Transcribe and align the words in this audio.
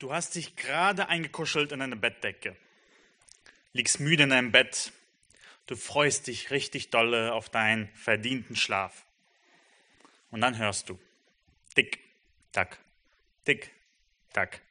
Du 0.00 0.14
hast 0.14 0.34
dich 0.34 0.56
gerade 0.56 1.10
eingekuschelt 1.10 1.72
in 1.72 1.82
eine 1.82 1.94
Bettdecke, 1.94 2.56
liegst 3.74 4.00
müde 4.00 4.22
in 4.22 4.30
deinem 4.30 4.50
Bett, 4.50 4.92
du 5.66 5.76
freust 5.76 6.26
dich 6.26 6.50
richtig 6.50 6.88
dolle 6.88 7.34
auf 7.34 7.50
deinen 7.50 7.86
verdienten 7.88 8.56
Schlaf. 8.56 9.04
Und 10.30 10.40
dann 10.40 10.56
hörst 10.56 10.88
du, 10.88 10.98
tick, 11.74 11.98
tack, 12.50 12.78
tick, 13.44 13.72
tack. 14.32 14.62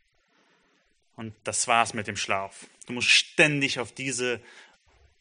Und 1.16 1.36
das 1.44 1.68
war's 1.68 1.94
mit 1.94 2.08
dem 2.08 2.18
Schlaf. 2.18 2.66
Du 2.88 2.94
musst 2.94 3.10
ständig 3.10 3.78
auf 3.80 3.92
diese, 3.92 4.42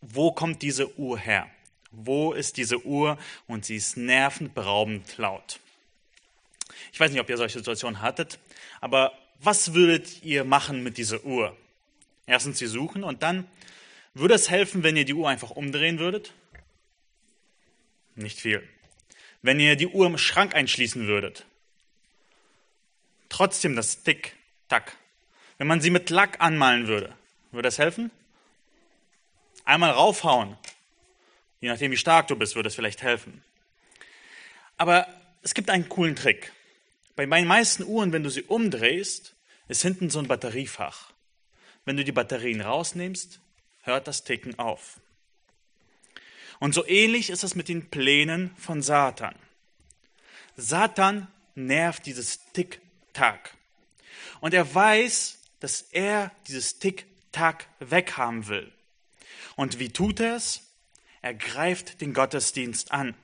wo 0.01 0.33
kommt 0.33 0.63
diese 0.63 0.99
Uhr 0.99 1.19
her? 1.19 1.51
Wo 1.91 2.33
ist 2.33 2.57
diese 2.57 2.83
Uhr? 2.83 3.19
Und 3.47 3.67
sie 3.67 3.77
ist 3.77 3.99
nervenberaubend 3.99 5.19
laut. 5.19 5.61
Ich 6.95 6.99
weiß 6.99 7.11
nicht, 7.13 7.21
ob 7.21 7.29
ihr 7.29 7.37
solche 7.37 7.59
Situationen 7.59 8.01
hattet, 8.01 8.39
aber 8.81 9.13
was 9.39 9.75
würdet 9.75 10.23
ihr 10.23 10.45
machen 10.45 10.83
mit 10.83 10.99
dieser 10.99 11.25
Uhr? 11.25 11.57
Erstens 12.27 12.59
sie 12.59 12.67
suchen 12.67 13.05
und 13.05 13.23
dann 13.23 13.49
würde 14.15 14.35
es 14.35 14.51
helfen, 14.51 14.83
wenn 14.83 14.97
ihr 14.97 15.05
die 15.05 15.15
Uhr 15.15 15.29
einfach 15.29 15.51
umdrehen 15.51 15.99
würdet? 15.99 16.33
Nicht 18.15 18.41
viel. 18.41 18.69
Wenn 19.43 19.61
ihr 19.61 19.77
die 19.77 19.87
Uhr 19.87 20.07
im 20.07 20.19
Schrank 20.19 20.55
einschließen 20.55 21.07
würdet? 21.07 21.47
Trotzdem 23.29 23.77
das 23.77 24.03
Tick, 24.03 24.35
Tack. 24.69 24.97
Wenn 25.59 25.67
man 25.67 25.81
sie 25.81 25.91
mit 25.91 26.11
Lack 26.11 26.41
anmalen 26.41 26.89
würde, 26.89 27.15
würde 27.53 27.67
das 27.67 27.79
helfen? 27.79 28.11
Einmal 29.65 29.91
raufhauen. 29.91 30.57
Je 31.61 31.69
nachdem, 31.69 31.91
wie 31.91 31.97
stark 31.97 32.29
du 32.29 32.37
bist, 32.37 32.55
würde 32.55 32.69
es 32.69 32.75
vielleicht 32.75 33.03
helfen. 33.03 33.43
Aber 34.77 35.07
es 35.43 35.55
gibt 35.55 35.71
einen 35.71 35.89
coolen 35.89 36.17
Trick. 36.17 36.53
Bei 37.19 37.27
meinen 37.27 37.49
meisten 37.49 37.83
Uhren, 37.83 38.13
wenn 38.13 38.23
du 38.23 38.31
sie 38.31 38.45
umdrehst, 38.45 39.35
ist 39.67 39.83
hinten 39.83 40.09
so 40.09 40.21
ein 40.21 40.29
Batteriefach. 40.29 41.13
Wenn 41.85 41.97
du 41.97 42.05
die 42.05 42.13
Batterien 42.13 42.61
rausnimmst, 42.61 43.41
hört 43.83 44.07
das 44.07 44.23
Ticken 44.23 44.57
auf. 44.61 45.01
Und 46.61 46.75
so 46.75 46.87
ähnlich 46.87 47.31
ist 47.31 47.43
es 47.43 47.57
mit 47.57 47.67
den 47.67 47.91
Plänen 47.91 48.55
von 48.57 48.83
Satan. 48.83 49.35
Satan 50.57 51.27
nervt 51.57 52.07
dieses 52.07 52.39
Tick-Tack. 52.53 53.53
Und 54.39 54.55
er 54.55 54.73
weiß, 54.73 55.41
dass 55.59 55.83
er 55.91 56.31
dieses 56.47 56.79
Tick-Tack 56.79 57.67
weghaben 57.81 58.47
will. 58.47 58.73
Und 59.57 59.81
wie 59.81 59.89
tut 59.89 60.21
er 60.21 60.37
es? 60.37 60.63
Er 61.21 61.35
greift 61.35 62.01
den 62.01 62.15
Gottesdienst 62.15 62.93
an. 62.93 63.17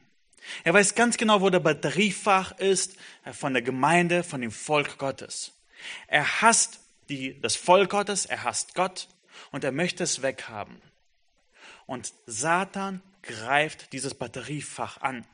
Er 0.63 0.75
weiß 0.75 0.95
ganz 0.95 1.17
genau, 1.17 1.41
wo 1.41 1.51
der 1.51 1.61
Batteriefach 1.61 2.59
ist 2.59 2.97
äh, 3.25 3.33
von 3.33 3.53
der 3.53 3.63
Gemeinde, 3.63 4.23
von 4.23 4.41
dem 4.41 4.51
Volk 4.51 4.99
Gottes. 4.99 5.53
Er 6.07 6.43
hasst 6.43 6.81
die, 7.09 7.41
das 7.41 7.57
Volk 7.57 7.91
Gottes, 7.91 8.27
er 8.27 8.45
hasst 8.45 8.75
Gott 8.75 9.09
und 9.51 9.65
er 9.65 9.73
möchte 9.73 10.05
es 10.05 10.23
weghaben. 10.23 10.81
Und 11.87 12.15
Satan 12.27 13.03
greift 13.23 13.93
dieses 13.93 14.15
Batteriefach 14.15 15.01
an. 15.01 15.27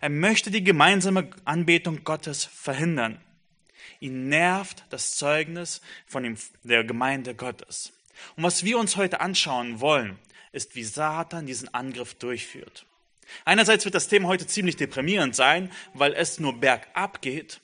Er 0.00 0.10
möchte 0.10 0.50
die 0.50 0.64
gemeinsame 0.64 1.30
Anbetung 1.44 2.04
Gottes 2.04 2.44
verhindern. 2.44 3.20
Ihn 4.00 4.28
nervt 4.28 4.84
das 4.90 5.16
Zeugnis 5.16 5.80
von 6.06 6.22
dem, 6.22 6.36
der 6.62 6.84
Gemeinde 6.84 7.34
Gottes. 7.34 7.92
Und 8.36 8.42
was 8.42 8.64
wir 8.64 8.78
uns 8.78 8.96
heute 8.96 9.20
anschauen 9.20 9.80
wollen, 9.80 10.18
ist, 10.52 10.74
wie 10.74 10.84
Satan 10.84 11.46
diesen 11.46 11.72
Angriff 11.72 12.14
durchführt. 12.14 12.86
Einerseits 13.44 13.84
wird 13.84 13.94
das 13.94 14.08
Thema 14.08 14.28
heute 14.28 14.46
ziemlich 14.46 14.76
deprimierend 14.76 15.34
sein, 15.34 15.70
weil 15.94 16.12
es 16.14 16.40
nur 16.40 16.58
bergab 16.58 17.22
geht. 17.22 17.60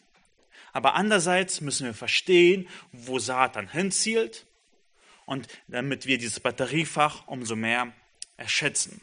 Aber 0.73 0.95
andererseits 0.95 1.61
müssen 1.61 1.87
wir 1.87 1.95
verstehen, 1.95 2.69
wo 2.93 3.19
Satan 3.19 3.69
hinzielt 3.69 4.47
und 5.25 5.48
damit 5.69 6.06
wir 6.06 6.19
dieses 6.19 6.41
Batteriefach 6.41 7.27
umso 7.29 7.56
mehr 7.56 7.93
erschätzen. 8.37 9.00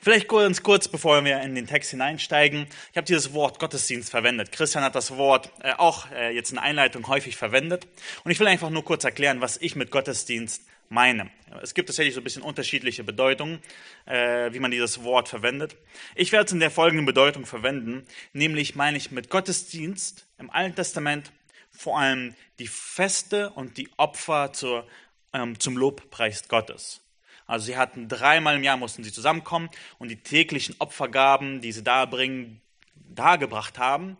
Vielleicht 0.00 0.28
ganz 0.28 0.62
kurz, 0.62 0.88
bevor 0.88 1.22
wir 1.24 1.40
in 1.42 1.54
den 1.54 1.66
Text 1.66 1.90
hineinsteigen. 1.90 2.66
Ich 2.90 2.96
habe 2.96 3.04
dieses 3.06 3.34
Wort 3.34 3.58
Gottesdienst 3.58 4.10
verwendet. 4.10 4.50
Christian 4.50 4.82
hat 4.82 4.94
das 4.94 5.16
Wort 5.16 5.50
äh, 5.62 5.72
auch 5.74 6.10
äh, 6.12 6.34
jetzt 6.34 6.50
in 6.50 6.56
der 6.56 6.64
Einleitung 6.64 7.06
häufig 7.08 7.36
verwendet. 7.36 7.86
Und 8.24 8.30
ich 8.30 8.40
will 8.40 8.46
einfach 8.46 8.70
nur 8.70 8.84
kurz 8.84 9.04
erklären, 9.04 9.40
was 9.40 9.58
ich 9.58 9.76
mit 9.76 9.90
Gottesdienst 9.90 10.62
meine. 10.88 11.30
Es 11.62 11.74
gibt 11.74 11.88
tatsächlich 11.88 12.14
so 12.14 12.20
ein 12.20 12.24
bisschen 12.24 12.42
unterschiedliche 12.42 13.04
Bedeutungen, 13.04 13.60
äh, 14.04 14.52
wie 14.52 14.58
man 14.58 14.70
dieses 14.70 15.02
Wort 15.02 15.28
verwendet. 15.28 15.76
Ich 16.14 16.32
werde 16.32 16.46
es 16.46 16.52
in 16.52 16.60
der 16.60 16.70
folgenden 16.70 17.06
Bedeutung 17.06 17.46
verwenden, 17.46 18.06
nämlich 18.32 18.74
meine 18.74 18.96
ich 18.96 19.10
mit 19.10 19.30
Gottesdienst 19.30 20.26
im 20.38 20.50
Alten 20.50 20.76
Testament 20.76 21.32
vor 21.70 21.98
allem 21.98 22.34
die 22.58 22.68
Feste 22.68 23.50
und 23.50 23.76
die 23.76 23.88
Opfer 23.96 24.52
zur, 24.52 24.86
ähm, 25.32 25.58
zum 25.60 25.76
Lobpreis 25.76 26.48
Gottes. 26.48 27.02
Also 27.46 27.66
sie 27.66 27.76
hatten 27.76 28.08
dreimal 28.08 28.56
im 28.56 28.64
Jahr 28.64 28.76
mussten 28.76 29.04
sie 29.04 29.12
zusammenkommen 29.12 29.70
und 29.98 30.08
die 30.08 30.16
täglichen 30.16 30.74
Opfergaben, 30.78 31.60
die 31.60 31.72
sie 31.72 31.84
darbringen, 31.84 32.60
dargebracht 32.94 33.78
haben, 33.78 34.16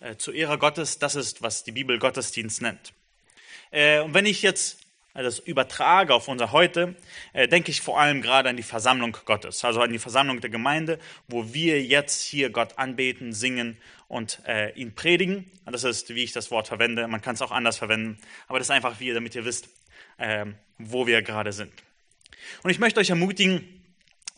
äh, 0.00 0.16
zu 0.16 0.32
Ehre 0.32 0.58
Gottes, 0.58 0.98
das 0.98 1.14
ist, 1.14 1.42
was 1.42 1.64
die 1.64 1.72
Bibel 1.72 1.98
Gottesdienst 1.98 2.62
nennt. 2.62 2.92
Äh, 3.70 4.00
und 4.00 4.14
wenn 4.14 4.26
ich 4.26 4.42
jetzt 4.42 4.80
das 5.22 5.38
übertrage 5.38 6.14
auf 6.14 6.28
unser 6.28 6.52
Heute, 6.52 6.94
äh, 7.32 7.48
denke 7.48 7.70
ich 7.70 7.80
vor 7.80 8.00
allem 8.00 8.22
gerade 8.22 8.48
an 8.48 8.56
die 8.56 8.62
Versammlung 8.62 9.16
Gottes, 9.24 9.64
also 9.64 9.80
an 9.80 9.90
die 9.90 9.98
Versammlung 9.98 10.40
der 10.40 10.50
Gemeinde, 10.50 10.98
wo 11.26 11.52
wir 11.52 11.82
jetzt 11.82 12.22
hier 12.22 12.50
Gott 12.50 12.78
anbeten, 12.78 13.32
singen 13.32 13.76
und 14.06 14.40
äh, 14.46 14.70
ihn 14.72 14.94
predigen. 14.94 15.50
Das 15.66 15.84
ist, 15.84 16.14
wie 16.14 16.24
ich 16.24 16.32
das 16.32 16.50
Wort 16.50 16.68
verwende. 16.68 17.06
Man 17.08 17.20
kann 17.20 17.34
es 17.34 17.42
auch 17.42 17.50
anders 17.50 17.78
verwenden, 17.78 18.18
aber 18.46 18.58
das 18.58 18.68
ist 18.68 18.72
einfach 18.72 19.00
wie, 19.00 19.12
damit 19.12 19.34
ihr 19.34 19.44
wisst, 19.44 19.68
äh, 20.18 20.46
wo 20.78 21.06
wir 21.06 21.22
gerade 21.22 21.52
sind. 21.52 21.72
Und 22.62 22.70
ich 22.70 22.78
möchte 22.78 23.00
euch 23.00 23.10
ermutigen, 23.10 23.78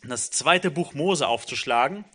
das 0.03 0.31
zweite 0.31 0.71
Buch 0.71 0.93
Mose 0.93 1.27
aufzuschlagen. 1.27 2.05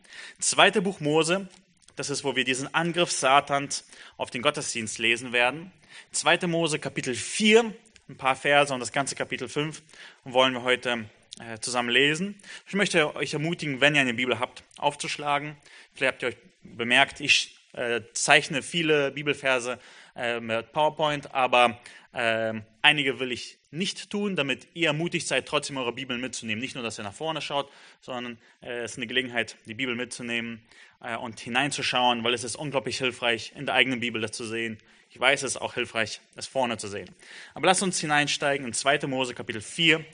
Zweite 0.41 0.83
Buch 0.83 1.01
Mose, 1.01 1.49
das 1.95 2.11
ist, 2.11 2.25
wo 2.25 2.35
wir 2.35 2.45
diesen 2.45 2.75
Angriff 2.75 3.13
Satans 3.13 3.85
auf 4.17 4.31
den 4.31 4.43
Gottesdienst 4.43 4.99
lesen 4.99 5.33
werden. 5.33 5.71
Zweite 6.11 6.49
Mose 6.49 6.79
Kapitel 6.79 7.15
4, 7.15 7.73
ein 8.09 8.17
paar 8.17 8.37
Verse 8.37 8.73
und 8.73 8.81
das 8.81 8.93
ganze 8.93 9.15
Kapitel 9.15 9.49
5 9.49 9.83
wollen 10.25 10.55
wir 10.55 10.63
heute 10.63 11.07
äh, 11.41 11.59
zusammen 11.59 11.91
lesen. 11.91 12.37
Ich 12.67 12.75
möchte 12.75 13.15
euch 13.17 13.35
ermutigen, 13.35 13.81
wenn 13.81 13.95
ihr 13.95 14.01
eine 14.01 14.15
Bibel 14.15 14.39
habt, 14.39 14.63
aufzuschlagen. 14.79 15.57
Vielleicht 15.95 16.13
habt 16.15 16.23
ihr 16.23 16.29
euch 16.29 16.37
bemerkt, 16.63 17.21
ich 17.21 17.59
äh, 17.73 18.01
zeichne 18.15 18.63
viele 18.63 19.11
Bibelverse 19.11 19.79
äh, 20.15 20.41
mit 20.41 20.73
PowerPoint, 20.73 21.35
aber 21.35 21.81
äh, 22.13 22.55
einige 22.81 23.21
will 23.21 23.33
ich 23.33 23.59
nicht 23.71 24.09
tun, 24.09 24.37
damit 24.37 24.69
ihr 24.75 24.89
ermutigt 24.89 25.27
seid, 25.27 25.47
trotzdem 25.47 25.77
eure 25.77 25.93
Bibel 25.93 26.17
mitzunehmen. 26.17 26.61
Nicht 26.61 26.75
nur, 26.75 26.85
dass 26.85 26.99
ihr 26.99 27.05
nach 27.05 27.13
vorne 27.13 27.43
schaut, 27.43 27.71
sondern 28.01 28.39
äh, 28.63 28.85
es 28.85 28.93
ist 28.93 28.99
eine 28.99 29.07
Gelegenheit, 29.07 29.57
die 29.67 29.75
Bibel 29.75 29.95
mitzunehmen 29.95 30.63
äh, 31.03 31.17
und 31.17 31.41
hineinzuschauen, 31.41 32.25
weil 32.25 32.35
es 32.35 32.45
ist 32.45 32.57
unglaublich 32.57 32.99
hilfreich, 32.99 33.53
in 33.57 33.67
der 33.67 33.75
eigenen 33.75 34.01
Bibel 34.01 34.23
das 34.23 34.33
zu 34.33 34.45
sehen. 34.45 34.79
Ich 35.17 35.21
weiß, 35.21 35.45
es 35.45 35.53
ist 35.53 35.63
auch 35.63 35.73
hilfreich, 35.73 36.21
es 36.35 36.47
vorne 36.47 36.77
zu 36.77 36.89
sehen. 36.89 37.09
Aber 37.55 37.69
lasst 37.69 37.83
uns 37.83 37.99
hineinsteigen 37.99 38.67
in 38.67 38.75
2. 38.75 39.07
Mose 39.07 39.33
Kapitel 39.33 39.63
4 39.63 40.05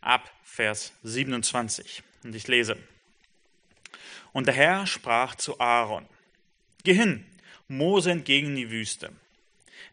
ab 0.00 0.28
Vers 0.42 0.92
27. 1.04 2.02
Und 2.24 2.34
ich 2.34 2.48
lese. 2.48 2.76
Und 4.32 4.48
der 4.48 4.54
Herr 4.54 4.88
sprach 4.88 5.36
zu 5.36 5.60
Aaron, 5.60 6.04
Geh 6.82 6.94
hin, 6.94 7.24
Mose 7.68 8.10
entgegen 8.10 8.56
die 8.56 8.72
Wüste. 8.72 9.12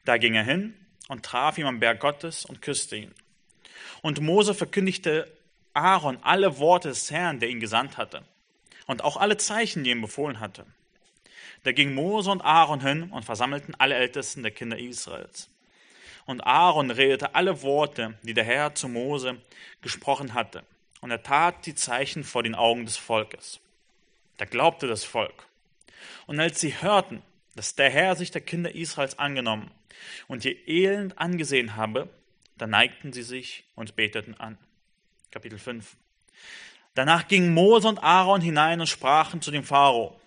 Da 0.06 0.18
ging 0.18 0.34
er 0.34 0.44
hin 0.44 0.74
und 1.08 1.24
traf 1.24 1.60
ihn 1.60 1.68
am 1.68 1.80
Berg 1.80 2.00
Gottes 2.00 2.44
und 2.44 2.64
küsste 2.64 2.96
ihn. 2.96 3.14
Und 4.02 4.22
Mose 4.22 4.56
verkündigte 4.56 5.32
Aaron 5.76 6.18
alle 6.24 6.58
Worte 6.58 6.90
des 6.90 7.12
Herrn, 7.12 7.40
der 7.40 7.50
ihn 7.50 7.60
gesandt 7.60 7.98
hatte, 7.98 8.24
und 8.88 9.04
auch 9.04 9.18
alle 9.18 9.38
Zeichen, 9.38 9.84
die 9.84 9.92
ihm 9.92 10.02
befohlen 10.02 10.40
hatte. 10.40 10.66
Da 11.64 11.72
ging 11.72 11.94
Mose 11.94 12.32
und 12.32 12.42
Aaron 12.42 12.82
hin 12.82 13.04
und 13.12 13.26
versammelten 13.26 13.76
alle 13.76 13.96
Ältesten 13.96 14.44
der 14.44 14.52
Kinder 14.52 14.78
Israels. 14.78 15.50
Und 16.26 16.42
Aaron 16.42 16.92
redete 16.92 17.36
alle 17.36 17.62
Worte, 17.62 18.18
die 18.22 18.34
der 18.34 18.44
Herr 18.44 18.76
zu 18.76 18.90
Mose 18.90 19.38
gesprochen 19.82 20.34
hatte. 20.34 20.64
Und 21.00 21.12
er 21.12 21.24
tat 21.24 21.66
die 21.66 21.76
Zeichen 21.76 22.24
vor 22.24 22.44
den 22.44 22.56
Augen 22.56 22.86
des 22.86 22.98
Volkes. 22.98 23.60
Da 24.38 24.46
glaubte 24.46 24.88
das 24.88 25.04
Volk. 25.04 25.48
Und 26.26 26.40
als 26.40 26.60
sie 26.60 26.82
hörten, 26.82 27.22
dass 27.56 27.76
der 27.76 27.90
Herr 27.90 28.16
sich 28.16 28.32
der 28.32 28.42
Kinder 28.42 28.76
Israels 28.76 29.18
angenommen 29.18 29.72
und 30.28 30.46
ihr 30.46 30.68
Elend 30.68 31.18
angesehen 31.18 31.76
habe, 31.76 32.10
da 32.58 32.68
neigten 32.68 33.14
sie 33.14 33.24
sich 33.24 33.64
und 33.76 33.96
beteten 33.96 34.36
an. 34.36 34.58
Kapitel 35.32 35.60
5. 35.60 35.96
Danach 36.94 37.28
gingen 37.28 37.54
Mose 37.54 37.88
und 37.88 38.00
Aaron 38.00 38.42
hinein 38.42 38.80
und 38.80 38.88
sprachen 38.88 39.42
zu 39.42 39.52
dem 39.52 39.64
Pharao, 39.64 40.20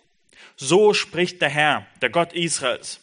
so 0.56 0.94
spricht 0.94 1.40
der 1.42 1.48
Herr, 1.48 1.86
der 2.00 2.10
Gott 2.10 2.32
Israels. 2.32 3.00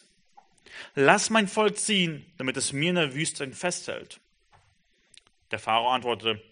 Lass 0.94 1.30
mein 1.30 1.48
Volk 1.48 1.78
ziehen, 1.78 2.24
damit 2.38 2.56
es 2.56 2.72
mir 2.72 2.90
in 2.90 2.96
der 2.96 3.14
Wüste 3.14 3.50
festhält. 3.52 4.20
Der 5.50 5.58
Pharao 5.58 5.90
antwortete, 5.90 6.42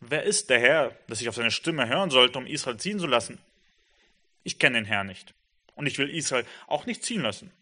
Wer 0.00 0.24
ist 0.24 0.50
der 0.50 0.58
Herr, 0.58 0.96
dass 1.06 1.20
ich 1.20 1.28
auf 1.28 1.36
seine 1.36 1.52
Stimme 1.52 1.88
hören 1.88 2.10
sollte, 2.10 2.38
um 2.38 2.46
Israel 2.46 2.76
ziehen 2.76 2.98
zu 2.98 3.06
lassen? 3.06 3.38
Ich 4.42 4.58
kenne 4.58 4.78
den 4.78 4.84
Herrn 4.84 5.06
nicht, 5.06 5.32
und 5.76 5.86
ich 5.86 5.96
will 5.98 6.10
Israel 6.10 6.44
auch 6.66 6.86
nicht 6.86 7.04
ziehen 7.04 7.22
lassen. 7.22 7.52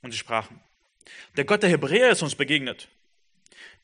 Und 0.00 0.10
sie 0.10 0.18
sprachen, 0.18 0.60
Der 1.36 1.44
Gott 1.44 1.62
der 1.62 1.70
Hebräer 1.70 2.10
ist 2.10 2.22
uns 2.22 2.34
begegnet. 2.34 2.88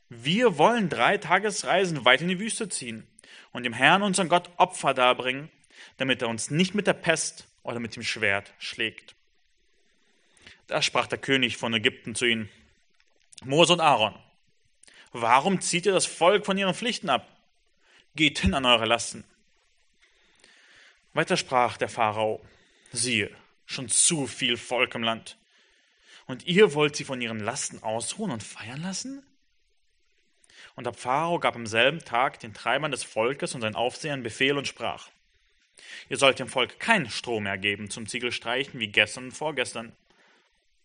Wir 0.09 0.59
wollen 0.59 0.89
drei 0.89 1.19
Tagesreisen 1.19 2.05
weit 2.05 2.23
in 2.23 2.29
die 2.29 2.41
Wüste 2.41 2.69
ziehen 2.69 3.07
und 3.53 3.63
dem 3.63 3.73
Herrn, 3.73 4.03
unseren 4.03 4.29
Gott, 4.29 4.51
Opfer 4.57 4.95
darbringen, 4.95 5.51
damit 5.99 6.23
er 6.23 6.29
uns 6.29 6.51
nicht 6.51 6.75
mit 6.75 6.87
der 6.87 6.95
Pest 6.95 7.47
oder 7.63 7.81
mit 7.81 7.95
dem 7.95 8.03
Schwert 8.03 8.53
schlägt. 8.59 9.15
Da 10.67 10.81
sprach 10.81 11.07
der 11.07 11.19
König 11.19 11.57
von 11.57 11.75
Ägypten 11.75 12.15
zu 12.15 12.25
ihnen, 12.25 12.49
Mose 13.45 13.75
und 13.75 13.81
Aaron, 13.81 14.15
warum 15.13 15.61
zieht 15.61 15.87
ihr 15.87 15.93
das 15.93 16.07
Volk 16.07 16.47
von 16.47 16.59
ihren 16.59 16.75
Pflichten 16.75 17.11
ab? 17.11 17.29
Geht 18.15 18.39
hin 18.39 18.55
an 18.55 18.65
eure 18.65 18.87
Lasten. 18.87 19.25
Weiter 21.15 21.37
sprach 21.37 21.77
der 21.77 21.89
Pharao, 21.89 22.45
siehe, 22.93 23.31
schon 23.67 23.89
zu 23.89 24.27
viel 24.27 24.57
Volk 24.57 24.95
im 24.95 25.03
Land. 25.03 25.37
Und 26.27 26.47
ihr 26.47 26.75
wollt 26.75 26.97
sie 26.97 27.05
von 27.05 27.21
ihren 27.21 27.41
Lasten 27.41 27.83
ausruhen 27.83 28.31
und 28.31 28.43
feiern 28.43 28.83
lassen? 28.83 29.23
Und 30.75 30.85
der 30.85 30.93
Pharao 30.93 31.41
gab 31.41 31.57
am 31.57 31.67
selben 31.67 32.05
Tag 32.05 32.39
den 32.41 32.55
Treibern 32.55 32.93
des 32.93 33.03
Volkes 33.03 33.55
und 33.55 33.63
seinen 33.63 33.75
Aufsehern 33.75 34.23
Befehl 34.23 34.57
und 34.57 34.69
sprach, 34.69 35.09
Ihr 36.09 36.17
sollt 36.17 36.39
dem 36.39 36.49
Volk 36.49 36.79
kein 36.79 37.09
Stroh 37.11 37.41
mehr 37.41 37.59
geben 37.59 37.91
zum 37.91 38.07
Ziegelstreichen 38.07 38.81
wie 38.81 38.89
gestern 38.89 39.25
und 39.25 39.33
vorgestern. 39.33 39.93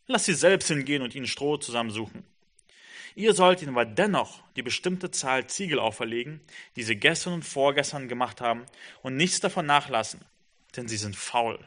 Lasst 0.07 0.25
sie 0.25 0.33
selbst 0.33 0.67
hingehen 0.67 1.01
und 1.01 1.15
ihnen 1.15 1.27
Stroh 1.27 1.57
zusammensuchen. 1.57 2.23
Ihr 3.15 3.33
sollt 3.33 3.61
ihnen 3.61 3.71
aber 3.71 3.85
dennoch 3.85 4.41
die 4.55 4.63
bestimmte 4.63 5.11
Zahl 5.11 5.47
Ziegel 5.47 5.79
auferlegen, 5.79 6.41
die 6.75 6.83
sie 6.83 6.95
gestern 6.95 7.33
und 7.33 7.43
vorgestern 7.43 8.07
gemacht 8.07 8.41
haben, 8.41 8.65
und 9.01 9.15
nichts 9.15 9.39
davon 9.39 9.65
nachlassen, 9.65 10.21
denn 10.75 10.87
sie 10.87 10.97
sind 10.97 11.15
faul. 11.15 11.59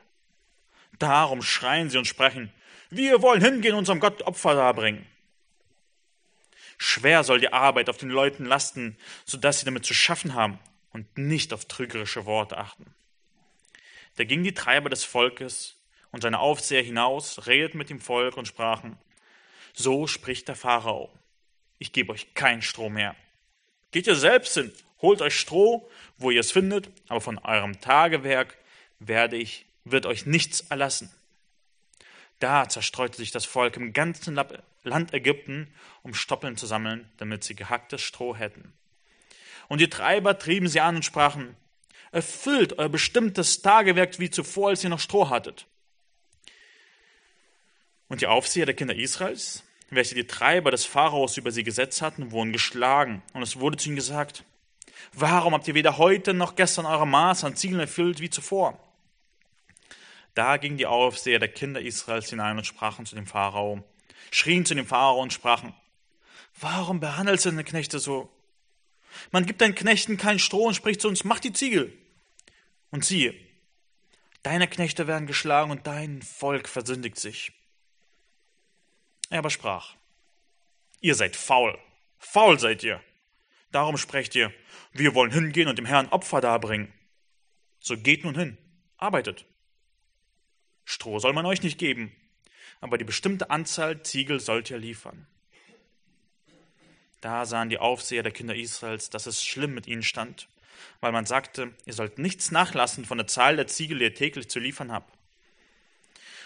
Darum 0.98 1.42
schreien 1.42 1.88
sie 1.88 1.98
und 1.98 2.06
sprechen, 2.06 2.52
wir 2.90 3.22
wollen 3.22 3.42
hingehen 3.42 3.74
und 3.74 3.80
unserem 3.80 4.00
Gott 4.00 4.22
Opfer 4.22 4.54
darbringen. 4.54 5.06
Schwer 6.78 7.24
soll 7.24 7.40
die 7.40 7.52
Arbeit 7.52 7.88
auf 7.88 7.96
den 7.96 8.10
Leuten 8.10 8.44
lasten, 8.44 8.96
so 9.24 9.38
dass 9.38 9.60
sie 9.60 9.64
damit 9.64 9.86
zu 9.86 9.94
schaffen 9.94 10.34
haben 10.34 10.58
und 10.92 11.16
nicht 11.16 11.52
auf 11.52 11.64
trügerische 11.64 12.26
Worte 12.26 12.58
achten. 12.58 12.86
Da 14.16 14.24
gingen 14.24 14.44
die 14.44 14.54
Treiber 14.54 14.90
des 14.90 15.04
Volkes 15.04 15.76
und 16.10 16.22
seine 16.22 16.38
Aufseher 16.38 16.82
hinaus, 16.82 17.46
redeten 17.46 17.78
mit 17.78 17.90
dem 17.90 18.00
Volk 18.00 18.36
und 18.36 18.48
sprachen, 18.48 18.98
so 19.74 20.06
spricht 20.06 20.48
der 20.48 20.56
Pharao, 20.56 21.10
ich 21.78 21.92
gebe 21.92 22.12
euch 22.12 22.34
kein 22.34 22.62
Stroh 22.62 22.88
mehr. 22.88 23.14
Geht 23.90 24.06
ihr 24.06 24.16
selbst 24.16 24.54
hin, 24.54 24.72
holt 25.02 25.20
euch 25.20 25.38
Stroh, 25.38 25.88
wo 26.16 26.30
ihr 26.30 26.40
es 26.40 26.50
findet, 26.50 26.90
aber 27.08 27.20
von 27.20 27.38
eurem 27.38 27.80
Tagewerk 27.80 28.56
werde 28.98 29.36
ich, 29.36 29.66
wird 29.84 30.06
euch 30.06 30.26
nichts 30.26 30.60
erlassen. 30.62 31.12
Da 32.38 32.68
zerstreute 32.68 33.16
sich 33.16 33.30
das 33.30 33.44
Volk 33.44 33.76
im 33.76 33.92
ganzen 33.92 34.38
Land 34.82 35.14
Ägypten, 35.14 35.72
um 36.02 36.14
Stoppeln 36.14 36.56
zu 36.56 36.66
sammeln, 36.66 37.10
damit 37.18 37.44
sie 37.44 37.54
gehacktes 37.54 38.02
Stroh 38.02 38.36
hätten. 38.36 38.72
Und 39.68 39.80
die 39.80 39.88
Treiber 39.88 40.38
trieben 40.38 40.68
sie 40.68 40.80
an 40.80 40.96
und 40.96 41.04
sprachen, 41.04 41.56
erfüllt 42.16 42.78
euer 42.78 42.88
bestimmtes 42.88 43.60
Tagewerk 43.60 44.18
wie 44.18 44.30
zuvor, 44.30 44.70
als 44.70 44.82
ihr 44.82 44.88
noch 44.88 45.00
Stroh 45.00 45.28
hattet. 45.28 45.66
Und 48.08 48.22
die 48.22 48.26
Aufseher 48.26 48.64
der 48.64 48.74
Kinder 48.74 48.94
Israels, 48.94 49.64
welche 49.90 50.14
die 50.14 50.26
Treiber 50.26 50.70
des 50.70 50.86
Pharaos 50.86 51.36
über 51.36 51.50
sie 51.50 51.62
gesetzt 51.62 52.00
hatten, 52.00 52.32
wurden 52.32 52.54
geschlagen. 52.54 53.22
Und 53.34 53.42
es 53.42 53.60
wurde 53.60 53.76
zu 53.76 53.90
ihnen 53.90 53.96
gesagt, 53.96 54.44
warum 55.12 55.52
habt 55.52 55.68
ihr 55.68 55.74
weder 55.74 55.98
heute 55.98 56.32
noch 56.32 56.56
gestern 56.56 56.86
eure 56.86 57.06
Maß 57.06 57.44
an 57.44 57.54
Ziegeln 57.54 57.80
erfüllt 57.80 58.18
wie 58.20 58.30
zuvor? 58.30 58.80
Da 60.34 60.56
gingen 60.56 60.78
die 60.78 60.86
Aufseher 60.86 61.38
der 61.38 61.48
Kinder 61.48 61.82
Israels 61.82 62.30
hinein 62.30 62.56
und 62.56 62.64
sprachen 62.64 63.04
zu 63.04 63.14
dem 63.14 63.26
Pharao, 63.26 63.84
schrien 64.30 64.64
zu 64.64 64.74
dem 64.74 64.86
Pharao 64.86 65.20
und 65.20 65.34
sprachen, 65.34 65.74
warum 66.58 66.98
behandelst 66.98 67.44
du 67.44 67.50
deine 67.50 67.64
Knechte 67.64 67.98
so? 67.98 68.30
Man 69.32 69.44
gibt 69.44 69.60
deinen 69.60 69.74
Knechten 69.74 70.16
kein 70.16 70.38
Stroh 70.38 70.68
und 70.68 70.74
spricht 70.74 71.02
zu 71.02 71.08
uns, 71.08 71.22
mach 71.22 71.40
die 71.40 71.52
Ziegel. 71.52 71.92
Und 72.96 73.04
siehe, 73.04 73.34
deine 74.42 74.66
Knechte 74.66 75.06
werden 75.06 75.26
geschlagen 75.26 75.70
und 75.70 75.86
dein 75.86 76.22
Volk 76.22 76.66
versündigt 76.66 77.18
sich. 77.18 77.52
Er 79.28 79.40
aber 79.40 79.50
sprach, 79.50 79.94
ihr 81.02 81.14
seid 81.14 81.36
faul, 81.36 81.78
faul 82.18 82.58
seid 82.58 82.82
ihr. 82.82 83.04
Darum 83.70 83.98
sprecht 83.98 84.34
ihr, 84.34 84.50
wir 84.94 85.14
wollen 85.14 85.30
hingehen 85.30 85.68
und 85.68 85.76
dem 85.76 85.84
Herrn 85.84 86.08
Opfer 86.08 86.40
darbringen. 86.40 86.90
So 87.80 87.98
geht 87.98 88.24
nun 88.24 88.34
hin, 88.34 88.56
arbeitet. 88.96 89.44
Stroh 90.86 91.18
soll 91.18 91.34
man 91.34 91.44
euch 91.44 91.62
nicht 91.62 91.76
geben, 91.76 92.16
aber 92.80 92.96
die 92.96 93.04
bestimmte 93.04 93.50
Anzahl 93.50 94.04
Ziegel 94.04 94.40
sollt 94.40 94.70
ihr 94.70 94.78
liefern. 94.78 95.26
Da 97.20 97.44
sahen 97.44 97.68
die 97.68 97.78
Aufseher 97.78 98.22
der 98.22 98.32
Kinder 98.32 98.56
Israels, 98.56 99.10
dass 99.10 99.26
es 99.26 99.44
schlimm 99.44 99.74
mit 99.74 99.86
ihnen 99.86 100.02
stand, 100.02 100.48
weil 101.00 101.12
man 101.12 101.26
sagte, 101.26 101.74
ihr 101.84 101.92
sollt 101.92 102.18
nichts 102.18 102.50
nachlassen 102.50 103.04
von 103.04 103.18
der 103.18 103.26
Zahl 103.26 103.56
der 103.56 103.66
Ziegel, 103.66 103.98
die 103.98 104.04
ihr 104.04 104.14
täglich 104.14 104.48
zu 104.48 104.58
liefern 104.58 104.92
habt. 104.92 105.12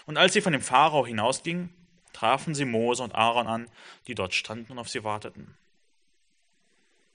Und 0.05 0.17
als 0.17 0.33
sie 0.33 0.41
von 0.41 0.53
dem 0.53 0.61
Pharao 0.61 1.05
hinausgingen, 1.05 1.73
trafen 2.13 2.55
sie 2.55 2.65
Mose 2.65 3.03
und 3.03 3.15
Aaron 3.15 3.47
an, 3.47 3.69
die 4.07 4.15
dort 4.15 4.33
standen 4.33 4.71
und 4.73 4.79
auf 4.79 4.89
sie 4.89 5.03
warteten. 5.03 5.55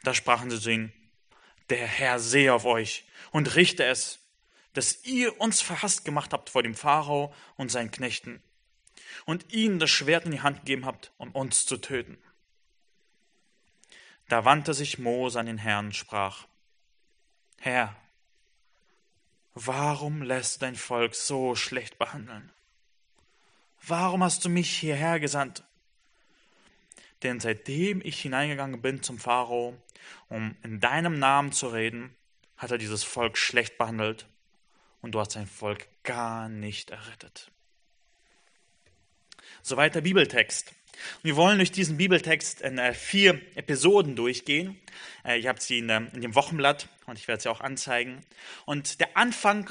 Da 0.02 0.14
sprachen 0.14 0.50
sie 0.50 0.60
zu 0.60 0.70
ihnen, 0.70 0.92
der 1.70 1.86
Herr 1.86 2.18
sehe 2.18 2.54
auf 2.54 2.64
euch 2.64 3.04
und 3.32 3.56
richte 3.56 3.84
es, 3.84 4.20
dass 4.72 5.04
ihr 5.04 5.40
uns 5.40 5.60
verhasst 5.60 6.04
gemacht 6.04 6.32
habt 6.32 6.50
vor 6.50 6.62
dem 6.62 6.74
Pharao 6.74 7.34
und 7.56 7.70
seinen 7.70 7.90
Knechten 7.90 8.42
und 9.24 9.52
ihnen 9.52 9.78
das 9.78 9.90
Schwert 9.90 10.26
in 10.26 10.32
die 10.32 10.42
Hand 10.42 10.60
gegeben 10.60 10.84
habt, 10.84 11.12
um 11.16 11.32
uns 11.32 11.66
zu 11.66 11.78
töten. 11.78 12.18
Da 14.28 14.44
wandte 14.44 14.74
sich 14.74 14.98
Mose 14.98 15.38
an 15.40 15.46
den 15.46 15.58
Herrn 15.58 15.86
und 15.86 15.96
sprach, 15.96 16.46
Herr, 17.58 17.96
warum 19.54 20.22
lässt 20.22 20.62
dein 20.62 20.76
Volk 20.76 21.14
so 21.14 21.54
schlecht 21.54 21.98
behandeln? 21.98 22.52
Warum 23.86 24.22
hast 24.22 24.44
du 24.44 24.48
mich 24.48 24.70
hierher 24.70 25.20
gesandt? 25.20 25.64
Denn 27.22 27.40
seitdem 27.40 28.00
ich 28.02 28.20
hineingegangen 28.20 28.82
bin 28.82 29.02
zum 29.02 29.18
Pharao, 29.18 29.76
um 30.28 30.56
in 30.62 30.80
deinem 30.80 31.18
Namen 31.18 31.52
zu 31.52 31.68
reden, 31.68 32.14
hat 32.56 32.70
er 32.70 32.78
dieses 32.78 33.04
Volk 33.04 33.38
schlecht 33.38 33.78
behandelt 33.78 34.26
und 35.02 35.12
du 35.12 35.20
hast 35.20 35.32
sein 35.32 35.46
Volk 35.46 35.88
gar 36.02 36.48
nicht 36.48 36.90
errettet. 36.90 37.50
Soweit 39.62 39.94
der 39.94 40.00
Bibeltext. 40.00 40.74
Wir 41.22 41.36
wollen 41.36 41.58
durch 41.58 41.72
diesen 41.72 41.96
Bibeltext 41.96 42.60
in 42.60 42.78
äh, 42.78 42.94
vier 42.94 43.40
Episoden 43.54 44.16
durchgehen. 44.16 44.78
Äh, 45.24 45.40
ihr 45.40 45.48
habt 45.48 45.62
sie 45.62 45.78
in, 45.78 45.88
in 45.88 46.20
dem 46.20 46.34
Wochenblatt 46.34 46.88
und 47.06 47.18
ich 47.18 47.28
werde 47.28 47.42
sie 47.42 47.50
auch 47.50 47.60
anzeigen. 47.60 48.24
Und 48.64 49.00
der 49.00 49.16
Anfang 49.16 49.70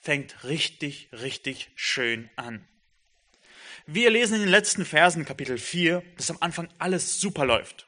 fängt 0.00 0.44
richtig, 0.44 1.08
richtig 1.12 1.70
schön 1.74 2.28
an. 2.36 2.66
Wir 3.86 4.10
lesen 4.10 4.34
in 4.34 4.40
den 4.40 4.50
letzten 4.50 4.84
Versen 4.84 5.24
Kapitel 5.24 5.58
4, 5.58 6.02
dass 6.16 6.30
am 6.30 6.38
Anfang 6.40 6.68
alles 6.78 7.20
super 7.20 7.44
läuft. 7.44 7.86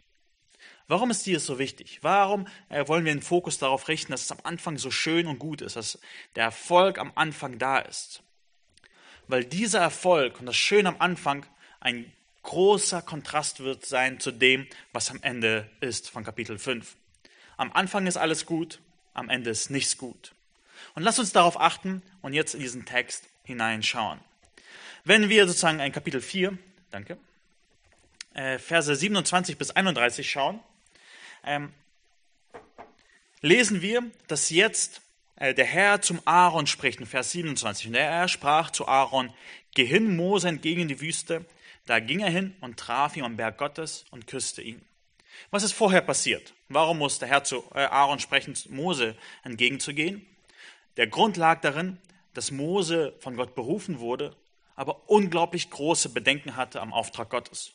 Warum 0.88 1.10
ist 1.10 1.26
dir 1.26 1.40
so 1.40 1.58
wichtig? 1.58 1.98
Warum 2.02 2.46
äh, 2.68 2.86
wollen 2.86 3.04
wir 3.04 3.12
den 3.12 3.22
Fokus 3.22 3.58
darauf 3.58 3.88
richten, 3.88 4.12
dass 4.12 4.24
es 4.24 4.30
am 4.30 4.38
Anfang 4.44 4.78
so 4.78 4.90
schön 4.90 5.26
und 5.26 5.38
gut 5.38 5.60
ist, 5.60 5.74
dass 5.74 5.98
der 6.36 6.44
Erfolg 6.44 6.98
am 6.98 7.12
Anfang 7.16 7.58
da 7.58 7.78
ist? 7.78 8.22
Weil 9.26 9.44
dieser 9.44 9.80
Erfolg 9.80 10.38
und 10.38 10.46
das 10.46 10.56
Schöne 10.56 10.88
am 10.88 11.00
Anfang 11.00 11.44
ein 11.80 12.12
großer 12.46 13.02
Kontrast 13.02 13.60
wird 13.60 13.84
sein 13.84 14.20
zu 14.20 14.30
dem, 14.30 14.68
was 14.92 15.10
am 15.10 15.18
Ende 15.22 15.68
ist 15.80 16.08
von 16.08 16.22
Kapitel 16.22 16.58
5. 16.58 16.96
Am 17.56 17.72
Anfang 17.72 18.06
ist 18.06 18.16
alles 18.16 18.46
gut, 18.46 18.80
am 19.14 19.28
Ende 19.28 19.50
ist 19.50 19.68
nichts 19.68 19.98
gut. 19.98 20.32
Und 20.94 21.02
lass 21.02 21.18
uns 21.18 21.32
darauf 21.32 21.60
achten 21.60 22.02
und 22.22 22.34
jetzt 22.34 22.54
in 22.54 22.60
diesen 22.60 22.84
Text 22.84 23.24
hineinschauen. 23.42 24.20
Wenn 25.04 25.28
wir 25.28 25.46
sozusagen 25.46 25.80
ein 25.80 25.90
Kapitel 25.90 26.20
4, 26.20 26.56
danke, 26.92 27.18
äh, 28.34 28.58
Verse 28.58 28.94
27 28.94 29.58
bis 29.58 29.72
31 29.72 30.30
schauen, 30.30 30.60
ähm, 31.44 31.72
lesen 33.40 33.82
wir, 33.82 34.04
dass 34.28 34.50
jetzt 34.50 35.02
äh, 35.34 35.52
der 35.52 35.64
Herr 35.64 36.00
zum 36.00 36.20
Aaron 36.24 36.68
spricht 36.68 37.00
in 37.00 37.06
Vers 37.06 37.32
27. 37.32 37.88
Und 37.88 37.94
er 37.94 38.28
sprach 38.28 38.70
zu 38.70 38.86
Aaron, 38.86 39.32
geh 39.74 39.84
hin, 39.84 40.14
Mose, 40.14 40.48
entgegen 40.48 40.82
in 40.82 40.88
die 40.88 41.00
Wüste, 41.00 41.44
da 41.86 42.00
ging 42.00 42.20
er 42.20 42.30
hin 42.30 42.54
und 42.60 42.78
traf 42.78 43.16
ihn 43.16 43.24
am 43.24 43.36
Berg 43.36 43.58
Gottes 43.58 44.04
und 44.10 44.26
küsste 44.26 44.62
ihn. 44.62 44.82
Was 45.50 45.62
ist 45.62 45.72
vorher 45.72 46.00
passiert? 46.00 46.54
Warum 46.68 46.98
muss 46.98 47.18
der 47.18 47.28
Herr 47.28 47.44
zu 47.44 47.64
äh, 47.74 47.80
Aaron 47.80 48.18
sprechen, 48.18 48.56
Mose 48.68 49.16
entgegenzugehen? 49.44 50.26
Der 50.96 51.06
Grund 51.06 51.36
lag 51.36 51.60
darin, 51.60 51.98
dass 52.34 52.50
Mose 52.50 53.14
von 53.20 53.36
Gott 53.36 53.54
berufen 53.54 54.00
wurde, 54.00 54.34
aber 54.74 55.08
unglaublich 55.08 55.70
große 55.70 56.08
Bedenken 56.08 56.56
hatte 56.56 56.80
am 56.80 56.92
Auftrag 56.92 57.30
Gottes. 57.30 57.72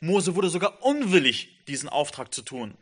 Mose 0.00 0.34
wurde 0.34 0.48
sogar 0.48 0.82
unwillig, 0.82 1.64
diesen 1.66 1.88
Auftrag 1.88 2.32
zu 2.32 2.42
tun. 2.42 2.76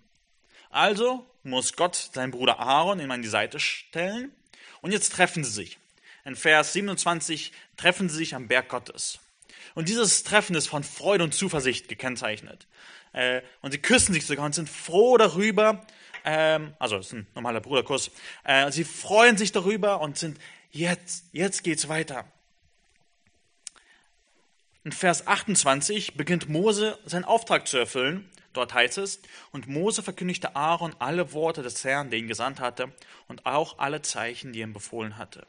Also 0.70 1.26
muss 1.42 1.74
Gott 1.74 1.96
seinen 1.96 2.30
Bruder 2.30 2.60
Aaron 2.60 3.00
ihm 3.00 3.10
an 3.10 3.22
die 3.22 3.28
Seite 3.28 3.58
stellen 3.58 4.32
und 4.80 4.92
jetzt 4.92 5.12
treffen 5.12 5.44
sie 5.44 5.50
sich. 5.50 5.78
In 6.24 6.36
Vers 6.36 6.74
27 6.74 7.52
treffen 7.76 8.08
sie 8.08 8.16
sich 8.16 8.34
am 8.34 8.46
Berg 8.46 8.68
Gottes. 8.68 9.18
Und 9.74 9.88
dieses 9.88 10.22
Treffen 10.22 10.54
ist 10.56 10.68
von 10.68 10.84
Freude 10.84 11.24
und 11.24 11.34
Zuversicht 11.34 11.88
gekennzeichnet. 11.88 12.66
Äh, 13.12 13.42
und 13.62 13.72
sie 13.72 13.78
küssen 13.78 14.12
sich 14.12 14.26
sogar 14.26 14.44
und 14.44 14.54
sind 14.54 14.68
froh 14.68 15.16
darüber. 15.16 15.84
Ähm, 16.24 16.74
also, 16.78 16.96
es 16.96 17.06
ist 17.06 17.12
ein 17.12 17.26
normaler 17.34 17.60
Bruderkuss. 17.60 18.10
Äh, 18.44 18.70
sie 18.72 18.84
freuen 18.84 19.36
sich 19.36 19.52
darüber 19.52 20.00
und 20.00 20.18
sind 20.18 20.38
jetzt, 20.70 21.26
jetzt 21.32 21.64
geht's 21.64 21.88
weiter. 21.88 22.24
In 24.84 24.92
Vers 24.92 25.26
28 25.26 26.14
beginnt 26.16 26.48
Mose 26.48 26.98
seinen 27.04 27.24
Auftrag 27.24 27.68
zu 27.68 27.76
erfüllen. 27.76 28.30
Dort 28.52 28.74
heißt 28.74 28.98
es, 28.98 29.20
und 29.52 29.68
Mose 29.68 30.02
verkündigte 30.02 30.56
Aaron 30.56 30.94
alle 30.98 31.32
Worte 31.32 31.62
des 31.62 31.84
Herrn, 31.84 32.10
der 32.10 32.18
ihn 32.18 32.26
gesandt 32.26 32.58
hatte, 32.58 32.92
und 33.28 33.46
auch 33.46 33.78
alle 33.78 34.02
Zeichen, 34.02 34.52
die 34.52 34.60
er 34.60 34.66
ihm 34.66 34.72
befohlen 34.72 35.18
hatte. 35.18 35.46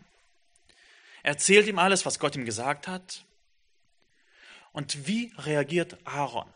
Er 1.24 1.32
erzählt 1.32 1.68
ihm 1.68 1.80
alles, 1.80 2.06
was 2.06 2.20
Gott 2.20 2.36
ihm 2.36 2.46
gesagt 2.46 2.88
hat. 2.88 3.24
Und 4.74 5.08
wie 5.08 5.34
reagiert 5.38 5.98
Aaron? 6.06 6.48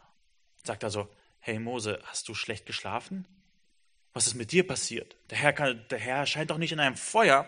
Sagt 0.63 0.83
er 0.83 0.89
so, 0.89 1.07
hey 1.39 1.59
Mose, 1.59 1.99
hast 2.05 2.27
du 2.27 2.33
schlecht 2.33 2.65
geschlafen? 2.65 3.27
Was 4.13 4.27
ist 4.27 4.35
mit 4.35 4.51
dir 4.51 4.65
passiert? 4.65 5.15
Der 5.29 5.37
Herr, 5.37 5.53
kann, 5.53 5.85
der 5.89 5.99
Herr 5.99 6.17
erscheint 6.17 6.49
doch 6.49 6.57
nicht 6.57 6.71
in 6.71 6.79
einem 6.79 6.95
Feuer. 6.95 7.47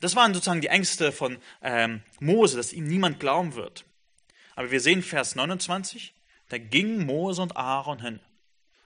Das 0.00 0.16
waren 0.16 0.34
sozusagen 0.34 0.60
die 0.60 0.68
Ängste 0.68 1.12
von 1.12 1.38
ähm, 1.62 2.02
Mose, 2.18 2.56
dass 2.56 2.72
ihm 2.72 2.84
niemand 2.84 3.20
glauben 3.20 3.54
wird. 3.54 3.84
Aber 4.56 4.70
wir 4.70 4.80
sehen 4.80 5.02
Vers 5.02 5.36
29, 5.36 6.12
da 6.48 6.58
ging 6.58 7.06
Mose 7.06 7.40
und 7.40 7.56
Aaron 7.56 8.00
hin. 8.00 8.20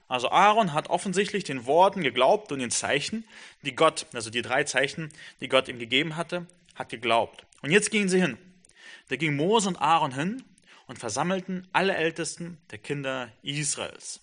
Also 0.07 0.31
Aaron 0.31 0.73
hat 0.73 0.89
offensichtlich 0.89 1.43
den 1.43 1.65
Worten 1.65 2.01
geglaubt 2.01 2.51
und 2.51 2.59
den 2.59 2.71
Zeichen, 2.71 3.27
die 3.63 3.75
Gott, 3.75 4.07
also 4.13 4.29
die 4.29 4.41
drei 4.41 4.63
Zeichen, 4.63 5.09
die 5.41 5.49
Gott 5.49 5.67
ihm 5.67 5.77
gegeben 5.77 6.15
hatte, 6.15 6.47
hat 6.75 6.89
geglaubt. 6.89 7.45
Und 7.61 7.71
jetzt 7.71 7.91
gingen 7.91 8.09
sie 8.09 8.21
hin. 8.21 8.37
Da 9.09 9.17
ging 9.17 9.35
Mose 9.35 9.67
und 9.67 9.77
Aaron 9.77 10.13
hin 10.13 10.43
und 10.89 10.97
versammelten 10.97 11.67
alle 11.71 11.95
Ältesten 11.95 12.57
der 12.71 12.79
Kinder 12.79 13.31
Israels. 13.43 14.21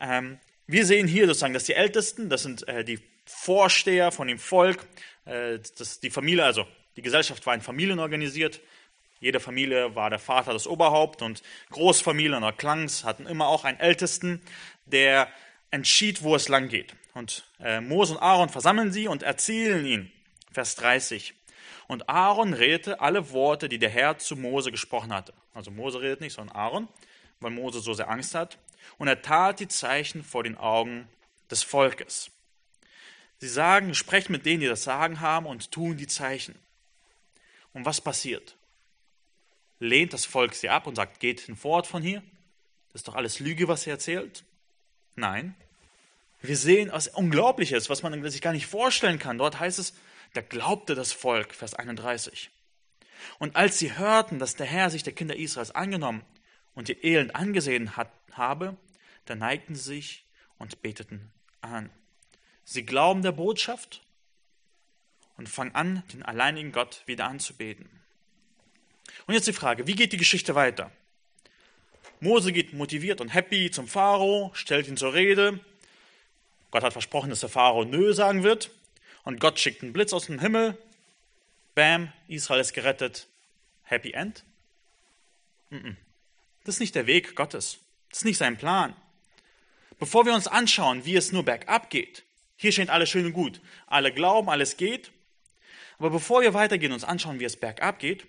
Ähm, 0.00 0.38
wir 0.68 0.86
sehen 0.86 1.08
hier 1.08 1.26
sozusagen, 1.26 1.54
dass 1.54 1.64
die 1.64 1.74
Ältesten, 1.74 2.30
das 2.30 2.44
sind 2.44 2.66
äh, 2.68 2.84
die 2.84 3.00
Vorsteher 3.26 4.12
von 4.12 4.28
dem 4.28 4.38
Volk, 4.38 4.86
äh, 5.24 5.58
das, 5.76 5.98
die 5.98 6.10
Familie, 6.10 6.44
also 6.44 6.66
die 6.94 7.02
Gesellschaft 7.02 7.44
war 7.46 7.54
in 7.54 7.62
Familien 7.62 7.98
organisiert, 7.98 8.60
jede 9.18 9.40
Familie 9.40 9.96
war 9.96 10.08
der 10.08 10.20
Vater 10.20 10.52
das 10.52 10.68
Oberhaupt 10.68 11.20
und 11.20 11.42
Großfamilien 11.70 12.34
oder 12.34 12.52
Klangs 12.52 13.02
hatten 13.02 13.26
immer 13.26 13.48
auch 13.48 13.64
einen 13.64 13.80
Ältesten, 13.80 14.40
der 14.86 15.28
entschied, 15.72 16.22
wo 16.22 16.36
es 16.36 16.48
lang 16.48 16.68
geht. 16.68 16.94
Und 17.14 17.44
äh, 17.58 17.80
Mose 17.80 18.14
und 18.14 18.20
Aaron 18.20 18.50
versammeln 18.50 18.92
sie 18.92 19.08
und 19.08 19.24
erzählen 19.24 19.84
ihn. 19.84 20.12
Vers 20.52 20.76
30. 20.76 21.34
Und 21.88 22.08
Aaron 22.08 22.54
redete 22.54 23.00
alle 23.00 23.32
Worte, 23.32 23.68
die 23.68 23.78
der 23.78 23.90
Herr 23.90 24.18
zu 24.18 24.36
Mose 24.36 24.70
gesprochen 24.70 25.12
hatte. 25.12 25.34
Also 25.54 25.70
Mose 25.70 26.00
redet 26.00 26.20
nicht, 26.20 26.34
sondern 26.34 26.56
Aaron, 26.56 26.88
weil 27.40 27.50
Mose 27.50 27.80
so 27.80 27.94
sehr 27.94 28.08
Angst 28.08 28.34
hat. 28.34 28.58
Und 28.98 29.08
er 29.08 29.22
tat 29.22 29.60
die 29.60 29.68
Zeichen 29.68 30.24
vor 30.24 30.42
den 30.42 30.56
Augen 30.56 31.08
des 31.50 31.62
Volkes. 31.62 32.30
Sie 33.38 33.48
sagen, 33.48 33.94
sprecht 33.94 34.30
mit 34.30 34.46
denen, 34.46 34.60
die 34.60 34.68
das 34.68 34.84
Sagen 34.84 35.20
haben 35.20 35.46
und 35.46 35.72
tun 35.72 35.96
die 35.96 36.06
Zeichen. 36.06 36.54
Und 37.72 37.84
was 37.84 38.00
passiert? 38.00 38.56
lehnt 39.82 40.12
das 40.12 40.24
Volk 40.24 40.54
sie 40.54 40.68
ab 40.68 40.86
und 40.86 40.94
sagt, 40.94 41.20
geht 41.20 41.40
hinfort 41.40 41.86
von 41.86 42.02
hier. 42.02 42.22
Das 42.92 43.00
ist 43.00 43.08
doch 43.08 43.16
alles 43.16 43.40
Lüge, 43.40 43.68
was 43.68 43.86
ihr 43.86 43.92
erzählt. 43.92 44.44
Nein. 45.16 45.54
Wir 46.40 46.56
sehen 46.56 46.90
was 46.92 47.08
Unglaubliches, 47.08 47.90
was 47.90 48.02
man 48.02 48.30
sich 48.30 48.40
gar 48.40 48.52
nicht 48.52 48.66
vorstellen 48.66 49.18
kann. 49.18 49.38
Dort 49.38 49.58
heißt 49.60 49.78
es, 49.78 49.94
da 50.34 50.40
glaubte 50.40 50.94
das 50.94 51.12
Volk, 51.12 51.54
Vers 51.54 51.74
31. 51.74 52.50
Und 53.38 53.56
als 53.56 53.78
sie 53.78 53.96
hörten, 53.96 54.38
dass 54.38 54.56
der 54.56 54.66
Herr 54.66 54.90
sich 54.90 55.02
der 55.02 55.12
Kinder 55.12 55.36
Israels 55.36 55.74
angenommen 55.74 56.22
und 56.74 56.88
ihr 56.88 57.02
Elend 57.04 57.34
angesehen 57.34 57.96
hat, 57.96 58.10
habe, 58.32 58.76
da 59.26 59.34
neigten 59.34 59.74
sie 59.74 59.94
sich 59.94 60.24
und 60.58 60.82
beteten 60.82 61.30
an. 61.60 61.90
Sie 62.64 62.84
glauben 62.84 63.22
der 63.22 63.32
Botschaft 63.32 64.02
und 65.36 65.48
fangen 65.48 65.74
an, 65.74 66.02
den 66.12 66.22
alleinigen 66.22 66.72
Gott 66.72 67.02
wieder 67.06 67.26
anzubeten. 67.26 67.88
Und 69.26 69.34
jetzt 69.34 69.46
die 69.46 69.52
Frage, 69.52 69.86
wie 69.86 69.94
geht 69.94 70.12
die 70.12 70.18
Geschichte 70.18 70.54
weiter? 70.54 70.90
Mose 72.20 72.52
geht 72.52 72.72
motiviert 72.72 73.20
und 73.20 73.28
happy 73.28 73.70
zum 73.70 73.88
Pharao, 73.88 74.52
stellt 74.54 74.86
ihn 74.86 74.96
zur 74.96 75.12
Rede. 75.12 75.58
Gott 76.70 76.84
hat 76.84 76.92
versprochen, 76.92 77.30
dass 77.30 77.40
der 77.40 77.48
Pharao 77.48 77.84
Nö 77.84 78.12
sagen 78.14 78.44
wird. 78.44 78.70
Und 79.24 79.40
Gott 79.40 79.58
schickt 79.58 79.82
einen 79.82 79.92
Blitz 79.92 80.12
aus 80.12 80.26
dem 80.26 80.38
Himmel. 80.38 80.78
Bam, 81.74 82.12
Israel 82.28 82.60
ist 82.60 82.74
gerettet. 82.74 83.28
Happy 83.82 84.12
End? 84.12 84.44
Das 85.70 86.76
ist 86.76 86.80
nicht 86.80 86.94
der 86.94 87.06
Weg 87.06 87.34
Gottes. 87.34 87.78
Das 88.10 88.20
ist 88.20 88.24
nicht 88.24 88.38
sein 88.38 88.56
Plan. 88.56 88.94
Bevor 89.98 90.26
wir 90.26 90.34
uns 90.34 90.46
anschauen, 90.46 91.04
wie 91.04 91.16
es 91.16 91.32
nur 91.32 91.44
bergab 91.44 91.90
geht, 91.90 92.24
hier 92.56 92.72
steht 92.72 92.90
alles 92.90 93.08
schön 93.08 93.26
und 93.26 93.32
gut. 93.32 93.60
Alle 93.86 94.12
glauben, 94.12 94.48
alles 94.48 94.76
geht. 94.76 95.10
Aber 95.98 96.10
bevor 96.10 96.42
wir 96.42 96.54
weitergehen 96.54 96.92
und 96.92 96.96
uns 96.96 97.04
anschauen, 97.04 97.40
wie 97.40 97.44
es 97.44 97.56
bergab 97.56 97.98
geht, 97.98 98.26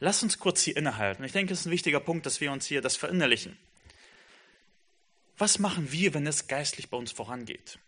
Lass 0.00 0.22
uns 0.22 0.38
kurz 0.38 0.62
hier 0.62 0.78
innehalten. 0.78 1.22
Ich 1.24 1.32
denke, 1.32 1.52
es 1.52 1.60
ist 1.60 1.66
ein 1.66 1.72
wichtiger 1.72 2.00
Punkt, 2.00 2.24
dass 2.24 2.40
wir 2.40 2.50
uns 2.50 2.66
hier 2.66 2.80
das 2.80 2.96
verinnerlichen. 2.96 3.58
Was 5.36 5.58
machen 5.58 5.92
wir, 5.92 6.14
wenn 6.14 6.26
es 6.26 6.48
geistlich 6.48 6.88
bei 6.88 6.96
uns 6.96 7.12
vorangeht? 7.12 7.78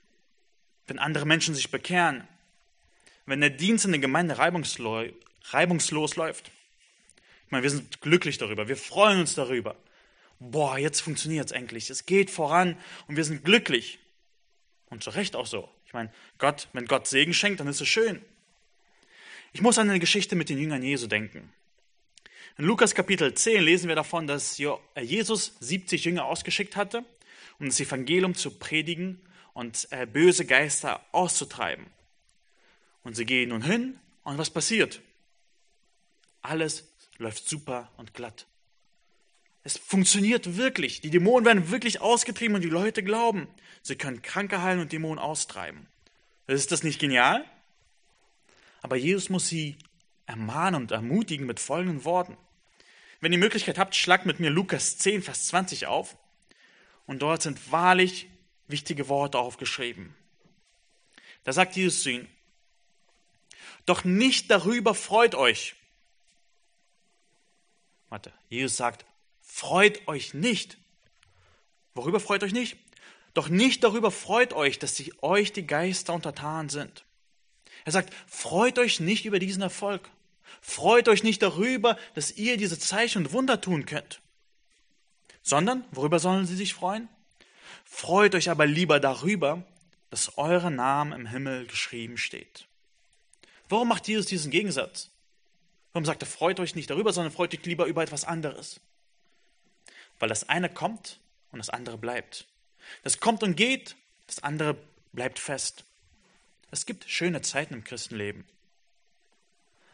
Wenn 0.87 0.99
andere 0.99 1.25
Menschen 1.25 1.55
sich 1.55 1.71
bekehren? 1.71 2.29
Wenn 3.27 3.41
der 3.41 3.51
Dienst 3.51 3.85
in 3.85 3.93
der 3.93 4.01
Gemeinde 4.01 4.39
reibungslos, 4.39 6.17
läuft? 6.17 6.51
Ich 7.47 7.51
meine, 7.51 7.63
wir 7.63 7.71
sind 7.71 8.01
glücklich 8.01 8.39
darüber, 8.39 8.69
wir 8.69 8.77
freuen 8.77 9.21
uns 9.21 9.35
darüber. 9.35 9.77
Boah, 10.41 10.79
jetzt 10.79 11.01
funktioniert 11.01 11.47
es 11.47 11.53
endlich, 11.53 11.89
es 11.91 12.07
geht 12.07 12.31
voran 12.31 12.77
und 13.07 13.17
wir 13.17 13.25
sind 13.25 13.45
glücklich. 13.45 13.99
Und 14.91 15.03
zu 15.03 15.11
Recht 15.11 15.37
auch 15.37 15.47
so. 15.47 15.71
Ich 15.87 15.93
meine, 15.93 16.13
Gott, 16.39 16.69
wenn 16.73 16.87
Gott 16.87 17.07
Segen 17.07 17.33
schenkt, 17.33 17.61
dann 17.61 17.69
ist 17.69 17.81
es 17.81 17.89
schön. 17.89 18.23
Ich 19.53 19.61
muss 19.61 19.79
an 19.79 19.89
eine 19.89 20.01
Geschichte 20.01 20.35
mit 20.35 20.49
den 20.49 20.59
Jüngern 20.59 20.83
Jesu 20.83 21.07
denken. 21.07 21.53
In 22.59 22.65
Lukas 22.65 22.95
Kapitel 22.95 23.33
10 23.33 23.63
lesen 23.63 23.89
wir 23.89 23.97
davon, 23.97 24.27
dass 24.27 24.59
äh, 24.59 25.01
Jesus 25.01 25.57
70 25.61 26.05
Jünger 26.05 26.25
ausgeschickt 26.25 26.77
hatte, 26.77 27.05
um 27.59 27.67
das 27.67 27.81
Evangelium 27.81 28.35
zu 28.35 28.51
predigen 28.51 29.21
und 29.55 29.89
äh, 29.91 30.07
böse 30.07 30.45
Geister 30.45 31.01
auszutreiben. 31.13 31.87
Und 33.05 33.17
sie 33.17 33.25
gehen 33.25 33.51
nun 33.51 33.63
hin 33.63 33.99
und 34.25 34.39
was 34.39 34.51
passiert? 34.51 35.01
Alles 36.41 36.89
läuft 37.19 37.49
super 37.49 37.91
und 37.97 38.15
glatt. 38.15 38.47
Es 39.65 39.79
funktioniert 39.79 40.57
wirklich. 40.57 41.01
Die 41.01 41.11
Dämonen 41.11 41.45
werden 41.45 41.71
wirklich 41.71 42.01
ausgetrieben 42.01 42.57
und 42.57 42.63
die 42.63 42.69
Leute 42.69 43.03
glauben. 43.03 43.47
Sie 43.83 43.97
können 43.97 44.23
Kranke 44.23 44.63
heilen 44.63 44.81
und 44.81 44.93
Dämonen 44.93 45.19
austreiben. 45.19 45.87
Ist 46.49 46.73
das 46.73 46.83
nicht 46.83 47.01
genial? 47.01 47.45
Aber 48.83 48.97
Jesus 48.97 49.29
muss 49.29 49.49
sie 49.49 49.77
ermahnen 50.27 50.83
und 50.83 50.91
ermutigen 50.91 51.47
mit 51.47 51.61
folgenden 51.61 52.05
Worten. 52.05 52.37
Wenn 53.21 53.33
ihr 53.33 53.39
die 53.39 53.45
Möglichkeit 53.45 53.79
habt, 53.79 53.95
schlagt 53.95 54.27
mit 54.27 54.41
mir 54.41 54.51
Lukas 54.51 54.99
10, 54.99 55.23
Vers 55.23 55.47
20 55.47 55.87
auf. 55.87 56.17
Und 57.07 57.23
dort 57.23 57.43
sind 57.43 57.71
wahrlich 57.71 58.29
wichtige 58.67 59.09
Worte 59.09 59.39
aufgeschrieben. 59.39 60.15
Da 61.45 61.53
sagt 61.53 61.77
Jesus 61.77 62.03
zu 62.03 62.11
ihnen, 62.11 62.29
doch 63.87 64.05
nicht 64.05 64.51
darüber 64.51 64.95
freut 64.95 65.35
euch. 65.35 65.75
Warte, 68.09 68.33
Jesus 68.49 68.77
sagt, 68.77 69.05
freut 69.41 70.07
euch 70.07 70.35
nicht. 70.35 70.79
Worüber 71.95 72.21
freut 72.21 72.43
euch 72.43 72.53
nicht? 72.53 72.77
Doch 73.35 73.49
nicht 73.49 73.83
darüber 73.83 74.11
freut 74.11 74.53
euch, 74.53 74.79
dass 74.79 74.97
sich 74.97 75.23
euch 75.23 75.53
die 75.53 75.67
Geister 75.67 76.13
untertan 76.13 76.69
sind. 76.69 77.05
Er 77.85 77.93
sagt, 77.93 78.13
freut 78.27 78.79
euch 78.79 79.01
nicht 79.01 79.25
über 79.25 79.39
diesen 79.39 79.63
Erfolg. 79.63 80.09
Freut 80.61 81.09
euch 81.09 81.23
nicht 81.23 81.43
darüber, 81.43 81.99
dass 82.15 82.33
ihr 82.33 82.57
diese 82.57 82.79
Zeichen 82.79 83.25
und 83.25 83.33
Wunder 83.33 83.61
tun 83.61 83.87
könnt. 83.87 84.21
Sondern, 85.43 85.85
worüber 85.91 86.19
sollen 86.19 86.47
sie 86.47 86.55
sich 86.55 86.75
freuen? 86.75 87.09
Freut 87.85 88.35
euch 88.35 88.51
aber 88.51 88.67
lieber 88.67 89.01
darüber, 89.01 89.65
dass 90.11 90.37
eure 90.39 90.71
Name 90.71 91.15
im 91.15 91.27
Himmel 91.27 91.67
geschrieben 91.67 92.19
steht. 92.19 92.67
Warum 93.73 93.89
macht 93.89 94.07
Jesus 94.07 94.27
diesen 94.27 94.51
Gegensatz? 94.51 95.09
Warum 95.95 96.05
sagt 96.05 96.23
er, 96.23 96.27
freut 96.27 96.61
euch 96.61 96.75
nicht 96.75 96.91
darüber, 96.91 97.11
sondern 97.15 97.33
freut 97.33 97.55
euch 97.55 97.65
lieber 97.65 97.87
über 97.87 98.03
etwas 98.03 98.27
anderes? 98.27 98.81
Weil 100.19 100.29
das 100.29 100.47
eine 100.47 100.69
kommt 100.69 101.19
und 101.53 101.59
das 101.59 101.71
andere 101.71 101.97
bleibt. 101.97 102.47
Das 103.03 103.19
kommt 103.19 103.43
und 103.43 103.57
geht, 103.57 103.97
das 104.27 104.43
andere 104.43 104.77
bleibt 105.15 105.39
fest. 105.39 105.85
Es 106.71 106.85
gibt 106.85 107.09
schöne 107.09 107.41
Zeiten 107.41 107.73
im 107.73 107.83
Christenleben. 107.83 108.45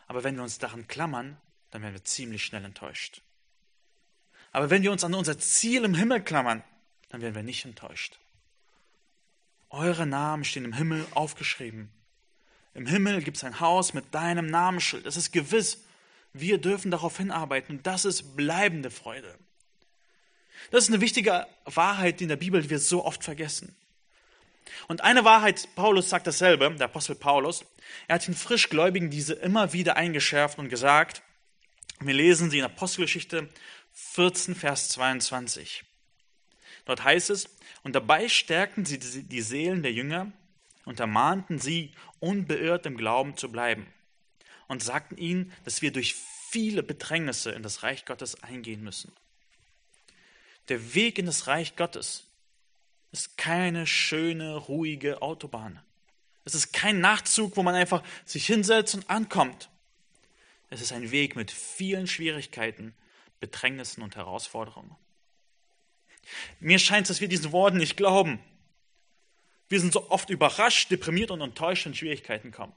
Aber 0.09 0.25
wenn 0.25 0.35
wir 0.35 0.43
uns 0.43 0.59
daran 0.59 0.89
klammern, 0.89 1.37
dann 1.71 1.83
werden 1.83 1.95
wir 1.95 2.05
ziemlich 2.05 2.45
schnell 2.45 2.65
enttäuscht. 2.65 3.23
Aber 4.51 4.71
wenn 4.71 4.83
wir 4.83 4.91
uns 4.91 5.05
an 5.05 5.15
unser 5.15 5.39
Ziel 5.39 5.85
im 5.85 5.95
Himmel 5.95 6.21
klammern, 6.21 6.65
dann 7.11 7.21
werden 7.21 7.37
wir 7.37 7.45
nicht 7.45 7.65
enttäuscht. 7.65 8.19
Eure 9.71 10.05
Namen 10.05 10.43
stehen 10.43 10.65
im 10.65 10.73
Himmel 10.73 11.07
aufgeschrieben. 11.13 11.93
Im 12.79 12.87
Himmel 12.87 13.23
gibt 13.23 13.39
es 13.39 13.43
ein 13.43 13.59
Haus 13.59 13.93
mit 13.93 14.15
deinem 14.15 14.47
Namensschild. 14.47 15.05
Es 15.05 15.17
ist 15.17 15.33
gewiss. 15.33 15.83
Wir 16.33 16.59
dürfen 16.59 16.93
darauf 16.93 17.17
hinarbeiten 17.17 17.79
und 17.79 17.87
das 17.89 18.05
ist 18.05 18.37
bleibende 18.37 18.93
Freude. 18.93 19.37
Das 20.71 20.85
ist 20.85 20.91
eine 20.91 21.01
wichtige 21.01 21.49
Wahrheit 21.65 22.21
in 22.21 22.29
der 22.29 22.37
Bibel, 22.37 22.63
die 22.63 22.71
wir 22.71 22.79
so 22.79 23.05
oft 23.05 23.25
vergessen. 23.25 23.75
Und 24.87 25.01
eine 25.01 25.25
Wahrheit, 25.25 25.69
Paulus 25.75 26.09
sagt 26.09 26.29
dasselbe, 26.29 26.73
der 26.79 26.85
Apostel 26.85 27.17
Paulus, 27.17 27.65
er 28.07 28.15
hat 28.15 28.29
den 28.29 28.35
Frischgläubigen 28.37 29.11
diese 29.11 29.35
immer 29.35 29.73
wieder 29.73 29.97
eingeschärft 29.97 30.61
und 30.61 30.69
gesagt, 30.69 31.23
wir 31.99 32.15
lesen 32.15 32.49
sie 32.49 32.61
in 32.61 32.65
Apostelgeschichte 32.65 33.49
14, 33.93 34.55
Vers 34.55 34.91
22. 34.91 35.83
Dort 36.85 37.03
heißt 37.03 37.31
es, 37.31 37.51
und 37.83 37.97
dabei 37.97 38.29
stärkten 38.29 38.85
sie 38.85 39.01
die 39.01 39.43
Seelen 39.43 39.83
der 39.83 39.93
Jünger 39.93 40.31
und 40.89 41.01
ermahnten 41.01 41.59
sie, 41.59 41.93
unbeirrt 42.21 42.87
im 42.87 42.97
Glauben 42.97 43.37
zu 43.37 43.51
bleiben 43.51 43.87
und 44.67 44.83
sagten 44.83 45.17
ihnen, 45.17 45.53
dass 45.65 45.83
wir 45.83 45.93
durch 45.93 46.15
viele 46.15 46.83
Bedrängnisse 46.83 47.51
in 47.53 47.63
das 47.63 47.83
Reich 47.83 48.05
Gottes 48.05 48.43
eingehen 48.43 48.83
müssen. 48.83 49.13
Der 50.69 50.95
Weg 50.95 51.19
in 51.19 51.27
das 51.27 51.47
Reich 51.47 51.77
Gottes 51.77 52.25
ist 53.13 53.39
keine 53.39 53.87
schöne, 53.87 54.57
ruhige 54.57 55.23
Autobahn. 55.23 55.81
Es 56.45 56.55
ist 56.55 56.73
kein 56.73 57.01
Nachtzug, 57.01 57.57
wo 57.57 57.63
man 57.63 57.75
einfach 57.75 58.03
sich 58.25 58.47
hinsetzt 58.47 58.95
und 58.95 59.11
ankommt. 59.11 59.69
Es 60.71 60.81
ist 60.81 60.93
ein 60.93 61.11
Weg 61.11 61.37
mit 61.37 61.51
vielen 61.51 62.07
Schwierigkeiten, 62.07 62.95
Bedrängnissen 63.41 64.03
und 64.03 64.17
Herausforderungen. 64.17 64.95
Mir 66.61 66.79
scheint 66.79 67.09
dass 67.09 67.21
wir 67.21 67.29
diesen 67.29 67.53
Worten 67.53 67.79
nicht 67.79 67.97
glauben. 67.97 68.39
Wir 69.69 69.81
sind 69.81 69.93
so 69.93 70.11
oft 70.11 70.31
überrascht, 70.31 70.91
deprimiert 70.91 71.31
und 71.31 71.41
enttäuscht, 71.41 71.87
wenn 71.87 71.95
Schwierigkeiten 71.95 72.53
kommen. 72.53 72.73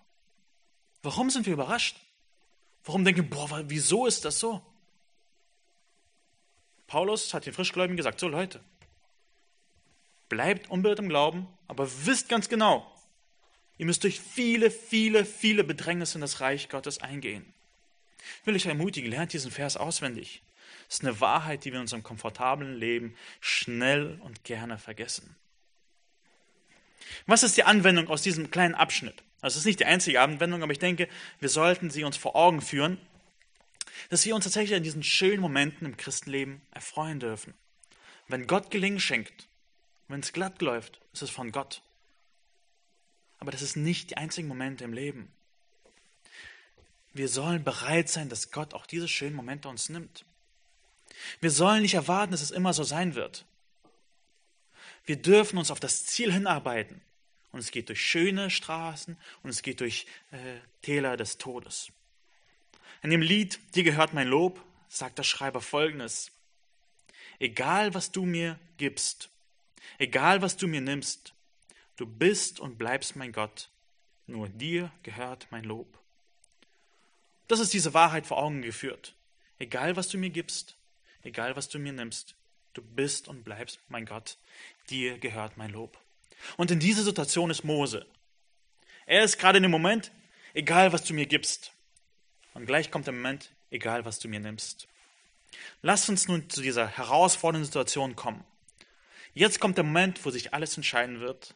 Warum 1.04 1.30
sind 1.30 1.46
wir 1.46 1.54
überrascht? 1.54 1.98
Warum 2.84 3.06
denken 3.06 3.24
wir, 3.24 3.30
boah, 3.30 3.64
wieso 3.68 4.06
ist 4.06 4.26
das 4.26 4.40
so? 4.40 4.62
Paulus 6.88 7.34
hat 7.34 7.46
den 7.46 7.54
Frischgläubigen 7.54 7.96
gesagt, 7.96 8.20
so 8.20 8.28
Leute, 8.28 8.60
bleibt 10.28 10.70
unbeirrt 10.70 11.00
im 11.00 11.10
Glauben, 11.10 11.48
aber 11.68 11.90
wisst 12.06 12.28
ganz 12.28 12.50
genau, 12.50 12.90
ihr 13.78 13.86
müsst 13.86 14.04
durch 14.04 14.20
viele, 14.20 14.72
viele, 14.72 15.26
viele 15.26 15.64
Bedrängnisse 15.64 16.16
in 16.16 16.22
das 16.22 16.42
Reich 16.42 16.70
Gottes 16.70 17.00
eingehen. 17.00 17.46
Ich 18.42 18.48
will 18.48 18.56
euch 18.56 18.66
ermutigen, 18.66 19.10
lernt 19.10 19.34
diesen 19.34 19.52
Vers 19.52 19.78
auswendig. 19.78 20.42
Das 20.88 21.00
ist 21.00 21.06
eine 21.06 21.20
Wahrheit, 21.22 21.64
die 21.64 21.72
wir 21.72 21.78
in 21.78 21.84
unserem 21.84 22.04
komfortablen 22.04 22.76
Leben 22.76 23.16
schnell 23.40 24.20
und 24.24 24.44
gerne 24.44 24.78
vergessen. 24.78 25.36
Was 27.26 27.44
ist 27.44 27.58
die 27.58 27.64
Anwendung 27.64 28.08
aus 28.08 28.22
diesem 28.22 28.52
kleinen 28.52 28.76
Abschnitt? 28.76 29.24
Also 29.42 29.56
es 29.56 29.62
ist 29.62 29.66
nicht 29.66 29.80
die 29.80 29.86
einzige 29.86 30.22
Anwendung, 30.22 30.64
aber 30.64 30.72
ich 30.72 30.80
denke, 30.80 31.08
wir 31.40 31.50
sollten 31.50 31.90
sie 31.90 32.04
uns 32.04 32.18
vor 32.18 32.36
Augen 32.36 32.62
führen, 32.62 32.98
dass 34.10 34.26
wir 34.26 34.36
uns 34.36 34.44
tatsächlich 34.46 34.76
an 34.76 34.84
diesen 34.84 35.04
schönen 35.04 35.42
Momenten 35.42 35.86
im 35.86 35.98
Christenleben 35.98 36.62
erfreuen 36.72 37.20
dürfen. 37.20 37.54
Wenn 38.28 38.48
Gott 38.48 38.72
Gelingen 38.72 39.00
schenkt, 39.00 39.48
wenn 40.08 40.20
es 40.20 40.34
glatt 40.34 40.62
läuft, 40.62 41.00
ist 41.14 41.24
es 41.24 41.30
von 41.30 41.52
Gott. 41.52 41.82
Aber 43.40 43.52
das 43.52 43.62
ist 43.62 43.76
nicht 43.76 44.12
die 44.12 44.18
einzigen 44.18 44.48
Momente 44.48 44.84
im 44.84 44.94
Leben. 44.94 45.32
Wir 47.14 47.28
sollen 47.28 47.64
bereit 47.64 48.08
sein, 48.10 48.30
dass 48.30 48.52
Gott 48.52 48.74
auch 48.74 48.86
diese 48.86 49.08
schönen 49.08 49.36
Momente 49.36 49.68
uns 49.68 49.90
nimmt. 49.90 50.24
Wir 51.40 51.52
sollen 51.52 51.82
nicht 51.82 51.96
erwarten, 51.96 52.32
dass 52.32 52.42
es 52.42 52.52
immer 52.52 52.74
so 52.74 52.84
sein 52.84 53.16
wird. 53.16 53.46
Wir 55.06 55.16
dürfen 55.16 55.58
uns 55.58 55.72
auf 55.72 55.80
das 55.80 56.06
Ziel 56.06 56.32
hinarbeiten. 56.32 57.02
Und 57.52 57.60
es 57.60 57.72
geht 57.72 57.90
durch 57.90 58.02
schöne 58.02 58.50
Straßen 58.50 59.18
und 59.44 59.50
es 59.50 59.62
geht 59.62 59.82
durch 59.82 60.06
äh, 60.32 60.38
Täler 60.82 61.18
des 61.18 61.38
Todes. 61.38 61.92
In 63.04 63.10
dem 63.10 63.22
Lied 63.22 63.60
Dir 63.76 63.84
gehört 63.84 64.14
mein 64.14 64.28
Lob 64.28 64.64
sagt 64.92 65.18
der 65.18 65.24
Schreiber 65.24 65.62
folgendes. 65.62 66.32
Egal 67.40 67.94
was 67.94 68.12
du 68.12 68.26
mir 68.26 68.60
gibst, 68.78 69.30
egal 69.98 70.42
was 70.42 70.58
du 70.58 70.68
mir 70.68 70.82
nimmst, 70.82 71.34
du 71.96 72.06
bist 72.06 72.60
und 72.60 72.78
bleibst 72.78 73.16
mein 73.16 73.32
Gott, 73.32 73.70
nur 74.28 74.50
dir 74.50 74.92
gehört 75.04 75.48
mein 75.50 75.64
Lob. 75.64 75.98
Das 77.48 77.60
ist 77.60 77.74
diese 77.74 77.94
Wahrheit 77.94 78.28
vor 78.28 78.38
Augen 78.38 78.62
geführt. 78.62 79.16
Egal 79.60 79.96
was 79.96 80.10
du 80.10 80.18
mir 80.18 80.30
gibst, 80.30 80.76
egal 81.24 81.56
was 81.56 81.70
du 81.70 81.80
mir 81.80 81.94
nimmst, 81.94 82.36
du 82.74 82.82
bist 82.82 83.28
und 83.28 83.44
bleibst 83.44 83.80
mein 83.88 84.06
Gott, 84.06 84.38
dir 84.90 85.18
gehört 85.18 85.58
mein 85.58 85.72
Lob. 85.72 85.98
Und 86.58 86.72
in 86.72 86.80
dieser 86.80 87.04
Situation 87.04 87.50
ist 87.50 87.64
Mose. 87.64 88.06
Er 89.06 89.24
ist 89.24 89.38
gerade 89.38 89.58
in 89.58 89.64
dem 89.64 89.72
Moment, 89.72 90.12
egal 90.54 90.94
was 90.94 91.04
du 91.04 91.14
mir 91.14 91.26
gibst. 91.26 91.74
Und 92.54 92.66
gleich 92.66 92.92
kommt 92.92 93.08
der 93.08 93.14
Moment, 93.14 93.52
egal 93.70 94.06
was 94.06 94.20
du 94.20 94.28
mir 94.28 94.40
nimmst. 94.40 94.88
Lass 95.82 96.10
uns 96.10 96.28
nun 96.28 96.50
zu 96.50 96.62
dieser 96.62 96.88
herausfordernden 96.88 97.66
Situation 97.66 98.16
kommen. 98.16 98.44
Jetzt 99.34 99.60
kommt 99.60 99.78
der 99.78 99.84
Moment, 99.84 100.26
wo 100.26 100.32
sich 100.32 100.54
alles 100.54 100.76
entscheiden 100.76 101.20
wird. 101.22 101.56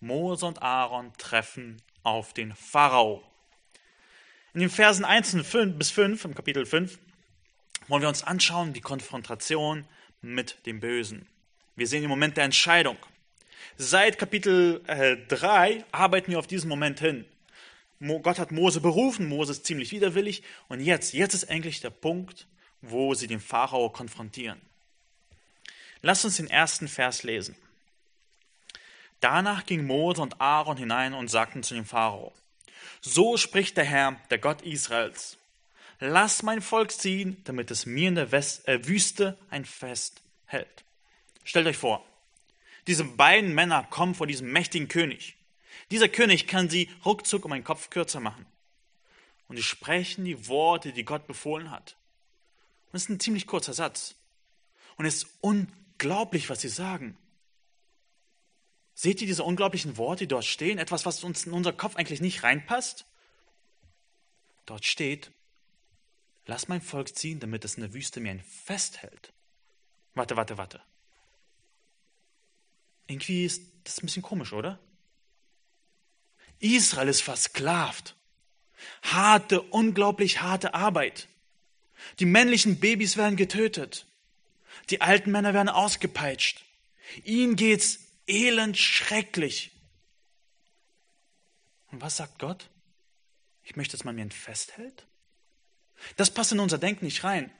Mose 0.00 0.46
und 0.46 0.62
Aaron 0.62 1.12
treffen 1.18 1.80
auf 2.02 2.32
den 2.32 2.54
Pharao. 2.54 3.22
In 4.52 4.60
den 4.60 4.70
Versen 4.70 5.04
1 5.04 5.36
bis 5.78 5.90
5 5.90 6.24
im 6.24 6.34
Kapitel 6.34 6.66
5 6.66 6.98
wollen 7.88 8.02
wir 8.02 8.08
uns 8.08 8.22
anschauen 8.22 8.72
die 8.72 8.80
Konfrontation 8.80 9.86
mit 10.20 10.66
dem 10.66 10.80
Bösen. 10.80 11.26
Wir 11.80 11.86
sehen 11.86 12.02
den 12.02 12.10
Moment 12.10 12.36
der 12.36 12.44
Entscheidung. 12.44 12.98
Seit 13.78 14.18
Kapitel 14.18 14.82
äh, 14.86 15.16
3 15.28 15.82
arbeiten 15.92 16.30
wir 16.30 16.38
auf 16.38 16.46
diesen 16.46 16.68
Moment 16.68 17.00
hin. 17.00 17.24
Gott 18.00 18.38
hat 18.38 18.52
Mose 18.52 18.82
berufen, 18.82 19.30
Mose 19.30 19.52
ist 19.52 19.64
ziemlich 19.64 19.90
widerwillig 19.90 20.42
und 20.68 20.80
jetzt, 20.80 21.14
jetzt 21.14 21.32
ist 21.32 21.44
endlich 21.44 21.80
der 21.80 21.88
Punkt, 21.88 22.46
wo 22.82 23.14
sie 23.14 23.28
den 23.28 23.40
Pharao 23.40 23.88
konfrontieren. 23.88 24.60
Lass 26.02 26.22
uns 26.22 26.36
den 26.36 26.48
ersten 26.50 26.86
Vers 26.86 27.22
lesen. 27.22 27.56
Danach 29.20 29.64
ging 29.64 29.86
Mose 29.86 30.20
und 30.20 30.38
Aaron 30.38 30.76
hinein 30.76 31.14
und 31.14 31.28
sagten 31.28 31.62
zu 31.62 31.72
dem 31.72 31.86
Pharao, 31.86 32.34
so 33.00 33.38
spricht 33.38 33.78
der 33.78 33.84
Herr, 33.84 34.20
der 34.28 34.36
Gott 34.36 34.60
Israels, 34.60 35.38
lass 35.98 36.42
mein 36.42 36.60
Volk 36.60 36.90
ziehen, 36.90 37.40
damit 37.44 37.70
es 37.70 37.86
mir 37.86 38.08
in 38.08 38.16
der 38.16 38.32
West, 38.32 38.68
äh, 38.68 38.86
Wüste 38.86 39.38
ein 39.48 39.64
Fest 39.64 40.20
hält. 40.44 40.84
Stellt 41.50 41.66
euch 41.66 41.78
vor, 41.78 42.06
diese 42.86 43.02
beiden 43.02 43.56
Männer 43.56 43.82
kommen 43.82 44.14
vor 44.14 44.28
diesem 44.28 44.52
mächtigen 44.52 44.86
König. 44.86 45.34
Dieser 45.90 46.08
König 46.08 46.46
kann 46.46 46.70
sie 46.70 46.88
ruckzuck 47.04 47.44
um 47.44 47.50
einen 47.50 47.64
Kopf 47.64 47.90
kürzer 47.90 48.20
machen. 48.20 48.46
Und 49.48 49.56
sie 49.56 49.64
sprechen 49.64 50.24
die 50.24 50.46
Worte, 50.46 50.92
die 50.92 51.04
Gott 51.04 51.26
befohlen 51.26 51.72
hat. 51.72 51.96
Und 52.84 52.92
das 52.92 53.02
ist 53.02 53.08
ein 53.08 53.18
ziemlich 53.18 53.48
kurzer 53.48 53.72
Satz. 53.72 54.14
Und 54.96 55.06
es 55.06 55.24
ist 55.24 55.38
unglaublich, 55.40 56.50
was 56.50 56.60
sie 56.60 56.68
sagen. 56.68 57.18
Seht 58.94 59.20
ihr 59.20 59.26
diese 59.26 59.42
unglaublichen 59.42 59.96
Worte, 59.96 60.26
die 60.26 60.28
dort 60.28 60.44
stehen? 60.44 60.78
Etwas, 60.78 61.04
was 61.04 61.24
uns 61.24 61.46
in 61.46 61.52
unser 61.52 61.72
Kopf 61.72 61.96
eigentlich 61.96 62.20
nicht 62.20 62.44
reinpasst? 62.44 63.06
Dort 64.66 64.84
steht, 64.84 65.32
lass 66.46 66.68
mein 66.68 66.80
Volk 66.80 67.16
ziehen, 67.16 67.40
damit 67.40 67.64
es 67.64 67.74
in 67.74 67.80
der 67.80 67.92
Wüste 67.92 68.20
mir 68.20 68.30
ein 68.30 68.44
Fest 68.44 69.02
hält. 69.02 69.32
Warte, 70.14 70.36
warte, 70.36 70.56
warte. 70.56 70.80
Irgendwie 73.10 73.44
ist 73.44 73.64
das 73.82 73.98
ein 73.98 74.06
bisschen 74.06 74.22
komisch, 74.22 74.52
oder? 74.52 74.78
Israel 76.60 77.08
ist 77.08 77.22
versklavt. 77.22 78.14
Harte, 79.02 79.62
unglaublich 79.62 80.42
harte 80.42 80.74
Arbeit. 80.74 81.26
Die 82.20 82.24
männlichen 82.24 82.78
Babys 82.78 83.16
werden 83.16 83.36
getötet. 83.36 84.06
Die 84.90 85.00
alten 85.00 85.32
Männer 85.32 85.54
werden 85.54 85.68
ausgepeitscht. 85.68 86.64
Ihnen 87.24 87.56
geht's 87.56 87.98
elend 88.28 88.78
schrecklich. 88.78 89.72
Und 91.90 92.00
was 92.00 92.16
sagt 92.16 92.38
Gott? 92.38 92.68
Ich 93.64 93.74
möchte, 93.74 93.96
dass 93.96 94.04
man 94.04 94.14
mir 94.14 94.22
ein 94.22 94.30
Fest 94.30 94.76
hält. 94.76 95.04
Das 96.16 96.30
passt 96.30 96.52
in 96.52 96.60
unser 96.60 96.78
Denken 96.78 97.06
nicht 97.06 97.24
rein. 97.24 97.50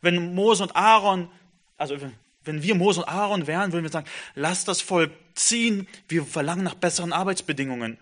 Wenn 0.00 0.34
Mose 0.34 0.62
und 0.62 0.76
Aaron, 0.76 1.30
also 1.76 2.00
wenn 2.44 2.62
wir 2.62 2.74
Mose 2.74 3.00
und 3.00 3.08
Aaron 3.08 3.46
wären, 3.46 3.72
würden 3.72 3.84
wir 3.84 3.90
sagen, 3.90 4.08
lass 4.34 4.64
das 4.64 4.80
Volk 4.80 5.12
ziehen, 5.34 5.88
wir 6.08 6.24
verlangen 6.24 6.64
nach 6.64 6.74
besseren 6.74 7.12
Arbeitsbedingungen. 7.12 7.98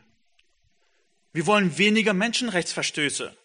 Wir 1.33 1.47
wollen 1.47 1.79
weniger 1.79 2.13
Menschenrechtsverstöße. 2.13 3.37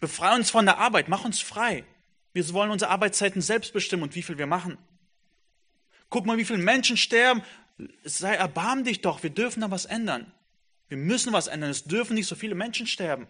Befreie 0.00 0.36
uns 0.36 0.50
von 0.50 0.64
der 0.64 0.78
Arbeit, 0.78 1.08
mach 1.08 1.24
uns 1.24 1.40
frei. 1.40 1.84
Wir 2.32 2.48
wollen 2.52 2.70
unsere 2.70 2.90
Arbeitszeiten 2.90 3.42
selbst 3.42 3.72
bestimmen 3.72 4.02
und 4.04 4.14
wie 4.14 4.22
viel 4.22 4.38
wir 4.38 4.46
machen. 4.46 4.78
Guck 6.08 6.26
mal, 6.26 6.38
wie 6.38 6.44
viele 6.44 6.58
Menschen 6.58 6.96
sterben. 6.96 7.42
Sei 8.04 8.34
erbarm 8.34 8.84
dich 8.84 9.00
doch, 9.00 9.22
wir 9.22 9.30
dürfen 9.30 9.60
da 9.60 9.70
was 9.70 9.84
ändern. 9.84 10.30
Wir 10.88 10.96
müssen 10.96 11.32
was 11.32 11.46
ändern, 11.46 11.70
es 11.70 11.84
dürfen 11.84 12.14
nicht 12.14 12.26
so 12.26 12.34
viele 12.34 12.54
Menschen 12.54 12.86
sterben. 12.86 13.26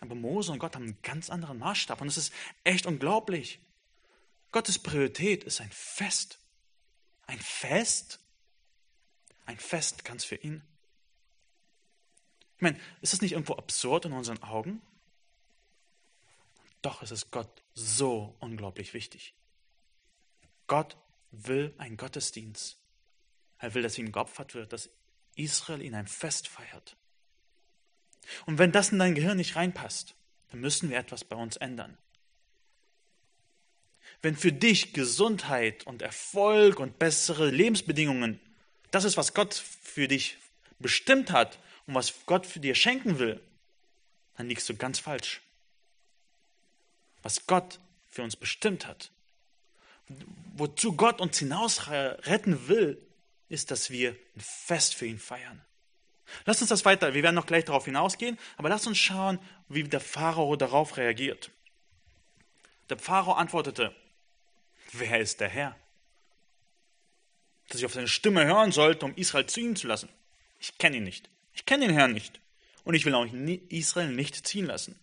Aber 0.00 0.14
Mose 0.14 0.52
und 0.52 0.58
Gott 0.58 0.74
haben 0.74 0.84
einen 0.84 0.98
ganz 1.02 1.28
anderen 1.28 1.58
Maßstab 1.58 2.00
und 2.00 2.08
es 2.08 2.16
ist 2.16 2.32
echt 2.64 2.86
unglaublich. 2.86 3.60
Gottes 4.52 4.78
Priorität 4.78 5.44
ist 5.44 5.60
ein 5.60 5.70
Fest. 5.70 6.38
Ein 7.26 7.38
Fest? 7.38 8.20
Ein 9.46 9.58
Fest 9.58 10.04
ganz 10.04 10.24
für 10.24 10.36
ihn. 10.36 10.62
Ich 12.56 12.62
meine, 12.62 12.78
ist 13.00 13.12
das 13.12 13.22
nicht 13.22 13.32
irgendwo 13.32 13.54
absurd 13.54 14.04
in 14.04 14.12
unseren 14.12 14.42
Augen? 14.42 14.82
Doch 16.82 17.02
es 17.02 17.10
ist 17.10 17.30
Gott 17.30 17.62
so 17.74 18.36
unglaublich 18.40 18.94
wichtig. 18.94 19.34
Gott 20.66 20.96
will 21.30 21.74
einen 21.78 21.96
Gottesdienst. 21.96 22.76
Er 23.58 23.74
will, 23.74 23.82
dass 23.82 23.98
ihm 23.98 24.12
geopfert 24.12 24.54
wird, 24.54 24.72
dass 24.72 24.90
Israel 25.36 25.82
ihn 25.82 25.94
ein 25.94 26.06
Fest 26.06 26.48
feiert. 26.48 26.96
Und 28.46 28.58
wenn 28.58 28.72
das 28.72 28.90
in 28.90 28.98
dein 28.98 29.14
Gehirn 29.14 29.36
nicht 29.36 29.56
reinpasst, 29.56 30.14
dann 30.50 30.60
müssen 30.60 30.90
wir 30.90 30.98
etwas 30.98 31.24
bei 31.24 31.36
uns 31.36 31.56
ändern. 31.56 31.96
Wenn 34.22 34.36
für 34.36 34.52
dich 34.52 34.92
Gesundheit 34.92 35.86
und 35.86 36.02
Erfolg 36.02 36.78
und 36.78 36.98
bessere 36.98 37.50
Lebensbedingungen 37.50 38.40
das 38.90 39.04
ist, 39.04 39.16
was 39.16 39.34
Gott 39.34 39.54
für 39.54 40.08
dich 40.08 40.38
bestimmt 40.78 41.30
hat 41.30 41.58
und 41.86 41.94
was 41.94 42.26
Gott 42.26 42.46
für 42.46 42.60
dir 42.60 42.74
schenken 42.74 43.18
will, 43.18 43.40
dann 44.36 44.48
liegst 44.48 44.68
du 44.68 44.76
ganz 44.76 44.98
falsch. 44.98 45.40
Was 47.22 47.46
Gott 47.46 47.78
für 48.08 48.22
uns 48.22 48.36
bestimmt 48.36 48.86
hat, 48.86 49.10
wozu 50.54 50.96
Gott 50.96 51.20
uns 51.20 51.38
hinaus 51.38 51.88
retten 51.88 52.68
will, 52.68 53.00
ist, 53.48 53.70
dass 53.70 53.90
wir 53.90 54.10
ein 54.10 54.40
Fest 54.40 54.94
für 54.94 55.06
ihn 55.06 55.18
feiern. 55.18 55.60
Lass 56.46 56.60
uns 56.60 56.70
das 56.70 56.84
weiter, 56.84 57.14
wir 57.14 57.22
werden 57.22 57.34
noch 57.34 57.46
gleich 57.46 57.64
darauf 57.64 57.84
hinausgehen, 57.84 58.38
aber 58.56 58.68
lass 58.68 58.86
uns 58.86 58.98
schauen, 58.98 59.38
wie 59.68 59.84
der 59.84 60.00
Pharao 60.00 60.54
darauf 60.56 60.96
reagiert. 60.96 61.50
Der 62.88 62.98
Pharao 62.98 63.32
antwortete, 63.32 63.94
wer 64.92 65.20
ist 65.20 65.40
der 65.40 65.48
Herr? 65.48 65.76
Dass 67.68 67.78
ich 67.78 67.86
auf 67.86 67.94
seine 67.94 68.08
Stimme 68.08 68.44
hören 68.44 68.72
sollte, 68.72 69.06
um 69.06 69.14
Israel 69.14 69.46
ziehen 69.46 69.76
zu 69.76 69.86
lassen. 69.86 70.08
Ich 70.58 70.76
kenne 70.78 70.96
ihn 70.96 71.04
nicht. 71.04 71.28
Ich 71.54 71.66
kenne 71.66 71.86
den 71.86 71.94
Herrn 71.94 72.12
nicht. 72.12 72.40
Und 72.84 72.94
ich 72.94 73.04
will 73.04 73.14
auch 73.14 73.26
Israel 73.68 74.08
nicht 74.08 74.46
ziehen 74.46 74.66
lassen. 74.66 74.98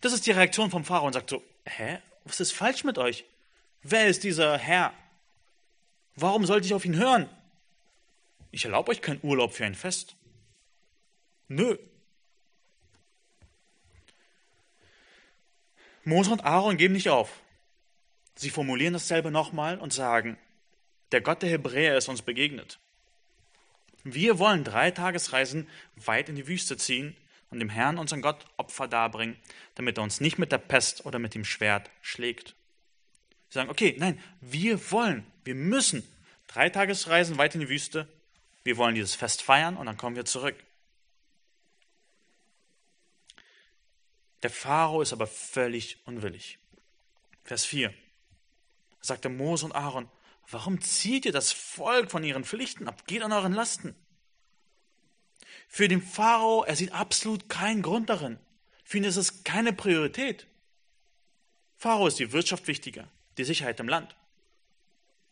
Das 0.00 0.12
ist 0.12 0.26
die 0.26 0.32
Reaktion 0.32 0.70
vom 0.70 0.84
Pharao 0.84 1.06
und 1.06 1.14
sagt 1.14 1.30
so, 1.30 1.42
hä, 1.64 1.98
was 2.24 2.40
ist 2.40 2.52
falsch 2.52 2.84
mit 2.84 2.98
euch? 2.98 3.24
Wer 3.82 4.06
ist 4.06 4.22
dieser 4.22 4.58
Herr? 4.58 4.92
Warum 6.16 6.46
sollte 6.46 6.66
ich 6.66 6.74
auf 6.74 6.84
ihn 6.84 6.96
hören? 6.96 7.28
Ich 8.50 8.64
erlaube 8.64 8.92
euch 8.92 9.02
keinen 9.02 9.20
Urlaub 9.22 9.52
für 9.52 9.64
ein 9.64 9.74
Fest. 9.74 10.14
Nö. 11.48 11.76
Mose 16.04 16.30
und 16.30 16.44
Aaron 16.44 16.76
geben 16.76 16.94
nicht 16.94 17.08
auf. 17.08 17.40
Sie 18.34 18.50
formulieren 18.50 18.92
dasselbe 18.92 19.30
nochmal 19.30 19.78
und 19.78 19.92
sagen, 19.92 20.38
der 21.12 21.20
Gott 21.20 21.42
der 21.42 21.50
Hebräer 21.50 21.96
ist 21.96 22.08
uns 22.08 22.22
begegnet. 22.22 22.78
Wir 24.02 24.38
wollen 24.38 24.64
drei 24.64 24.90
Tagesreisen 24.90 25.68
weit 25.96 26.28
in 26.28 26.36
die 26.36 26.48
Wüste 26.48 26.76
ziehen 26.76 27.16
und 27.50 27.60
dem 27.60 27.70
Herrn, 27.70 27.98
unseren 27.98 28.22
Gott, 28.22 28.44
Opfer 28.56 28.88
darbringen, 28.88 29.36
damit 29.76 29.98
er 29.98 30.04
uns 30.04 30.20
nicht 30.20 30.38
mit 30.38 30.52
der 30.52 30.58
Pest 30.58 31.06
oder 31.06 31.18
mit 31.18 31.34
dem 31.34 31.44
Schwert 31.44 31.90
schlägt. 32.02 32.54
Sie 33.48 33.54
sagen, 33.54 33.70
okay, 33.70 33.94
nein, 33.98 34.20
wir 34.40 34.90
wollen, 34.90 35.24
wir 35.44 35.54
müssen 35.54 36.06
drei 36.48 36.68
Tagesreisen 36.68 37.38
weit 37.38 37.54
in 37.54 37.60
die 37.60 37.68
Wüste 37.68 38.08
wir 38.64 38.78
wollen 38.78 38.94
dieses 38.94 39.14
Fest 39.14 39.42
feiern 39.42 39.76
und 39.76 39.86
dann 39.86 39.98
kommen 39.98 40.16
wir 40.16 40.24
zurück. 40.24 40.56
Der 44.42 44.50
Pharao 44.50 45.02
ist 45.02 45.12
aber 45.12 45.26
völlig 45.26 45.98
unwillig. 46.06 46.58
Vers 47.44 47.66
4 47.66 47.94
sagte 49.04 49.28
Mose 49.28 49.66
und 49.66 49.72
Aaron, 49.72 50.08
warum 50.50 50.80
zieht 50.80 51.26
ihr 51.26 51.32
das 51.32 51.52
Volk 51.52 52.10
von 52.10 52.24
ihren 52.24 52.44
Pflichten 52.44 52.88
ab? 52.88 53.06
Geht 53.06 53.22
an 53.22 53.32
euren 53.32 53.52
Lasten. 53.52 53.94
Für 55.68 55.88
den 55.88 56.02
Pharao, 56.02 56.64
er 56.64 56.76
sieht 56.76 56.92
absolut 56.92 57.48
keinen 57.48 57.82
Grund 57.82 58.08
darin. 58.08 58.38
Für 58.84 58.98
ihn 58.98 59.04
ist 59.04 59.16
es 59.16 59.44
keine 59.44 59.72
Priorität. 59.72 60.46
Pharao 61.76 62.06
ist 62.06 62.18
die 62.18 62.32
Wirtschaft 62.32 62.66
wichtiger, 62.66 63.08
die 63.36 63.44
Sicherheit 63.44 63.80
im 63.80 63.88
Land. 63.88 64.16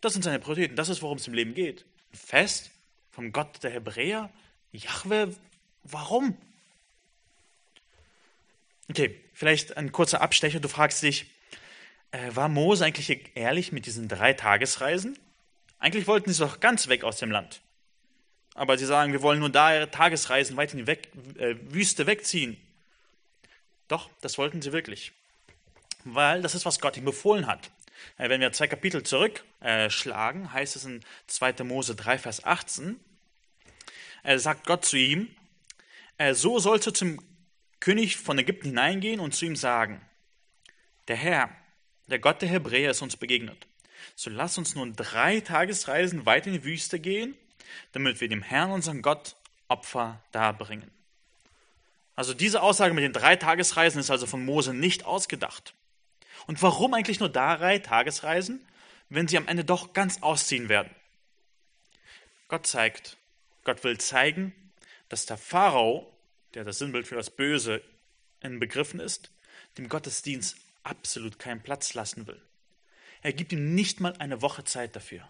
Das 0.01 0.13
sind 0.13 0.23
seine 0.23 0.39
Prioritäten, 0.41 0.77
das 0.77 0.89
ist, 0.89 1.01
worum 1.01 1.19
es 1.19 1.29
im 1.29 1.35
Leben 1.35 1.55
geht. 1.55 1.87
Ein 2.13 2.19
Fest 2.19 2.71
vom 3.11 3.33
Gott 3.33 3.63
der 3.63 3.71
Hebräer? 3.71 4.31
Jahwe, 4.73 5.35
warum? 5.85 6.37
Okay, 8.91 9.19
vielleicht 9.33 9.77
ein 9.77 9.93
kurzer 9.93 10.21
Abstecher. 10.21 10.61
Du 10.61 10.69
fragst 10.69 11.03
dich, 11.03 11.31
äh, 12.13 12.35
war 12.35 12.49
Mose 12.49 12.85
eigentlich 12.85 13.31
ehrlich 13.35 13.73
mit 13.73 13.87
diesen 13.87 14.09
drei 14.09 14.33
Tagesreisen? 14.33 15.19
Eigentlich 15.79 16.07
wollten 16.07 16.33
sie 16.33 16.41
doch 16.41 16.61
ganz 16.61 16.89
weg 16.89 17.05
aus 17.05 17.17
dem 17.17 17.31
Land. 17.31 17.61
Aber 18.55 18.79
sie 18.79 18.87
sagen, 18.87 19.13
wir 19.13 19.23
wollen 19.23 19.41
nur 19.41 19.51
da 19.51 19.87
Tagesreisen 19.87 20.57
weit 20.57 20.73
in 20.73 20.79
die 20.79 20.87
weg, 20.87 21.09
äh, 21.39 21.57
Wüste 21.71 22.07
wegziehen. 22.07 22.57
Doch, 23.89 24.11
das 24.21 24.39
wollten 24.39 24.63
sie 24.63 24.73
wirklich. 24.73 25.13
Weil 26.05 26.43
das 26.43 26.55
ist, 26.55 26.67
was 26.67 26.81
Gott 26.81 26.97
ihm 26.97 27.05
befohlen 27.05 27.47
hat. 27.47 27.71
Äh, 28.19 28.29
wenn 28.29 28.41
wir 28.41 28.53
zwei 28.53 28.67
Kapitel 28.67 29.03
zurückschlagen, 29.03 30.45
äh, 30.45 30.49
heißt 30.49 30.77
es 30.77 30.85
in 30.85 31.03
2. 31.27 31.65
Mose 31.65 31.95
3, 31.95 32.19
Vers 32.19 32.45
18, 32.45 33.01
er 34.23 34.39
sagt 34.39 34.67
Gott 34.67 34.85
zu 34.85 34.97
ihm, 34.97 35.35
äh, 36.19 36.35
so 36.35 36.59
sollst 36.59 36.87
du 36.87 36.91
zum 36.93 37.21
König 37.81 38.17
von 38.17 38.39
Ägypten 38.39 38.69
hineingehen 38.69 39.19
und 39.19 39.35
zu 39.35 39.47
ihm 39.47 39.57
sagen, 39.57 40.01
der 41.09 41.17
Herr, 41.17 41.51
der 42.13 42.19
Gott 42.19 42.43
der 42.43 42.49
Hebräer 42.51 42.91
ist 42.91 43.01
uns 43.01 43.17
begegnet. 43.17 43.67
So 44.15 44.29
lass 44.29 44.59
uns 44.59 44.75
nun 44.75 44.95
drei 44.95 45.41
Tagesreisen 45.41 46.27
weit 46.27 46.47
in 46.47 46.53
die 46.53 46.65
Wüste 46.65 47.01
gehen, 47.01 47.35
damit 47.93 48.21
wir 48.21 48.29
dem 48.29 48.43
Herrn, 48.43 48.71
unseren 48.71 49.01
Gott, 49.01 49.35
Opfer 49.69 50.23
darbringen. 50.31 50.91
Also 52.15 52.35
diese 52.35 52.61
Aussage 52.61 52.93
mit 52.93 53.03
den 53.03 53.15
drei 53.15 53.37
Tagesreisen 53.37 53.99
ist 53.99 54.11
also 54.11 54.27
von 54.27 54.45
Mose 54.45 54.75
nicht 54.75 55.07
ausgedacht. 55.07 55.73
Und 56.47 56.61
warum 56.61 56.93
eigentlich 56.93 57.21
nur 57.21 57.31
drei 57.31 57.79
Tagesreisen, 57.79 58.63
wenn 59.09 59.27
sie 59.27 59.39
am 59.39 59.49
Ende 59.49 59.65
doch 59.65 59.95
ganz 59.95 60.23
ausziehen 60.23 60.69
werden? 60.69 60.95
Gott 62.49 62.67
zeigt, 62.67 63.17
Gott 63.65 63.83
will 63.85 63.97
zeigen, 63.97 64.53
dass 65.09 65.25
der 65.25 65.39
Pharao, 65.39 66.13
der 66.53 66.65
das 66.65 66.79
Sinnbild 66.79 67.07
für 67.07 67.15
das 67.15 67.31
Böse 67.31 67.83
in 68.43 68.61
Begriffen 68.61 69.01
ist, 69.01 69.31
dem 69.79 69.89
Gottesdienst 69.89 70.59
absolut 70.83 71.39
keinen 71.39 71.63
Platz 71.63 71.95
lassen 71.95 72.27
will. 72.27 72.41
Er 73.23 73.33
gibt 73.33 73.53
ihm 73.53 73.75
nicht 73.75 74.01
mal 74.01 74.15
eine 74.19 74.43
Woche 74.43 74.65
Zeit 74.65 74.97
dafür. 74.97 75.29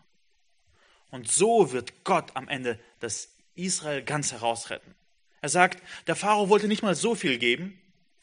Und 1.10 1.30
so 1.30 1.72
wird 1.72 2.04
Gott 2.04 2.34
am 2.36 2.48
Ende 2.48 2.80
das 3.00 3.28
Israel 3.54 4.02
ganz 4.02 4.32
herausretten. 4.32 4.94
Er 5.42 5.50
sagt, 5.50 5.82
der 6.06 6.16
Pharao 6.16 6.48
wollte 6.48 6.68
nicht 6.68 6.82
mal 6.82 6.94
so 6.94 7.14
viel 7.14 7.38
geben, 7.38 7.78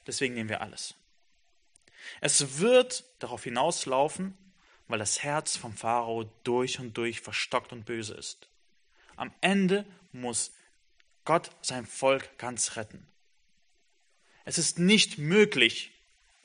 deswegen 0.08 0.34
nehmen 0.34 0.50
wir 0.50 0.62
alles. 0.62 0.96
Es 2.22 2.60
wird 2.60 3.04
darauf 3.20 3.44
hinauslaufen, 3.44 4.36
weil 4.88 5.00
das 5.00 5.22
Herz 5.22 5.56
vom 5.56 5.74
Pharao 5.74 6.24
durch 6.44 6.80
und 6.80 6.98
durch 6.98 7.22
verstockt 7.22 7.72
und 7.72 7.86
böse 7.86 8.15
ist. 8.15 8.48
Am 9.15 9.32
Ende 9.42 9.86
muss 10.12 10.52
Gott 11.26 11.52
sein 11.62 11.86
Volk 11.86 12.38
ganz 12.39 12.76
retten. 12.76 13.06
Es 14.46 14.58
ist 14.58 14.80
nicht 14.80 15.20
möglich, 15.20 15.92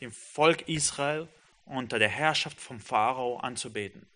dem 0.00 0.12
Volk 0.12 0.68
Israel 0.68 1.28
unter 1.66 1.98
der 1.98 2.08
Herrschaft 2.08 2.60
vom 2.60 2.80
Pharao 2.80 3.38
anzubeten. 3.38 4.06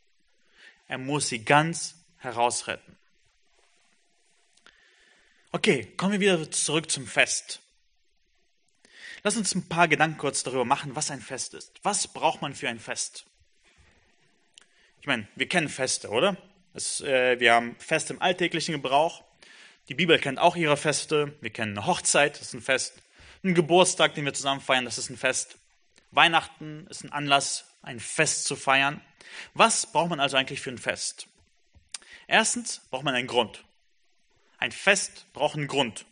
Er 0.87 0.99
muss 0.99 1.29
sie 1.29 1.45
ganz 1.45 1.97
herausretten. 2.19 2.97
Okay, 5.51 5.87
kommen 5.97 6.13
wir 6.13 6.21
wieder 6.21 6.51
zurück 6.51 6.91
zum 6.91 7.07
Fest. 7.07 7.61
Lass 9.23 9.37
uns 9.37 9.55
ein 9.55 9.69
paar 9.69 9.89
Gedanken 9.89 10.19
kurz 10.19 10.43
darüber 10.43 10.65
machen, 10.65 10.95
was 10.95 11.11
ein 11.11 11.21
Fest 11.21 11.55
ist. 11.55 11.73
Was 11.83 12.07
braucht 12.07 12.43
man 12.43 12.55
für 12.55 12.69
ein 12.69 12.79
Fest? 12.79 13.25
Ich 15.01 15.07
meine, 15.07 15.27
wir 15.37 15.49
kennen 15.49 15.69
Feste, 15.69 16.11
oder? 16.11 16.37
Es, 16.75 17.01
äh, 17.01 17.41
wir 17.41 17.55
haben 17.55 17.77
Feste 17.79 18.13
im 18.13 18.23
alltäglichen 18.23 18.73
Gebrauch. 18.73 19.25
Die 19.89 19.95
Bibel 19.95 20.19
kennt 20.19 20.39
auch 20.39 20.55
ihre 20.55 20.77
Feste. 20.77 21.35
Wir 21.41 21.51
kennen 21.51 21.77
eine 21.77 21.87
Hochzeit, 21.87 22.35
das 22.35 22.49
ist 22.49 22.55
ein 22.55 22.61
Fest. 22.61 23.03
Ein 23.43 23.55
Geburtstag, 23.55 24.15
den 24.15 24.25
wir 24.25 24.35
zusammen 24.35 24.61
feiern, 24.61 24.85
das 24.85 24.99
ist 24.99 25.11
ein 25.11 25.17
Fest. 25.17 25.59
Weihnachten 26.11 26.87
ist 26.89 27.05
ein 27.05 27.13
Anlass, 27.13 27.65
ein 27.83 28.01
Fest 28.01 28.45
zu 28.45 28.57
feiern. 28.57 29.01
Was 29.55 29.87
braucht 29.87 30.11
man 30.11 30.21
also 30.21 30.37
eigentlich 30.37 30.61
für 30.61 30.71
ein 30.71 30.79
Fest? 30.79 31.29
Erstens 32.27 32.81
braucht 32.91 33.05
man 33.05 33.15
einen 33.15 33.27
Grund. 33.27 33.65
Ein 34.59 34.73
Fest 34.73 35.27
braucht 35.33 35.57
einen 35.57 35.69
Grund. 35.69 36.05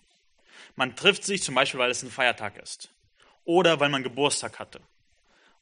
Man 0.77 0.97
trifft 0.97 1.25
sich 1.25 1.43
zum 1.43 1.55
Beispiel, 1.55 1.81
weil 1.81 1.91
es 1.91 2.03
ein 2.03 2.11
Feiertag 2.11 2.57
ist. 2.59 2.91
Oder 3.45 3.81
weil 3.81 3.89
man 3.89 4.03
Geburtstag 4.03 4.59
hatte. 4.59 4.81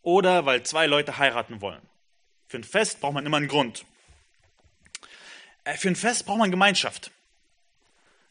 Oder 0.03 0.47
weil 0.47 0.63
zwei 0.65 0.87
Leute 0.87 1.19
heiraten 1.19 1.61
wollen. 1.61 1.83
Für 2.49 2.59
ein 2.59 2.65
Fest 2.65 3.01
braucht 3.01 3.15
man 3.15 3.27
immer 3.27 3.39
einen 3.39 3.49
Grund. 3.49 3.85
Äh, 5.65 5.77
für 5.77 5.89
ein 5.89 5.97
Fest 5.97 6.27
braucht 6.27 6.39
man 6.39 6.51
Gemeinschaft. 6.51 7.11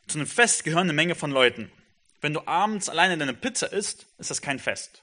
Zu 0.08 0.18
einem 0.18 0.28
Fest 0.28 0.64
gehören 0.64 0.84
eine 0.84 0.94
Menge 0.94 1.16
von 1.16 1.32
Leuten. 1.32 1.72
Wenn 2.22 2.34
du 2.34 2.48
abends 2.48 2.90
alleine 2.90 3.18
deine 3.18 3.34
Pizza 3.34 3.72
isst, 3.72 4.06
ist 4.18 4.30
das 4.30 4.42
kein 4.42 4.60
Fest. 4.60 5.03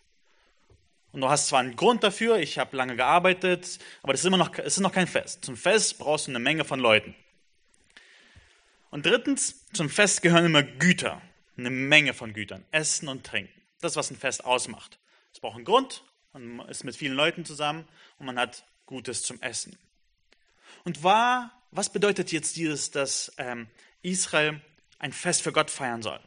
Und 1.12 1.22
du 1.22 1.28
hast 1.28 1.48
zwar 1.48 1.60
einen 1.60 1.74
Grund 1.74 2.04
dafür, 2.04 2.38
ich 2.38 2.58
habe 2.58 2.76
lange 2.76 2.94
gearbeitet, 2.94 3.78
aber 4.02 4.12
das 4.12 4.20
ist 4.20 4.26
immer 4.26 4.36
noch, 4.36 4.56
es 4.58 4.74
ist 4.76 4.80
noch 4.80 4.92
kein 4.92 5.08
Fest. 5.08 5.44
Zum 5.44 5.56
Fest 5.56 5.98
brauchst 5.98 6.26
du 6.26 6.30
eine 6.30 6.38
Menge 6.38 6.64
von 6.64 6.78
Leuten. 6.78 7.14
Und 8.90 9.06
drittens, 9.06 9.66
zum 9.72 9.88
Fest 9.88 10.22
gehören 10.22 10.44
immer 10.44 10.62
Güter. 10.62 11.20
eine 11.56 11.70
Menge 11.70 12.14
von 12.14 12.32
Gütern, 12.32 12.64
Essen 12.70 13.08
und 13.08 13.24
Trinken. 13.24 13.60
Das, 13.80 13.96
was 13.96 14.10
ein 14.10 14.16
Fest 14.16 14.44
ausmacht. 14.44 14.98
Es 15.32 15.40
braucht 15.40 15.56
einen 15.56 15.64
Grund, 15.64 16.04
man 16.32 16.60
ist 16.68 16.84
mit 16.84 16.96
vielen 16.96 17.14
Leuten 17.14 17.44
zusammen 17.44 17.86
und 18.18 18.26
man 18.26 18.38
hat 18.38 18.64
Gutes 18.86 19.22
zum 19.22 19.40
Essen. 19.42 19.76
Und 20.84 21.02
war, 21.02 21.52
was 21.70 21.92
bedeutet 21.92 22.32
jetzt 22.32 22.56
dieses, 22.56 22.90
dass 22.90 23.32
ähm, 23.36 23.68
Israel 24.02 24.60
ein 24.98 25.12
Fest 25.12 25.42
für 25.42 25.52
Gott 25.52 25.70
feiern 25.70 26.02
soll? 26.02 26.20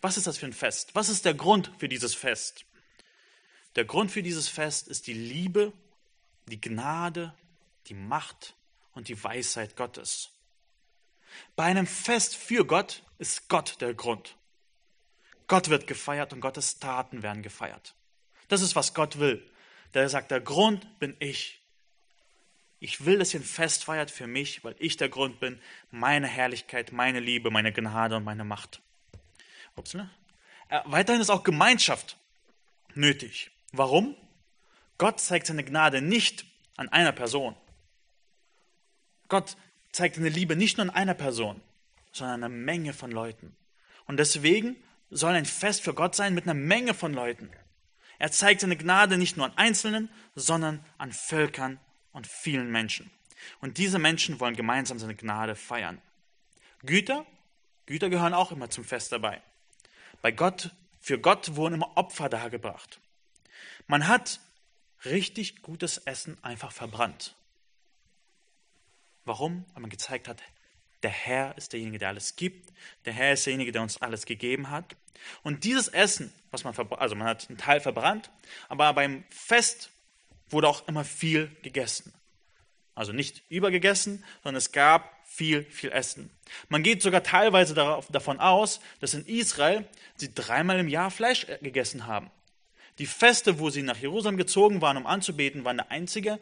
Was 0.00 0.16
ist 0.16 0.26
das 0.26 0.38
für 0.38 0.46
ein 0.46 0.52
Fest? 0.52 0.94
Was 0.94 1.08
ist 1.08 1.24
der 1.24 1.34
Grund 1.34 1.70
für 1.78 1.88
dieses 1.88 2.14
Fest? 2.14 2.64
Der 3.76 3.84
Grund 3.84 4.10
für 4.10 4.22
dieses 4.22 4.48
Fest 4.48 4.88
ist 4.88 5.06
die 5.06 5.14
Liebe, 5.14 5.72
die 6.46 6.60
Gnade, 6.60 7.34
die 7.86 7.94
Macht 7.94 8.54
und 8.92 9.08
die 9.08 9.22
Weisheit 9.22 9.76
Gottes. 9.76 10.30
Bei 11.56 11.64
einem 11.64 11.86
Fest 11.86 12.36
für 12.36 12.64
Gott 12.64 13.02
ist 13.18 13.48
Gott 13.48 13.80
der 13.80 13.94
Grund. 13.94 14.36
Gott 15.48 15.68
wird 15.68 15.86
gefeiert 15.86 16.32
und 16.32 16.40
Gottes 16.40 16.78
Taten 16.78 17.22
werden 17.22 17.42
gefeiert. 17.42 17.94
Das 18.48 18.62
ist, 18.62 18.76
was 18.76 18.94
Gott 18.94 19.18
will. 19.18 19.44
Der 19.92 20.08
sagt, 20.08 20.30
der 20.30 20.40
Grund 20.40 20.98
bin 20.98 21.16
ich. 21.18 21.60
Ich 22.80 23.04
will, 23.04 23.18
dass 23.18 23.34
ihr 23.34 23.40
ein 23.40 23.44
Fest 23.44 23.84
feiert 23.84 24.10
für 24.10 24.26
mich, 24.26 24.62
weil 24.64 24.74
ich 24.78 24.96
der 24.96 25.08
Grund 25.08 25.40
bin, 25.40 25.60
meine 25.90 26.26
Herrlichkeit, 26.26 26.92
meine 26.92 27.20
Liebe, 27.20 27.50
meine 27.50 27.72
Gnade 27.72 28.16
und 28.16 28.24
meine 28.24 28.44
Macht. 28.44 28.80
Ups, 29.76 29.94
ne? 29.94 30.10
Äh, 30.68 30.80
weiterhin 30.84 31.20
ist 31.20 31.30
auch 31.30 31.44
Gemeinschaft 31.44 32.16
nötig. 32.94 33.50
Warum? 33.76 34.16
Gott 34.98 35.20
zeigt 35.20 35.46
seine 35.46 35.64
Gnade 35.64 36.00
nicht 36.00 36.46
an 36.76 36.88
einer 36.88 37.12
Person. 37.12 37.56
Gott 39.28 39.56
zeigt 39.90 40.16
seine 40.16 40.28
Liebe 40.28 40.54
nicht 40.54 40.76
nur 40.76 40.86
an 40.86 40.94
einer 40.94 41.14
Person, 41.14 41.60
sondern 42.12 42.34
an 42.34 42.44
einer 42.44 42.54
Menge 42.54 42.92
von 42.92 43.10
Leuten. 43.10 43.56
Und 44.06 44.18
deswegen 44.18 44.76
soll 45.10 45.34
ein 45.34 45.44
Fest 45.44 45.82
für 45.82 45.94
Gott 45.94 46.14
sein 46.14 46.34
mit 46.34 46.44
einer 46.44 46.54
Menge 46.54 46.94
von 46.94 47.12
Leuten. 47.12 47.50
Er 48.18 48.30
zeigt 48.30 48.60
seine 48.60 48.76
Gnade 48.76 49.18
nicht 49.18 49.36
nur 49.36 49.46
an 49.46 49.56
Einzelnen, 49.56 50.08
sondern 50.36 50.84
an 50.98 51.12
Völkern 51.12 51.80
und 52.12 52.26
vielen 52.26 52.70
Menschen. 52.70 53.10
Und 53.60 53.78
diese 53.78 53.98
Menschen 53.98 54.38
wollen 54.38 54.56
gemeinsam 54.56 54.98
seine 55.00 55.16
Gnade 55.16 55.56
feiern. 55.56 56.00
Güter, 56.84 57.26
Güter 57.86 58.08
gehören 58.08 58.34
auch 58.34 58.52
immer 58.52 58.70
zum 58.70 58.84
Fest 58.84 59.10
dabei. 59.10 59.42
Bei 60.22 60.30
Gott, 60.30 60.70
für 61.00 61.18
Gott 61.18 61.56
wurden 61.56 61.74
immer 61.74 61.96
Opfer 61.96 62.28
dargebracht. 62.28 63.00
Man 63.86 64.08
hat 64.08 64.40
richtig 65.04 65.62
gutes 65.62 65.98
Essen 65.98 66.42
einfach 66.42 66.72
verbrannt. 66.72 67.34
Warum? 69.24 69.64
Weil 69.72 69.82
man 69.82 69.90
gezeigt 69.90 70.28
hat, 70.28 70.42
der 71.02 71.10
Herr 71.10 71.56
ist 71.58 71.72
derjenige, 71.72 71.98
der 71.98 72.08
alles 72.08 72.36
gibt. 72.36 72.72
Der 73.04 73.12
Herr 73.12 73.34
ist 73.34 73.44
derjenige, 73.44 73.72
der 73.72 73.82
uns 73.82 74.00
alles 74.00 74.24
gegeben 74.24 74.70
hat. 74.70 74.96
Und 75.42 75.64
dieses 75.64 75.88
Essen, 75.88 76.32
was 76.50 76.64
man 76.64 76.74
also 76.74 77.14
man 77.14 77.28
hat 77.28 77.48
einen 77.48 77.58
Teil 77.58 77.80
verbrannt, 77.80 78.30
aber 78.68 78.92
beim 78.94 79.24
Fest 79.30 79.90
wurde 80.48 80.68
auch 80.68 80.88
immer 80.88 81.04
viel 81.04 81.54
gegessen. 81.62 82.12
Also 82.94 83.12
nicht 83.12 83.42
übergegessen, 83.50 84.24
sondern 84.42 84.58
es 84.58 84.72
gab 84.72 85.14
viel, 85.26 85.64
viel 85.64 85.90
Essen. 85.90 86.30
Man 86.68 86.82
geht 86.82 87.02
sogar 87.02 87.22
teilweise 87.22 87.74
darauf, 87.74 88.06
davon 88.08 88.38
aus, 88.38 88.80
dass 89.00 89.14
in 89.14 89.26
Israel 89.26 89.88
sie 90.16 90.32
dreimal 90.32 90.78
im 90.78 90.88
Jahr 90.88 91.10
Fleisch 91.10 91.44
äh, 91.48 91.58
gegessen 91.60 92.06
haben. 92.06 92.30
Die 92.98 93.06
Feste, 93.06 93.58
wo 93.58 93.70
sie 93.70 93.82
nach 93.82 93.98
Jerusalem 93.98 94.36
gezogen 94.36 94.80
waren, 94.80 94.96
um 94.96 95.06
anzubeten, 95.06 95.64
waren 95.64 95.80
eine 95.80 95.90
einzige 95.90 96.38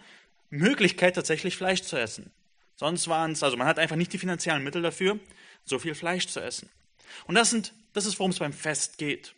Möglichkeit, 0.51 1.15
tatsächlich 1.15 1.57
Fleisch 1.57 1.83
zu 1.83 1.97
essen. 1.97 2.31
Sonst 2.77 3.09
waren 3.09 3.33
es, 3.33 3.43
also 3.43 3.57
man 3.57 3.67
hat 3.67 3.79
einfach 3.79 3.97
nicht 3.97 4.13
die 4.13 4.19
finanziellen 4.19 4.63
Mittel 4.63 4.83
dafür, 4.83 5.19
so 5.65 5.79
viel 5.79 5.95
Fleisch 5.95 6.27
zu 6.29 6.41
essen. 6.41 6.69
Und 7.27 7.35
das, 7.35 7.51
sind, 7.51 7.73
das 7.93 8.07
ist, 8.07 8.19
worum 8.19 8.31
es 8.31 8.39
beim 8.39 8.53
Fest 8.53 8.99
geht. 8.99 9.35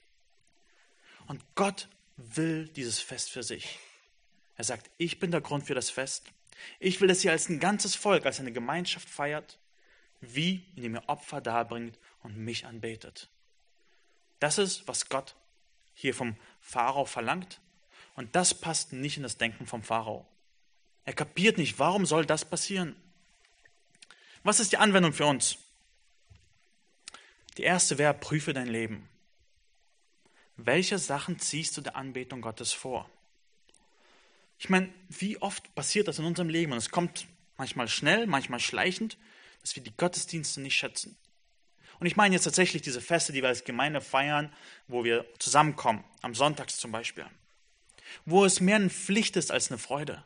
Und 1.27 1.43
Gott 1.55 1.89
will 2.17 2.69
dieses 2.69 3.01
Fest 3.01 3.31
für 3.31 3.43
sich. 3.43 3.79
Er 4.57 4.65
sagt, 4.65 4.91
ich 4.99 5.19
bin 5.19 5.31
der 5.31 5.41
Grund 5.41 5.67
für 5.67 5.75
das 5.75 5.91
Fest. 5.91 6.25
Ich 6.79 7.01
will, 7.01 7.09
dass 7.09 7.25
ihr 7.25 7.33
als 7.33 7.49
ein 7.49 7.61
ganzes 7.61 7.95
Volk, 7.95 8.27
als 8.27 8.41
eine 8.41 8.53
Gemeinschaft 8.53 9.09
feiert, 9.09 9.59
wie 10.21 10.65
indem 10.77 10.97
ihr 10.97 11.09
Opfer 11.09 11.41
darbringt 11.41 11.99
und 12.23 12.37
mich 12.37 12.67
anbetet. 12.67 13.29
Das 14.41 14.59
ist, 14.59 14.87
was 14.89 15.09
Gott 15.09 15.35
hier 15.95 16.15
vom 16.15 16.37
Pharao 16.61 17.05
verlangt. 17.05 17.61
Und 18.17 18.37
das 18.37 18.55
passt 18.55 18.93
nicht 18.93 19.17
in 19.17 19.23
das 19.23 19.39
Denken 19.39 19.67
vom 19.67 19.83
Pharao. 19.83 20.27
Er 21.05 21.15
kapiert 21.15 21.59
nicht, 21.59 21.79
warum 21.79 22.07
soll 22.07 22.27
das 22.27 22.45
passieren? 22.45 22.97
Was 24.43 24.61
ist 24.61 24.73
die 24.73 24.79
Anwendung 24.79 25.13
für 25.13 25.27
uns? 25.27 25.59
Die 27.57 27.63
erste 27.63 27.99
wäre, 27.99 28.15
prüfe 28.15 28.53
dein 28.53 28.69
Leben. 28.69 29.09
Welche 30.57 30.99
Sachen 30.99 31.39
ziehst 31.39 31.77
du 31.77 31.81
der 31.81 31.97
Anbetung 31.97 32.41
Gottes 32.41 32.73
vor? 32.73 33.09
Ich 34.59 34.69
meine, 34.71 34.93
wie 35.09 35.41
oft 35.43 35.75
passiert 35.75 36.09
das 36.09 36.19
in 36.19 36.25
unserem 36.25 36.49
Leben? 36.49 36.73
Und 36.73 36.79
es 36.79 36.91
kommt 36.91 37.27
manchmal 37.57 37.89
schnell, 37.89 38.27
manchmal 38.27 38.61
schleichend, 38.61 39.19
dass 39.61 39.75
wir 39.77 39.83
die 39.83 39.97
Gottesdienste 39.97 40.61
nicht 40.61 40.77
schätzen. 40.77 41.17
Und 42.01 42.07
ich 42.07 42.17
meine 42.17 42.35
jetzt 42.35 42.45
tatsächlich 42.45 42.83
diese 42.83 43.01
Feste, 43.01 43.33
die 43.33 43.43
wir 43.43 43.49
als 43.49 43.65
Gemeinde 43.65 44.01
feiern, 44.01 44.53
wo 44.89 45.05
wir 45.05 45.27
zusammenkommen, 45.39 46.05
am 46.23 46.35
Sonntags 46.35 46.77
zum 46.77 46.93
Beispiel, 46.93 47.27
wo 48.25 48.45
es 48.45 48.61
mehr 48.61 48.77
eine 48.77 48.91
Pflicht 48.91 49.37
ist 49.37 49.51
als 49.51 49.71
eine 49.71 49.79
Freude. 49.79 50.25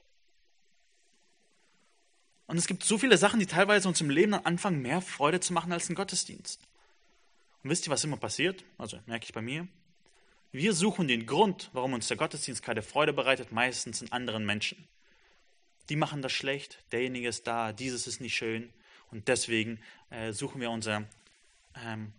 Und 2.46 2.56
es 2.56 2.66
gibt 2.66 2.82
so 2.82 2.96
viele 2.96 3.18
Sachen, 3.18 3.40
die 3.40 3.46
teilweise 3.46 3.88
uns 3.88 4.00
im 4.00 4.08
Leben 4.08 4.32
dann 4.32 4.46
anfangen, 4.46 4.80
mehr 4.80 5.02
Freude 5.02 5.38
zu 5.38 5.52
machen 5.52 5.70
als 5.70 5.88
ein 5.90 5.94
Gottesdienst. 5.94 6.60
Und 7.62 7.70
wisst 7.70 7.86
ihr, 7.86 7.90
was 7.90 8.04
immer 8.04 8.16
passiert? 8.16 8.64
Also 8.78 8.98
merke 9.06 9.26
ich 9.26 9.34
bei 9.34 9.42
mir. 9.42 9.68
Wir 10.50 10.72
suchen 10.72 11.08
den 11.08 11.26
Grund, 11.26 11.68
warum 11.74 11.92
uns 11.92 12.08
der 12.08 12.16
Gottesdienst 12.16 12.62
keine 12.62 12.80
Freude 12.80 13.12
bereitet, 13.12 13.52
meistens 13.52 14.00
in 14.00 14.12
anderen 14.12 14.46
Menschen. 14.46 14.88
Die 15.90 15.96
machen 15.96 16.22
das 16.22 16.32
schlecht, 16.32 16.82
derjenige 16.90 17.28
ist 17.28 17.46
da, 17.46 17.72
dieses 17.72 18.06
ist 18.06 18.22
nicht 18.22 18.34
schön. 18.34 18.72
Und 19.10 19.28
deswegen 19.28 19.78
äh, 20.08 20.32
suchen 20.32 20.60
wir 20.60 20.70
unsere 20.70 21.06
ähm, 21.84 22.12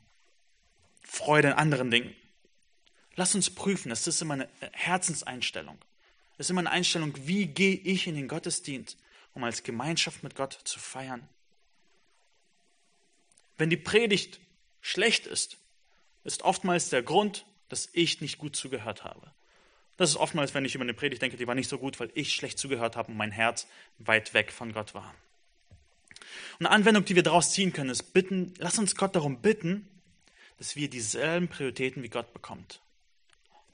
Freude 1.04 1.50
in 1.50 1.54
anderen 1.56 1.92
Dingen. 1.92 2.16
Lass 3.16 3.36
uns 3.36 3.50
prüfen, 3.50 3.90
das 3.90 4.08
ist 4.08 4.22
immer 4.22 4.36
eine 4.36 4.50
Herzenseinstellung. 4.72 5.78
Das 6.38 6.48
ist 6.48 6.52
immer 6.52 6.62
eine 6.62 6.72
Einstellung, 6.72 7.14
wie 7.26 7.48
gehe 7.48 7.76
ich 7.76 8.08
in 8.08 8.16
den 8.16 8.28
Gottesdienst? 8.28 8.98
um 9.34 9.44
als 9.44 9.64
Gemeinschaft 9.64 10.24
mit 10.24 10.36
Gott 10.36 10.60
zu 10.64 10.80
feiern. 10.80 11.28
Wenn 13.58 13.70
die 13.70 13.78
Predigt 13.78 14.40
schlecht 14.82 15.28
ist, 15.28 15.58
ist 16.24 16.44
oftmals 16.44 16.90
der 16.90 17.04
Grund, 17.04 17.46
dass 17.70 17.90
ich 17.94 18.22
nicht 18.22 18.38
gut 18.38 18.56
zugehört 18.56 19.04
habe. 19.04 19.32
Das 19.98 20.10
ist 20.10 20.16
oftmals, 20.16 20.54
wenn 20.54 20.66
ich 20.66 20.76
über 20.76 20.84
eine 20.84 20.94
Predigt 20.94 21.22
denke, 21.22 21.38
die 21.38 21.48
war 21.48 21.56
nicht 21.56 21.70
so 21.70 21.78
gut, 21.78 22.00
weil 22.00 22.10
ich 22.16 22.34
schlecht 22.34 22.58
zugehört 22.58 22.96
habe 22.96 23.12
und 23.12 23.18
mein 23.18 23.32
Herz 23.32 23.68
weit 23.98 24.34
weg 24.34 24.52
von 24.52 24.74
Gott 24.74 24.94
war. 24.94 25.14
Und 26.60 26.66
eine 26.66 26.76
Anwendung, 26.76 27.06
die 27.06 27.16
wir 27.16 27.24
daraus 27.24 27.54
ziehen 27.54 27.74
können, 27.74 27.90
ist 27.90 28.14
bitten, 28.14 28.54
lass 28.58 28.80
uns 28.80 28.96
Gott 28.96 29.16
darum 29.16 29.42
bitten, 29.42 29.88
dass 30.58 30.76
wir 30.76 30.90
dieselben 30.90 31.48
Prioritäten 31.48 32.04
wie 32.04 32.10
Gott 32.10 32.34
bekommt. 32.34 32.82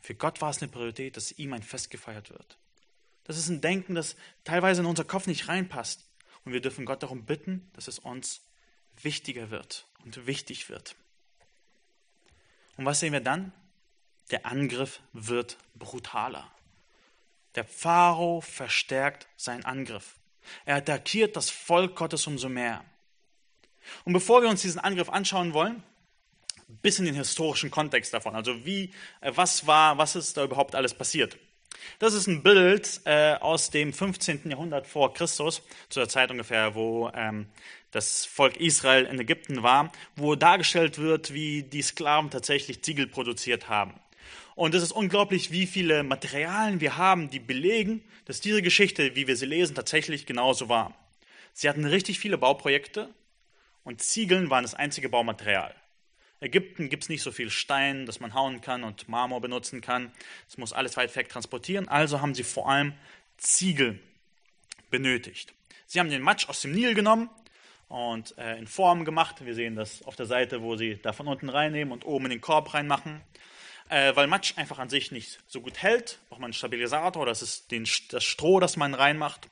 Für 0.02 0.14
Gott 0.14 0.40
war 0.42 0.52
es 0.52 0.62
eine 0.62 0.72
Priorität, 0.72 1.18
dass 1.18 1.32
ihm 1.32 1.54
ein 1.54 1.64
Fest 1.64 1.90
gefeiert 1.90 2.30
wird. 2.30 2.58
Das 3.24 3.38
ist 3.38 3.50
ein 3.50 3.62
Denken, 3.62 3.96
das 3.96 4.16
teilweise 4.44 4.82
in 4.82 4.88
unser 4.88 5.04
Kopf 5.04 5.26
nicht 5.26 5.48
reinpasst. 5.48 6.06
Und 6.44 6.54
wir 6.54 6.62
dürfen 6.62 6.86
Gott 6.86 7.02
darum 7.02 7.26
bitten, 7.26 7.68
dass 7.74 7.88
es 7.88 7.98
uns 7.98 8.42
wichtiger 9.02 9.50
wird 9.50 9.88
und 10.04 10.28
wichtig 10.28 10.70
wird. 10.70 10.96
Und 12.78 12.86
was 12.86 13.00
sehen 13.00 13.14
wir 13.14 13.20
dann? 13.22 13.52
Der 14.30 14.46
Angriff 14.46 15.02
wird 15.14 15.58
brutaler. 15.74 16.52
Der 17.56 17.66
Pharao 17.66 18.42
verstärkt 18.42 19.28
seinen 19.38 19.66
Angriff. 19.66 20.16
Er 20.66 20.78
attackiert 20.78 21.36
das 21.36 21.50
Volk 21.50 21.96
Gottes 21.96 22.28
umso 22.28 22.50
mehr. 22.50 22.84
Und 24.04 24.14
bevor 24.14 24.42
wir 24.42 24.50
uns 24.50 24.62
diesen 24.62 24.80
Angriff 24.80 25.10
anschauen 25.10 25.54
wollen, 25.54 25.84
ein 26.68 26.78
bisschen 26.78 27.06
den 27.06 27.16
historischen 27.16 27.70
Kontext 27.70 28.14
davon. 28.14 28.36
Also 28.36 28.66
wie, 28.66 28.92
äh, 29.22 29.32
was 29.36 29.68
war, 29.68 29.98
was 29.98 30.16
ist 30.16 30.38
da 30.38 30.44
überhaupt 30.44 30.76
alles 30.76 30.94
passiert? 30.94 31.38
Das 32.00 32.14
ist 32.14 32.28
ein 32.28 32.42
Bild 32.42 33.02
äh, 33.06 33.36
aus 33.36 33.70
dem 33.70 33.94
15. 33.94 34.50
Jahrhundert 34.50 34.88
vor 34.88 35.14
Christus, 35.14 35.62
zu 35.90 36.00
der 36.00 36.10
Zeit 36.10 36.32
ungefähr, 36.32 36.74
wo 36.74 37.12
ähm, 37.14 37.48
das 37.92 38.26
Volk 38.26 38.58
Israel 38.58 39.06
in 39.06 39.20
Ägypten 39.20 39.62
war, 39.62 39.92
wo 40.16 40.36
dargestellt 40.36 40.98
wird, 40.98 41.34
wie 41.34 41.64
die 41.64 41.82
Sklaven 41.82 42.30
tatsächlich 42.30 42.84
Ziegel 42.84 43.08
produziert 43.08 43.70
haben. 43.70 43.94
Und 44.56 44.74
es 44.74 44.84
ist 44.84 44.94
unglaublich, 44.94 45.52
wie 45.52 45.68
viele 45.68 46.04
Materialien 46.04 46.80
wir 46.80 46.96
haben, 46.96 47.30
die 47.30 47.40
belegen, 47.40 48.02
dass 48.24 48.40
diese 48.40 48.62
Geschichte, 48.62 49.16
wie 49.16 49.28
wir 49.28 49.36
sie 49.36 49.46
lesen, 49.46 49.76
tatsächlich 49.76 50.26
genauso 50.26 50.70
war. 50.70 50.96
Sie 51.54 51.68
hatten 51.68 51.86
richtig 51.86 52.20
viele 52.20 52.38
Bauprojekte 52.38 53.14
und 53.84 54.02
Ziegeln 54.02 54.50
waren 54.50 54.64
das 54.64 54.74
einzige 54.74 55.10
Baumaterial. 55.10 55.76
Ägypten 56.40 56.90
gibt 56.90 57.04
es 57.04 57.10
nicht 57.10 57.22
so 57.22 57.32
viel 57.32 57.50
Stein, 57.50 58.06
dass 58.06 58.20
man 58.20 58.34
hauen 58.34 58.62
kann 58.62 58.84
und 58.84 59.10
Marmor 59.10 59.42
benutzen 59.42 59.82
kann. 59.82 60.12
Es 60.48 60.58
muss 60.58 60.74
alles 60.74 60.96
weit 60.96 61.16
weg 61.16 61.30
transportieren. 61.30 61.88
Also 61.88 62.22
haben 62.22 62.36
sie 62.36 62.44
vor 62.44 62.70
allem 62.70 62.94
Ziegel 63.38 64.00
benötigt. 64.90 65.54
Sie 65.86 66.00
haben 66.00 66.10
den 66.10 66.22
Matsch 66.22 66.48
aus 66.48 66.62
dem 66.62 66.72
Nil 66.72 66.94
genommen 66.94 67.30
und 67.88 68.38
äh, 68.38 68.58
in 68.58 68.68
Form 68.68 69.06
gemacht. 69.06 69.46
Wir 69.46 69.56
sehen 69.56 69.76
das 69.76 70.04
auf 70.04 70.16
der 70.16 70.26
Seite, 70.26 70.62
wo 70.62 70.76
sie 70.76 71.00
da 71.02 71.14
von 71.14 71.28
unten 71.28 71.50
reinnehmen 71.50 71.92
und 71.92 72.06
oben 72.06 72.26
in 72.26 72.32
den 72.32 72.42
Korb 72.42 72.74
reinmachen. 72.74 73.22
Äh, 73.90 74.16
weil 74.16 74.28
Matsch 74.28 74.58
einfach 74.58 74.80
an 74.80 74.90
sich 74.90 75.12
nicht 75.12 75.40
so 75.48 75.62
gut 75.62 75.82
hält, 75.82 76.20
braucht 76.30 76.40
man 76.40 76.48
einen 76.48 76.54
Stabilisator, 76.54 77.26
das 77.26 77.42
ist 77.42 77.72
den, 77.72 77.88
das 78.10 78.24
Stroh, 78.24 78.60
das 78.60 78.78
man 78.78 78.94
reinmacht. 78.96 79.48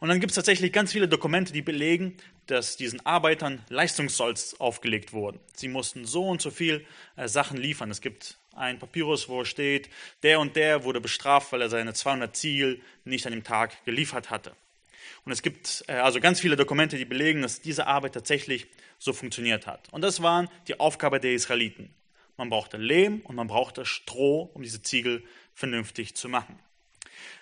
Und 0.00 0.08
dann 0.08 0.18
gibt 0.18 0.32
es 0.32 0.34
tatsächlich 0.34 0.72
ganz 0.72 0.90
viele 0.90 1.06
Dokumente, 1.06 1.52
die 1.52 1.62
belegen, 1.62 2.16
dass 2.46 2.76
diesen 2.76 3.06
Arbeitern 3.06 3.64
Leistungszolls 3.68 4.58
aufgelegt 4.60 5.12
wurden. 5.12 5.38
Sie 5.54 5.68
mussten 5.68 6.06
so 6.06 6.28
und 6.28 6.42
so 6.42 6.50
viel 6.50 6.84
äh, 7.14 7.28
Sachen 7.28 7.56
liefern. 7.56 7.88
Es 7.90 8.00
gibt 8.00 8.36
ein 8.54 8.80
Papyrus, 8.80 9.28
wo 9.28 9.44
steht, 9.44 9.88
der 10.24 10.40
und 10.40 10.56
der 10.56 10.82
wurde 10.82 11.00
bestraft, 11.00 11.52
weil 11.52 11.62
er 11.62 11.68
seine 11.68 11.94
200 11.94 12.34
Ziegel 12.36 12.80
nicht 13.04 13.26
an 13.26 13.32
dem 13.32 13.44
Tag 13.44 13.84
geliefert 13.84 14.30
hatte. 14.30 14.56
Und 15.24 15.30
es 15.30 15.42
gibt 15.42 15.84
äh, 15.86 15.92
also 15.92 16.18
ganz 16.18 16.40
viele 16.40 16.56
Dokumente, 16.56 16.96
die 16.96 17.04
belegen, 17.04 17.42
dass 17.42 17.60
diese 17.60 17.86
Arbeit 17.86 18.14
tatsächlich 18.14 18.66
so 18.98 19.12
funktioniert 19.12 19.68
hat. 19.68 19.88
Und 19.92 20.02
das 20.02 20.20
waren 20.20 20.48
die 20.66 20.80
Aufgabe 20.80 21.20
der 21.20 21.32
Israeliten. 21.32 21.94
Man 22.42 22.50
brauchte 22.50 22.76
Lehm 22.76 23.20
und 23.20 23.36
man 23.36 23.46
brauchte 23.46 23.86
Stroh, 23.86 24.50
um 24.52 24.62
diese 24.64 24.82
Ziegel 24.82 25.22
vernünftig 25.54 26.16
zu 26.16 26.28
machen. 26.28 26.58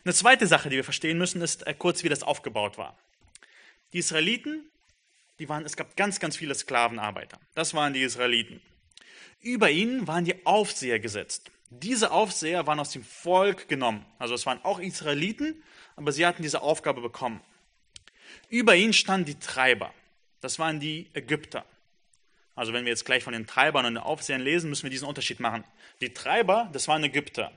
Eine 0.04 0.12
zweite 0.12 0.46
Sache, 0.46 0.68
die 0.68 0.76
wir 0.76 0.84
verstehen 0.84 1.16
müssen, 1.16 1.40
ist 1.40 1.66
äh, 1.66 1.72
kurz, 1.72 2.04
wie 2.04 2.10
das 2.10 2.22
aufgebaut 2.22 2.76
war. 2.76 2.98
Die 3.94 3.98
Israeliten, 4.00 4.62
die 5.38 5.48
waren, 5.48 5.64
es 5.64 5.78
gab 5.78 5.96
ganz, 5.96 6.20
ganz 6.20 6.36
viele 6.36 6.54
Sklavenarbeiter. 6.54 7.40
Das 7.54 7.72
waren 7.72 7.94
die 7.94 8.02
Israeliten. 8.02 8.60
Über 9.40 9.70
ihnen 9.70 10.06
waren 10.06 10.26
die 10.26 10.44
Aufseher 10.44 11.00
gesetzt. 11.00 11.50
Diese 11.70 12.10
Aufseher 12.10 12.66
waren 12.66 12.78
aus 12.78 12.90
dem 12.90 13.02
Volk 13.02 13.68
genommen. 13.68 14.04
Also 14.18 14.34
es 14.34 14.44
waren 14.44 14.62
auch 14.64 14.80
Israeliten, 14.80 15.62
aber 15.96 16.12
sie 16.12 16.26
hatten 16.26 16.42
diese 16.42 16.60
Aufgabe 16.60 17.00
bekommen. 17.00 17.40
Über 18.50 18.76
ihnen 18.76 18.92
standen 18.92 19.24
die 19.24 19.38
Treiber. 19.38 19.94
Das 20.42 20.58
waren 20.58 20.78
die 20.78 21.08
Ägypter. 21.14 21.64
Also 22.56 22.72
wenn 22.72 22.84
wir 22.84 22.90
jetzt 22.90 23.04
gleich 23.04 23.24
von 23.24 23.32
den 23.32 23.46
Treibern 23.46 23.86
und 23.86 23.94
den 23.94 24.02
Aufsehern 24.02 24.40
lesen, 24.40 24.68
müssen 24.68 24.82
wir 24.82 24.90
diesen 24.90 25.08
Unterschied 25.08 25.40
machen. 25.40 25.64
Die 26.00 26.12
Treiber, 26.12 26.68
das 26.72 26.88
waren 26.88 27.04
Ägypter. 27.04 27.52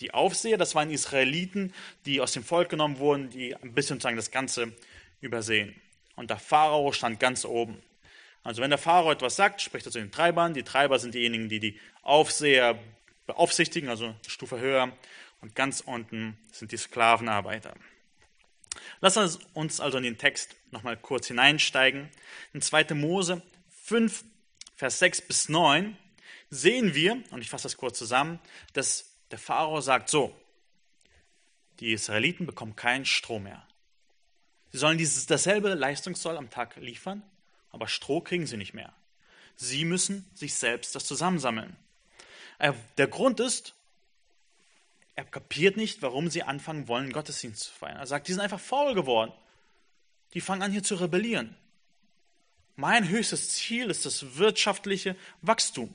Die 0.00 0.12
Aufseher, 0.12 0.58
das 0.58 0.74
waren 0.74 0.90
Israeliten, 0.90 1.72
die 2.04 2.20
aus 2.20 2.32
dem 2.32 2.44
Volk 2.44 2.68
genommen 2.68 2.98
wurden, 2.98 3.30
die 3.30 3.54
ein 3.54 3.72
bisschen 3.72 3.96
sozusagen 3.96 4.16
das 4.16 4.30
Ganze 4.30 4.72
übersehen. 5.20 5.80
Und 6.16 6.30
der 6.30 6.38
Pharao 6.38 6.92
stand 6.92 7.20
ganz 7.20 7.44
oben. 7.44 7.82
Also 8.42 8.62
wenn 8.62 8.70
der 8.70 8.78
Pharao 8.78 9.10
etwas 9.10 9.36
sagt, 9.36 9.60
spricht 9.60 9.86
er 9.86 9.92
zu 9.92 9.98
den 9.98 10.12
Treibern. 10.12 10.54
Die 10.54 10.62
Treiber 10.62 10.98
sind 10.98 11.14
diejenigen, 11.14 11.48
die 11.48 11.60
die 11.60 11.80
Aufseher 12.02 12.78
beaufsichtigen, 13.26 13.88
also 13.88 14.06
eine 14.06 14.16
Stufe 14.28 14.60
höher. 14.60 14.92
Und 15.40 15.54
ganz 15.54 15.80
unten 15.80 16.38
sind 16.52 16.72
die 16.72 16.76
Sklavenarbeiter. 16.76 17.74
Lass 19.00 19.16
uns 19.16 19.80
also 19.80 19.98
in 19.98 20.04
den 20.04 20.18
Text 20.18 20.56
nochmal 20.70 20.96
kurz 20.96 21.26
hineinsteigen. 21.26 22.08
In 22.52 22.62
2. 22.62 22.94
Mose 22.94 23.42
5, 23.86 24.24
Vers 24.74 24.98
6 24.98 25.22
bis 25.22 25.48
9 25.48 25.96
sehen 26.50 26.94
wir, 26.94 27.22
und 27.30 27.40
ich 27.40 27.48
fasse 27.48 27.62
das 27.62 27.76
kurz 27.76 27.96
zusammen, 27.96 28.40
dass 28.72 29.12
der 29.30 29.38
Pharao 29.38 29.80
sagt 29.80 30.08
so, 30.08 30.34
die 31.78 31.92
Israeliten 31.92 32.46
bekommen 32.46 32.74
keinen 32.74 33.04
Stroh 33.04 33.38
mehr. 33.38 33.64
Sie 34.72 34.78
sollen 34.78 34.98
dieses, 34.98 35.26
dasselbe 35.26 35.74
Leistungssoll 35.74 36.36
am 36.36 36.50
Tag 36.50 36.74
liefern, 36.76 37.22
aber 37.70 37.86
Stroh 37.86 38.20
kriegen 38.20 38.48
sie 38.48 38.56
nicht 38.56 38.74
mehr. 38.74 38.92
Sie 39.54 39.84
müssen 39.84 40.28
sich 40.34 40.54
selbst 40.54 40.96
das 40.96 41.06
zusammensammeln. 41.06 41.76
Der 42.98 43.06
Grund 43.06 43.38
ist, 43.38 43.74
er 45.14 45.26
kapiert 45.26 45.76
nicht, 45.76 46.02
warum 46.02 46.28
sie 46.28 46.42
anfangen 46.42 46.88
wollen, 46.88 47.12
Gottesdienst 47.12 47.62
zu 47.62 47.72
feiern. 47.72 47.98
Er 47.98 48.06
sagt, 48.06 48.26
die 48.26 48.32
sind 48.32 48.42
einfach 48.42 48.60
faul 48.60 48.94
geworden. 48.94 49.32
Die 50.34 50.40
fangen 50.40 50.62
an 50.62 50.72
hier 50.72 50.82
zu 50.82 50.96
rebellieren. 50.96 51.56
Mein 52.76 53.08
höchstes 53.08 53.48
Ziel 53.50 53.88
ist 53.88 54.04
das 54.04 54.36
wirtschaftliche 54.36 55.16
Wachstum. 55.40 55.92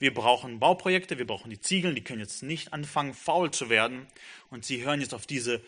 Wir 0.00 0.12
brauchen 0.12 0.58
Bauprojekte, 0.58 1.16
wir 1.16 1.26
brauchen 1.28 1.48
die 1.48 1.60
Ziegeln, 1.60 1.94
die 1.94 2.02
können 2.02 2.18
jetzt 2.18 2.42
nicht 2.42 2.72
anfangen, 2.72 3.14
faul 3.14 3.52
zu 3.52 3.70
werden. 3.70 4.08
Und 4.50 4.64
sie 4.64 4.84
hören 4.84 5.00
jetzt 5.00 5.14
auf 5.14 5.26
diese 5.26 5.62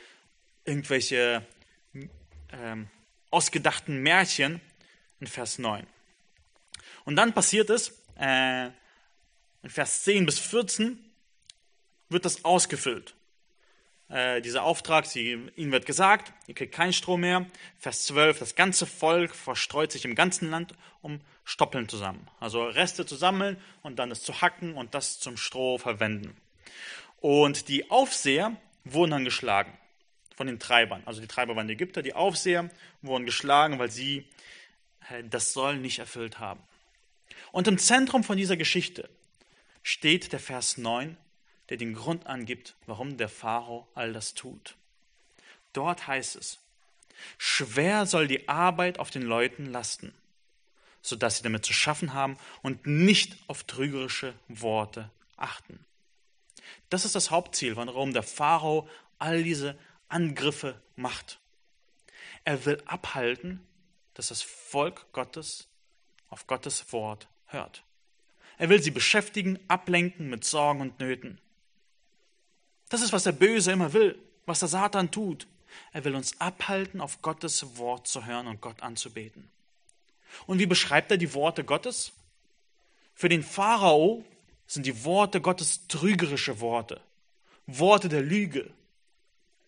irgendwelche 0.64 1.46
ähm, 2.52 2.88
ausgedachten 3.30 4.02
Märchen 4.02 4.60
in 5.20 5.28
Vers 5.28 5.60
9. 5.60 5.86
Und 7.04 7.14
dann 7.14 7.32
passiert 7.32 7.70
es, 7.70 7.92
äh, 8.18 8.66
in 9.62 9.70
Vers 9.70 10.02
10 10.02 10.26
bis 10.26 10.40
14, 10.40 10.98
wird 12.08 12.24
das 12.24 12.44
ausgefüllt. 12.44 13.14
Äh, 14.08 14.42
dieser 14.42 14.64
Auftrag, 14.64 15.06
sie, 15.06 15.50
ihnen 15.56 15.72
wird 15.72 15.86
gesagt, 15.86 16.32
ihr 16.46 16.54
kriegt 16.54 16.74
keinen 16.74 16.92
Strom 16.92 17.20
mehr. 17.20 17.46
Vers 17.78 18.04
12, 18.06 18.38
das 18.38 18.54
ganze 18.54 18.86
Volk 18.86 19.34
verstreut 19.34 19.92
sich 19.92 20.04
im 20.04 20.14
ganzen 20.14 20.50
Land, 20.50 20.74
um 21.00 21.20
Stoppeln 21.44 21.88
zu 21.88 21.96
sammeln. 21.96 22.28
Also 22.40 22.64
Reste 22.64 23.06
zu 23.06 23.16
sammeln 23.16 23.56
und 23.82 23.98
dann 23.98 24.10
es 24.10 24.22
zu 24.22 24.40
hacken 24.40 24.74
und 24.74 24.94
das 24.94 25.20
zum 25.20 25.36
Stroh 25.36 25.78
verwenden. 25.78 26.36
Und 27.20 27.68
die 27.68 27.90
Aufseher 27.90 28.56
wurden 28.84 29.12
dann 29.12 29.24
geschlagen 29.24 29.72
von 30.36 30.46
den 30.46 30.58
Treibern. 30.58 31.02
Also 31.06 31.20
die 31.20 31.26
Treiber 31.26 31.56
waren 31.56 31.68
die 31.68 31.74
Ägypter, 31.74 32.02
die 32.02 32.14
Aufseher 32.14 32.70
wurden 33.02 33.24
geschlagen, 33.24 33.78
weil 33.78 33.90
sie 33.90 34.26
äh, 35.10 35.24
das 35.24 35.52
Soll 35.52 35.78
nicht 35.78 35.98
erfüllt 35.98 36.38
haben. 36.38 36.60
Und 37.52 37.68
im 37.68 37.78
Zentrum 37.78 38.24
von 38.24 38.36
dieser 38.36 38.56
Geschichte 38.56 39.08
steht 39.82 40.32
der 40.32 40.40
Vers 40.40 40.76
9, 40.76 41.16
der 41.68 41.76
den 41.76 41.94
Grund 41.94 42.26
angibt, 42.26 42.76
warum 42.86 43.16
der 43.16 43.28
Pharao 43.28 43.88
all 43.94 44.12
das 44.12 44.34
tut. 44.34 44.76
Dort 45.72 46.06
heißt 46.06 46.36
es, 46.36 46.60
schwer 47.38 48.06
soll 48.06 48.26
die 48.26 48.48
Arbeit 48.48 48.98
auf 48.98 49.10
den 49.10 49.22
Leuten 49.22 49.66
lasten, 49.66 50.14
sodass 51.02 51.38
sie 51.38 51.42
damit 51.42 51.64
zu 51.64 51.72
schaffen 51.72 52.14
haben 52.14 52.38
und 52.62 52.86
nicht 52.86 53.36
auf 53.46 53.64
trügerische 53.64 54.34
Worte 54.48 55.10
achten. 55.36 55.84
Das 56.90 57.04
ist 57.04 57.14
das 57.14 57.30
Hauptziel, 57.30 57.76
warum 57.76 58.12
der 58.12 58.22
Pharao 58.22 58.88
all 59.18 59.42
diese 59.42 59.78
Angriffe 60.08 60.80
macht. 60.96 61.40
Er 62.44 62.64
will 62.66 62.82
abhalten, 62.86 63.66
dass 64.14 64.28
das 64.28 64.42
Volk 64.42 65.10
Gottes 65.12 65.66
auf 66.28 66.46
Gottes 66.46 66.92
Wort 66.92 67.28
hört. 67.46 67.84
Er 68.58 68.68
will 68.68 68.82
sie 68.82 68.90
beschäftigen, 68.90 69.58
ablenken 69.68 70.28
mit 70.28 70.44
Sorgen 70.44 70.80
und 70.80 71.00
Nöten. 71.00 71.40
Das 72.94 73.02
ist, 73.02 73.12
was 73.12 73.24
der 73.24 73.32
Böse 73.32 73.72
immer 73.72 73.92
will, 73.92 74.16
was 74.46 74.60
der 74.60 74.68
Satan 74.68 75.10
tut. 75.10 75.48
Er 75.90 76.04
will 76.04 76.14
uns 76.14 76.40
abhalten, 76.40 77.00
auf 77.00 77.22
Gottes 77.22 77.76
Wort 77.76 78.06
zu 78.06 78.24
hören 78.24 78.46
und 78.46 78.60
Gott 78.60 78.84
anzubeten. 78.84 79.50
Und 80.46 80.60
wie 80.60 80.66
beschreibt 80.66 81.10
er 81.10 81.16
die 81.16 81.34
Worte 81.34 81.64
Gottes? 81.64 82.12
Für 83.12 83.28
den 83.28 83.42
Pharao 83.42 84.24
sind 84.68 84.86
die 84.86 85.02
Worte 85.02 85.40
Gottes 85.40 85.88
trügerische 85.88 86.60
Worte, 86.60 87.00
Worte 87.66 88.08
der 88.08 88.22
Lüge. 88.22 88.70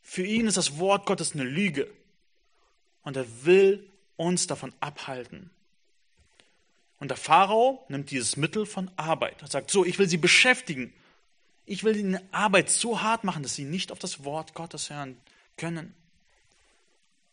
Für 0.03 0.25
ihn 0.25 0.47
ist 0.47 0.57
das 0.57 0.79
Wort 0.79 1.05
Gottes 1.05 1.35
eine 1.35 1.43
Lüge. 1.43 1.91
Und 3.03 3.17
er 3.17 3.27
will 3.45 3.91
uns 4.15 4.47
davon 4.47 4.73
abhalten. 4.79 5.51
Und 7.01 7.09
der 7.09 7.19
Pharao 7.19 7.85
nimmt 7.89 8.13
dieses 8.13 8.37
Mittel 8.37 8.67
von 8.67 8.89
Arbeit. 8.95 9.43
Er 9.43 9.49
sagt, 9.49 9.73
so, 9.73 9.85
ich 9.85 9.99
will 9.99 10.09
sie 10.09 10.17
beschäftigen 10.17 10.93
ich 11.67 11.83
will 11.83 11.95
die 11.95 12.19
Arbeit 12.33 12.71
so 12.71 13.03
hart 13.03 13.25
machen, 13.25 13.43
dass 13.43 13.57
sie 13.57 13.65
nicht 13.65 13.93
auf 13.93 13.99
das 13.99 14.25
Wort 14.25 14.55
Gottes 14.55 14.89
hören 14.89 15.21
können. 15.57 15.95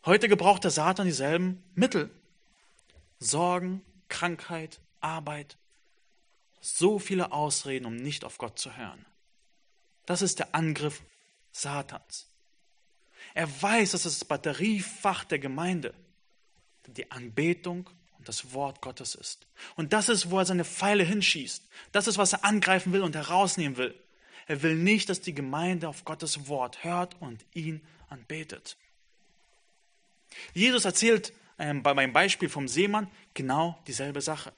Heute 0.06 0.28
gebraucht 0.28 0.63
der 0.63 0.72
Satan 0.72 1.06
dieselben 1.06 1.63
Mittel. 1.76 2.10
Sorgen, 3.19 3.82
Krankheit, 4.10 4.82
Arbeit. 5.00 5.58
So 6.60 7.00
viele 7.00 7.32
Ausreden, 7.32 7.86
um 7.86 7.96
nicht 7.96 8.26
auf 8.26 8.38
Gott 8.38 8.58
zu 8.58 8.76
hören. 8.76 9.06
Das 10.06 10.22
ist 10.22 10.39
der 10.39 10.54
Angriff 10.56 11.02
Satans. 11.52 12.28
Er 13.34 13.50
weiß, 13.62 13.91
dass 13.91 14.04
das 14.04 14.26
Batteriefach 14.26 15.24
der 15.24 15.39
Gemeinde 15.39 15.93
die 16.88 17.12
Anbetung 17.12 17.89
und 18.17 18.28
das 18.28 18.54
Wort 18.54 18.82
Gottes 18.82 19.15
ist. 19.15 19.48
Und 19.75 19.94
das 19.94 20.10
ist, 20.10 20.31
wo 20.31 20.40
er 20.40 20.46
seine 20.46 20.65
Pfeile 20.65 21.04
hinschießt. 21.04 21.63
Das 21.92 22.08
ist, 22.08 22.17
was 22.17 22.34
er 22.34 22.44
angreifen 22.44 22.92
will 22.92 23.04
und 23.04 23.15
herausnehmen 23.15 23.77
will. 23.77 24.02
Er 24.48 24.62
will 24.62 24.75
nicht, 24.75 25.10
dass 25.10 25.21
die 25.21 25.33
Gemeinde 25.33 25.87
auf 25.87 26.06
Gottes 26.06 26.48
Wort 26.48 26.83
hört 26.83 27.15
und 27.21 27.46
ihn 27.54 27.81
anbetet. 28.10 28.77
Jesus 30.54 30.85
erzählt 30.85 31.33
ähm, 31.60 31.83
bei 31.83 31.94
meinem 31.94 32.13
Beispiel 32.13 32.50
vom 32.50 32.67
Seemann 32.67 33.10
genau 33.33 33.79
dieselbe 33.87 34.21
Sache. 34.21 34.52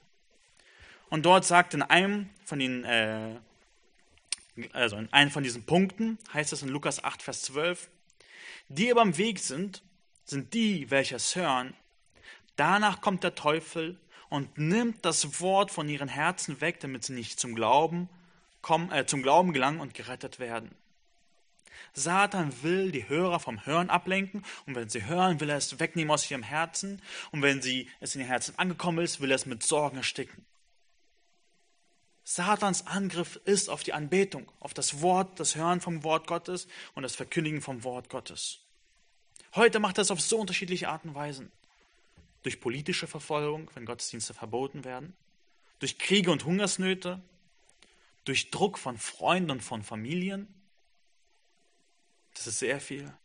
Und 1.08 1.24
dort 1.24 1.44
sagt 1.44 1.74
in 1.74 1.82
einem 1.82 2.30
von 2.44 2.58
den, 2.58 2.84
äh, 2.84 3.36
also 4.72 4.96
in 4.96 5.12
einem 5.12 5.30
von 5.30 5.42
diesen 5.42 5.64
Punkten, 5.64 6.18
heißt 6.32 6.52
es 6.52 6.62
in 6.62 6.68
Lukas 6.68 7.04
8, 7.04 7.22
Vers 7.22 7.42
12, 7.42 7.88
die 8.68 8.90
aber 8.90 9.02
am 9.02 9.16
Weg 9.18 9.38
sind, 9.38 9.82
sind 10.24 10.54
die, 10.54 10.90
welche 10.90 11.16
es 11.16 11.36
hören. 11.36 11.74
Danach 12.56 13.00
kommt 13.00 13.22
der 13.22 13.34
Teufel 13.34 13.98
und 14.28 14.58
nimmt 14.58 15.04
das 15.04 15.40
Wort 15.40 15.70
von 15.70 15.88
ihren 15.88 16.08
Herzen 16.08 16.60
weg, 16.60 16.80
damit 16.80 17.04
sie 17.04 17.12
nicht 17.12 17.38
zum 17.38 17.54
Glauben 17.54 18.08
kommen, 18.66 18.90
äh, 18.90 19.06
zum 19.06 19.22
Glauben 19.22 19.52
gelangen 19.52 19.78
und 19.78 19.94
gerettet 19.94 20.40
werden. 20.40 20.74
Satan 21.92 22.52
will 22.64 22.90
die 22.90 23.08
Hörer 23.08 23.38
vom 23.38 23.64
Hören 23.64 23.90
ablenken 23.90 24.44
und 24.66 24.74
wenn 24.74 24.88
sie 24.88 25.04
hören, 25.04 25.38
will 25.38 25.50
er 25.50 25.56
es 25.56 25.78
wegnehmen 25.78 26.10
aus 26.10 26.28
ihrem 26.28 26.42
Herzen 26.42 27.00
und 27.30 27.42
wenn 27.42 27.62
sie 27.62 27.88
es 28.00 28.16
in 28.16 28.22
ihr 28.22 28.26
Herzen 28.26 28.58
angekommen 28.58 29.04
ist, 29.04 29.20
will 29.20 29.30
er 29.30 29.36
es 29.36 29.46
mit 29.46 29.62
Sorgen 29.62 29.98
ersticken. 29.98 30.44
Satans 32.24 32.88
Angriff 32.88 33.36
ist 33.44 33.70
auf 33.70 33.84
die 33.84 33.92
Anbetung, 33.92 34.50
auf 34.58 34.74
das 34.74 35.00
Wort, 35.00 35.38
das 35.38 35.54
Hören 35.54 35.80
vom 35.80 36.02
Wort 36.02 36.26
Gottes 36.26 36.66
und 36.96 37.04
das 37.04 37.14
Verkündigen 37.14 37.62
vom 37.62 37.84
Wort 37.84 38.08
Gottes. 38.08 38.58
Heute 39.54 39.78
macht 39.78 39.98
er 39.98 40.02
es 40.02 40.10
auf 40.10 40.20
so 40.20 40.38
unterschiedliche 40.38 40.88
Arten 40.88 41.10
und 41.10 41.14
Weisen. 41.14 41.52
Durch 42.42 42.60
politische 42.60 43.06
Verfolgung, 43.06 43.70
wenn 43.74 43.86
Gottesdienste 43.86 44.34
verboten 44.34 44.84
werden, 44.84 45.14
durch 45.78 45.98
Kriege 45.98 46.32
und 46.32 46.44
Hungersnöte, 46.44 47.22
durch 48.26 48.50
Druck 48.50 48.76
von 48.76 48.98
Freunden 48.98 49.52
und 49.52 49.62
von 49.62 49.82
Familien. 49.82 50.52
Das 52.34 52.46
ist 52.46 52.58
sehr 52.58 52.80
viel. 52.80 53.16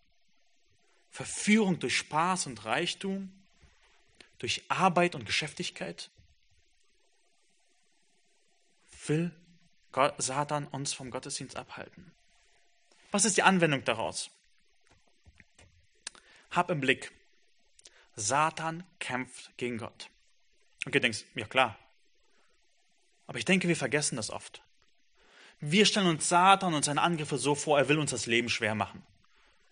Verführung 1.10 1.80
durch 1.80 1.98
Spaß 1.98 2.46
und 2.46 2.64
Reichtum, 2.64 3.32
durch 4.38 4.64
Arbeit 4.70 5.16
und 5.16 5.26
Geschäftigkeit. 5.26 6.10
Will 9.08 9.32
Satan 10.20 10.68
uns 10.68 10.94
vom 10.94 11.12
Gottesdienst 11.12 11.58
abhalten? 11.58 12.12
Was 13.10 13.26
ist 13.26 13.36
die 13.36 13.44
Anwendung 13.44 13.84
daraus? 13.84 14.30
Hab 16.52 16.70
im 16.70 16.80
Blick, 16.80 17.12
Satan 18.16 18.86
kämpft 19.00 19.58
gegen 19.58 19.80
Gott. 19.80 20.10
Und 20.86 20.94
du 20.94 21.02
denkst, 21.02 21.26
ja 21.34 21.48
klar. 21.48 21.78
Aber 23.26 23.40
ich 23.40 23.46
denke, 23.46 23.68
wir 23.68 23.76
vergessen 23.76 24.16
das 24.16 24.30
oft. 24.30 24.62
Wir 25.62 25.86
stellen 25.86 26.08
uns 26.08 26.28
Satan 26.28 26.74
und 26.74 26.84
seine 26.84 27.02
Angriffe 27.02 27.38
so 27.38 27.54
vor, 27.54 27.78
er 27.78 27.88
will 27.88 28.00
uns 28.00 28.12
das 28.12 28.26
Leben 28.26 28.50
schwer 28.50 28.74
machen. 28.74 29.04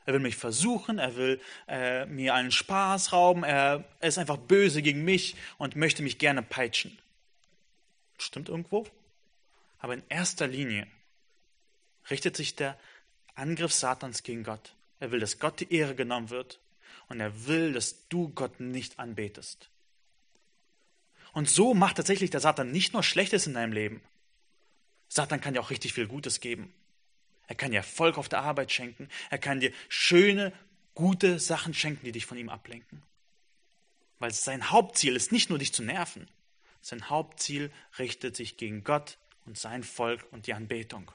Er 0.05 0.13
will 0.13 0.19
mich 0.21 0.35
versuchen, 0.35 0.99
er 0.99 1.15
will 1.15 1.41
äh, 1.67 2.05
mir 2.05 2.35
einen 2.35 2.51
Spaß 2.51 3.11
rauben, 3.11 3.43
er, 3.43 3.83
er 3.99 4.09
ist 4.09 4.17
einfach 4.17 4.37
böse 4.37 4.81
gegen 4.81 5.03
mich 5.03 5.35
und 5.57 5.75
möchte 5.75 6.03
mich 6.03 6.19
gerne 6.19 6.41
peitschen. 6.41 6.97
Stimmt 8.17 8.49
irgendwo? 8.49 8.87
Aber 9.79 9.93
in 9.93 10.03
erster 10.09 10.47
Linie 10.47 10.87
richtet 12.09 12.35
sich 12.35 12.55
der 12.55 12.77
Angriff 13.35 13.73
Satans 13.73 14.23
gegen 14.23 14.43
Gott. 14.43 14.73
Er 14.99 15.11
will, 15.11 15.19
dass 15.19 15.39
Gott 15.39 15.59
die 15.59 15.73
Ehre 15.73 15.95
genommen 15.95 16.29
wird 16.29 16.59
und 17.07 17.19
er 17.19 17.47
will, 17.47 17.73
dass 17.73 18.07
du 18.09 18.29
Gott 18.29 18.59
nicht 18.59 18.99
anbetest. 18.99 19.69
Und 21.33 21.49
so 21.49 21.73
macht 21.73 21.97
tatsächlich 21.97 22.29
der 22.29 22.41
Satan 22.41 22.71
nicht 22.71 22.93
nur 22.93 23.03
Schlechtes 23.03 23.47
in 23.47 23.53
deinem 23.53 23.73
Leben, 23.73 24.01
Satan 25.09 25.41
kann 25.41 25.53
dir 25.53 25.59
auch 25.59 25.71
richtig 25.71 25.93
viel 25.93 26.07
Gutes 26.07 26.39
geben. 26.39 26.73
Er 27.47 27.55
kann 27.55 27.71
dir 27.71 27.77
Erfolg 27.77 28.17
auf 28.17 28.29
der 28.29 28.41
Arbeit 28.41 28.71
schenken. 28.71 29.09
Er 29.31 29.39
kann 29.39 29.59
dir 29.59 29.73
schöne, 29.89 30.53
gute 30.93 31.39
Sachen 31.39 31.73
schenken, 31.73 32.05
die 32.05 32.11
dich 32.11 32.27
von 32.27 32.37
ihm 32.37 32.49
ablenken. 32.49 33.01
Weil 34.19 34.31
sein 34.31 34.69
Hauptziel 34.69 35.15
ist 35.15 35.31
nicht 35.31 35.49
nur 35.49 35.57
dich 35.57 35.73
zu 35.73 35.81
nerven. 35.81 36.29
Sein 36.81 37.09
Hauptziel 37.09 37.71
richtet 37.97 38.35
sich 38.35 38.57
gegen 38.57 38.83
Gott 38.83 39.17
und 39.45 39.57
sein 39.57 39.83
Volk 39.83 40.25
und 40.31 40.45
die 40.45 40.53
Anbetung. 40.53 41.11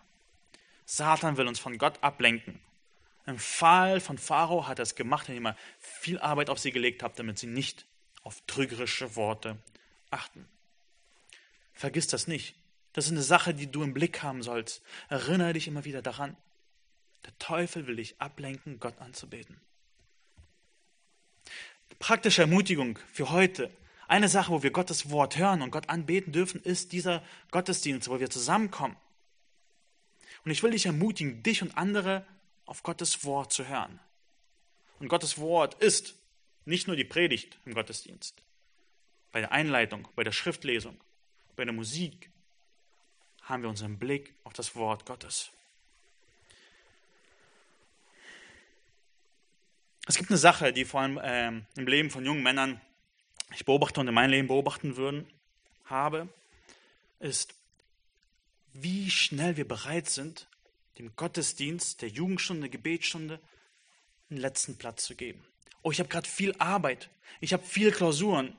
Satan 0.87 1.37
will 1.37 1.47
uns 1.47 1.61
von 1.61 1.79
Gott 1.79 2.03
ablenken. 2.03 2.61
Im 3.27 3.39
Fall 3.39 4.01
von 4.01 4.19
Pharao 4.19 4.67
hat 4.67 4.81
er 4.81 4.83
es 4.83 4.97
gemacht, 4.97 5.29
indem 5.29 5.47
er 5.47 5.57
viel 5.79 6.19
Arbeit 6.19 6.51
auf 6.51 6.59
sie 6.59 6.73
gelegt 6.73 7.03
hat, 7.03 7.19
damit 7.19 7.39
sie 7.39 7.47
nicht 7.47 7.87
auf 8.23 8.43
trügerische 8.47 9.17
Worte 9.17 9.57
achten. 10.11 10.47
Vergiss 11.73 12.07
das 12.07 12.27
nicht. 12.27 12.55
Das 12.95 13.07
ist 13.07 13.11
eine 13.11 13.23
Sache, 13.23 13.55
die 13.55 13.71
du 13.71 13.83
im 13.83 13.93
Blick 13.93 14.23
haben 14.23 14.43
sollst. 14.43 14.83
Erinnere 15.09 15.53
dich 15.53 15.69
immer 15.69 15.85
wieder 15.85 16.01
daran. 16.01 16.37
Der 17.25 17.37
Teufel 17.39 17.87
will 17.87 17.97
dich 17.97 18.21
ablenken, 18.21 18.79
Gott 18.79 18.99
anzubeten. 18.99 19.61
Praktische 21.99 22.43
Ermutigung 22.43 22.99
für 23.13 23.31
heute. 23.31 23.71
Eine 24.07 24.29
Sache, 24.29 24.53
wo 24.53 24.63
wir 24.63 24.71
Gottes 24.71 25.11
Wort 25.11 25.37
hören 25.37 25.63
und 25.63 25.71
Gott 25.71 25.89
anbeten 25.89 26.33
dürfen, 26.33 26.63
ist 26.63 26.93
dieser 26.93 27.23
Gottesdienst, 27.51 28.09
wo 28.09 28.21
wir 28.21 28.31
zusammenkommen. 28.31 28.97
Und 30.45 30.51
ich 30.51 30.63
will 30.63 30.71
dich 30.71 30.87
ermutigen, 30.87 31.43
dich 31.43 31.63
und 31.63 31.77
andere 31.77 32.25
auf 32.67 32.83
Gottes 32.83 33.25
Wort 33.25 33.53
zu 33.53 33.67
hören. 33.67 33.99
Und 35.01 35.09
Gottes 35.09 35.39
Wort 35.39 35.75
ist 35.83 36.15
nicht 36.65 36.87
nur 36.87 36.97
die 36.97 37.05
Predigt 37.05 37.59
im 37.65 37.75
Gottesdienst, 37.75 38.37
bei 39.33 39.41
der 39.41 39.53
Einleitung, 39.53 40.07
bei 40.15 40.23
der 40.23 40.33
Schriftlesung, 40.33 41.01
bei 41.57 41.65
der 41.65 41.75
Musik, 41.75 42.31
haben 43.45 43.63
wir 43.63 43.71
unseren 43.71 43.99
Blick 43.99 44.35
auf 44.45 44.53
das 44.53 44.75
Wort 44.75 45.07
Gottes. 45.07 45.51
Es 50.07 50.17
gibt 50.17 50.31
eine 50.31 50.39
Sache, 50.39 50.73
die 50.73 50.85
vor 50.85 51.01
allem 51.01 51.19
ähm, 51.23 51.67
im 51.77 51.87
Leben 51.87 52.11
von 52.11 52.25
jungen 52.25 52.43
Männern 52.43 52.81
ich 53.55 53.65
beobachte 53.65 54.01
und 54.01 54.09
in 54.09 54.15
meinem 54.15 54.31
Leben 54.31 54.49
beobachten 54.49 54.97
würden, 54.97 55.27
habe, 55.85 56.29
ist, 57.21 57.55
wie 58.73 59.11
schnell 59.11 59.57
wir 59.57 59.67
bereit 59.67 60.09
sind, 60.09 60.47
dem 60.99 61.15
Gottesdienst, 61.17 62.03
der 62.03 62.09
Jugendstunde, 62.09 62.69
Gebetsstunde 62.69 63.41
einen 64.31 64.41
letzten 64.41 64.77
Platz 64.77 65.05
zu 65.05 65.15
geben. 65.15 65.45
Oh, 65.83 65.91
ich 65.91 66.01
habe 66.01 66.09
gerade 66.09 66.29
viel 66.29 66.55
Arbeit, 66.59 67.11
ich 67.41 67.53
habe 67.53 67.63
viele 67.65 67.93
Klausuren. 67.93 68.57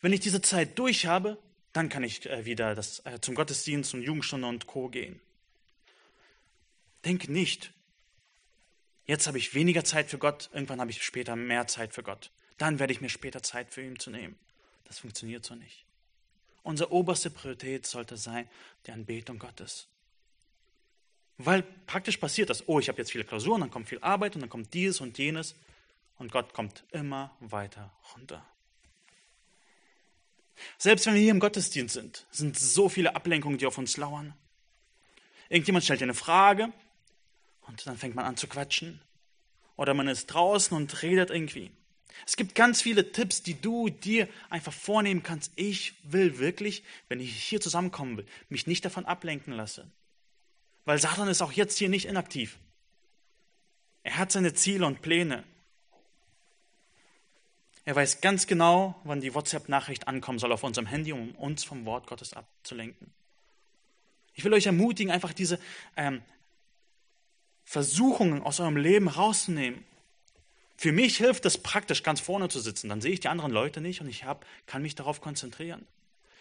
Wenn 0.00 0.12
ich 0.12 0.20
diese 0.20 0.40
Zeit 0.40 0.78
durch 0.78 1.06
habe, 1.06 1.38
dann 1.72 1.88
kann 1.88 2.04
ich 2.04 2.28
äh, 2.28 2.44
wieder 2.44 2.74
das, 2.74 3.00
äh, 3.06 3.20
zum 3.20 3.34
Gottesdienst, 3.34 3.90
zum 3.90 4.02
Jugendstunde 4.02 4.46
und 4.46 4.66
Co. 4.66 4.88
gehen. 4.88 5.20
Denk 7.04 7.28
nicht, 7.28 7.72
jetzt 9.06 9.26
habe 9.26 9.38
ich 9.38 9.54
weniger 9.54 9.84
Zeit 9.84 10.10
für 10.10 10.18
Gott, 10.18 10.50
irgendwann 10.52 10.80
habe 10.80 10.90
ich 10.90 11.02
später 11.02 11.34
mehr 11.34 11.66
Zeit 11.66 11.94
für 11.94 12.02
Gott. 12.02 12.30
Dann 12.58 12.78
werde 12.78 12.92
ich 12.92 13.00
mir 13.00 13.08
später 13.08 13.42
Zeit 13.42 13.70
für 13.70 13.82
ihn 13.82 13.98
zu 13.98 14.10
nehmen. 14.10 14.38
Das 14.84 15.00
funktioniert 15.00 15.44
so 15.44 15.54
nicht. 15.54 15.84
Unsere 16.62 16.92
oberste 16.92 17.30
Priorität 17.30 17.86
sollte 17.86 18.16
sein 18.16 18.48
die 18.86 18.92
Anbetung 18.92 19.38
Gottes. 19.38 19.88
Weil 21.38 21.62
praktisch 21.62 22.18
passiert 22.18 22.50
das, 22.50 22.68
oh, 22.68 22.78
ich 22.78 22.88
habe 22.88 22.98
jetzt 22.98 23.10
viele 23.10 23.24
Klausuren, 23.24 23.62
dann 23.62 23.70
kommt 23.70 23.88
viel 23.88 23.98
Arbeit 24.00 24.36
und 24.36 24.42
dann 24.42 24.50
kommt 24.50 24.72
dieses 24.74 25.00
und 25.00 25.18
jenes 25.18 25.56
und 26.18 26.30
Gott 26.30 26.54
kommt 26.54 26.84
immer 26.92 27.34
weiter 27.40 27.90
runter. 28.14 28.46
Selbst 30.78 31.06
wenn 31.06 31.14
wir 31.14 31.20
hier 31.20 31.30
im 31.30 31.40
Gottesdienst 31.40 31.94
sind, 31.94 32.26
sind 32.30 32.58
so 32.58 32.88
viele 32.88 33.16
Ablenkungen, 33.16 33.58
die 33.58 33.66
auf 33.66 33.78
uns 33.78 33.96
lauern. 33.96 34.34
Irgendjemand 35.48 35.84
stellt 35.84 36.00
dir 36.00 36.04
eine 36.04 36.14
Frage 36.14 36.72
und 37.62 37.86
dann 37.86 37.98
fängt 37.98 38.14
man 38.14 38.24
an 38.24 38.36
zu 38.36 38.46
quatschen. 38.46 39.00
Oder 39.76 39.94
man 39.94 40.08
ist 40.08 40.26
draußen 40.26 40.76
und 40.76 41.02
redet 41.02 41.30
irgendwie. 41.30 41.70
Es 42.26 42.36
gibt 42.36 42.54
ganz 42.54 42.82
viele 42.82 43.12
Tipps, 43.12 43.42
die 43.42 43.60
du 43.60 43.88
dir 43.88 44.28
einfach 44.50 44.72
vornehmen 44.72 45.22
kannst. 45.22 45.52
Ich 45.56 45.94
will 46.04 46.38
wirklich, 46.38 46.84
wenn 47.08 47.20
ich 47.20 47.42
hier 47.42 47.60
zusammenkommen 47.60 48.18
will, 48.18 48.26
mich 48.48 48.66
nicht 48.66 48.84
davon 48.84 49.06
ablenken 49.06 49.52
lassen. 49.52 49.90
Weil 50.84 50.98
Satan 50.98 51.28
ist 51.28 51.42
auch 51.42 51.52
jetzt 51.52 51.78
hier 51.78 51.88
nicht 51.88 52.06
inaktiv. 52.06 52.58
Er 54.02 54.18
hat 54.18 54.32
seine 54.32 54.52
Ziele 54.54 54.86
und 54.86 55.02
Pläne. 55.02 55.44
Er 57.84 57.96
weiß 57.96 58.20
ganz 58.20 58.46
genau, 58.46 58.94
wann 59.04 59.20
die 59.20 59.34
WhatsApp-Nachricht 59.34 60.06
ankommen 60.06 60.38
soll 60.38 60.52
auf 60.52 60.62
unserem 60.62 60.86
Handy, 60.86 61.12
um 61.12 61.32
uns 61.32 61.64
vom 61.64 61.84
Wort 61.84 62.06
Gottes 62.06 62.32
abzulenken. 62.32 63.12
Ich 64.34 64.44
will 64.44 64.54
euch 64.54 64.66
ermutigen, 64.66 65.12
einfach 65.12 65.32
diese 65.32 65.58
ähm, 65.96 66.22
Versuchungen 67.64 68.42
aus 68.42 68.60
eurem 68.60 68.76
Leben 68.76 69.08
rauszunehmen. 69.08 69.84
Für 70.76 70.92
mich 70.92 71.16
hilft 71.16 71.44
es 71.44 71.58
praktisch, 71.58 72.02
ganz 72.02 72.20
vorne 72.20 72.48
zu 72.48 72.60
sitzen. 72.60 72.88
Dann 72.88 73.00
sehe 73.00 73.12
ich 73.12 73.20
die 73.20 73.28
anderen 73.28 73.52
Leute 73.52 73.80
nicht 73.80 74.00
und 74.00 74.08
ich 74.08 74.24
hab, 74.24 74.46
kann 74.66 74.82
mich 74.82 74.94
darauf 74.94 75.20
konzentrieren. 75.20 75.86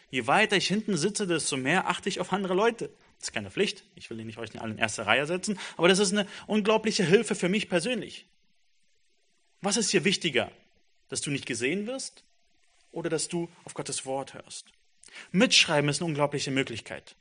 Je 0.10 0.28
weiter 0.28 0.58
ich 0.58 0.68
hinten 0.68 0.98
sitze, 0.98 1.26
desto 1.26 1.58
mehr 1.58 1.88
achte 1.88 2.10
ich 2.10 2.20
auf 2.20 2.34
andere 2.34 2.54
Leute. 2.54 2.90
Das 3.20 3.30
ist 3.30 3.34
keine 3.34 3.52
Pflicht. 3.52 3.84
Ich 3.96 4.10
will 4.10 4.24
nicht 4.24 4.38
euch 4.38 4.60
alle 4.60 4.74
in 4.74 4.78
erste 4.78 5.06
Reihe 5.06 5.26
setzen, 5.26 5.60
aber 5.78 5.88
das 5.88 6.00
ist 6.00 6.12
eine 6.12 6.28
unglaubliche 6.48 7.04
Hilfe 7.04 7.36
für 7.36 7.50
mich 7.50 7.70
persönlich. 7.70 8.26
Was 9.62 9.78
ist 9.78 9.92
hier 9.92 10.04
wichtiger? 10.04 10.52
Dass 11.12 11.22
du 11.22 11.30
nicht 11.30 11.46
gesehen 11.46 11.88
wirst 11.88 12.24
oder 12.92 13.10
dass 13.10 13.28
du 13.28 13.50
auf 13.66 13.74
Gottes 13.74 14.06
Wort 14.06 14.34
hörst. 14.34 14.68
Mitschreiben 15.34 15.90
ist 15.90 16.00
eine 16.00 16.08
unglaubliche 16.08 16.52
Möglichkeit. 16.52 17.16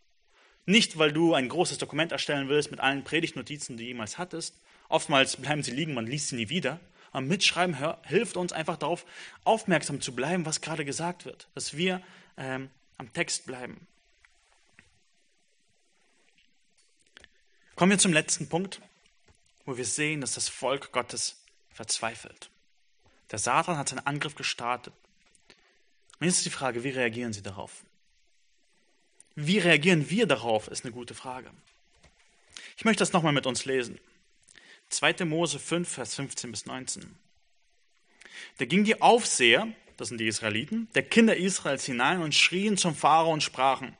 Nicht, 0.65 0.97
weil 0.97 1.13
du 1.13 1.35
ein 1.35 1.49
großes 1.49 1.79
Dokument 1.79 2.13
erstellen 2.13 2.49
willst 2.49 2.71
mit 2.71 2.79
allen 2.79 3.03
Predigtnotizen, 3.03 3.77
die 3.77 3.83
du 3.83 3.89
jemals 3.89 4.17
hattest. 4.17 4.55
Oftmals 4.89 5.37
bleiben 5.37 5.65
sie 5.65 5.73
liegen, 5.73 5.95
man 5.95 6.07
liest 6.07 6.29
sie 6.29 6.37
nie 6.37 6.49
wieder. 6.49 6.79
Aber 7.11 7.23
Mitschreiben 7.23 7.77
hilft 8.05 8.37
uns 8.37 8.53
einfach 8.53 8.77
darauf, 8.77 9.05
aufmerksam 9.43 10.01
zu 10.01 10.15
bleiben, 10.15 10.47
was 10.47 10.61
gerade 10.61 10.85
gesagt 10.85 11.25
wird. 11.25 11.49
Dass 11.57 11.77
wir 11.77 12.01
ähm, 12.37 12.71
am 12.97 13.13
Text 13.13 13.45
bleiben. 13.47 13.89
Kommen 17.75 17.91
wir 17.91 17.99
zum 17.99 18.13
letzten 18.13 18.49
Punkt, 18.49 18.81
wo 19.65 19.77
wir 19.77 19.85
sehen, 19.85 20.21
dass 20.21 20.35
das 20.35 20.49
Volk 20.49 20.93
Gottes 20.93 21.43
verzweifelt. 21.73 22.51
Der 23.31 23.39
Satan 23.39 23.77
hat 23.77 23.89
seinen 23.89 24.07
Angriff 24.07 24.35
gestartet. 24.35 24.93
Und 26.19 26.27
jetzt 26.27 26.39
ist 26.39 26.47
die 26.47 26.51
Frage, 26.51 26.85
wie 26.85 26.91
reagieren 26.91 27.33
sie 27.33 27.43
darauf? 27.43 27.85
Wie 29.37 29.59
reagieren 29.59 30.11
wir 30.11 30.27
darauf, 30.27 30.69
ist 30.69 30.85
eine 30.85 30.93
gute 30.93 31.15
Frage. 31.15 31.51
Ich 32.77 32.85
möchte 32.85 33.01
das 33.01 33.13
nochmal 33.13 33.33
mit 33.33 33.47
uns 33.47 33.65
lesen. 33.65 33.99
2. 34.91 35.25
Mose 35.25 35.59
5, 35.59 35.89
Vers 35.89 36.15
15 36.17 36.51
bis 36.51 36.67
19. 36.67 37.17
Da 38.59 38.65
ging 38.65 38.85
die 38.85 39.01
Aufseher, 39.01 39.69
das 39.97 40.09
sind 40.09 40.19
die 40.19 40.27
Israeliten, 40.27 40.89
der 40.95 41.05
Kinder 41.05 41.37
Israels 41.37 41.85
hinein 41.85 42.21
und 42.23 42.35
schrien 42.35 42.77
zum 42.77 42.95
Pharao 42.95 43.33
und 43.33 43.43
sprachen, 43.43 43.97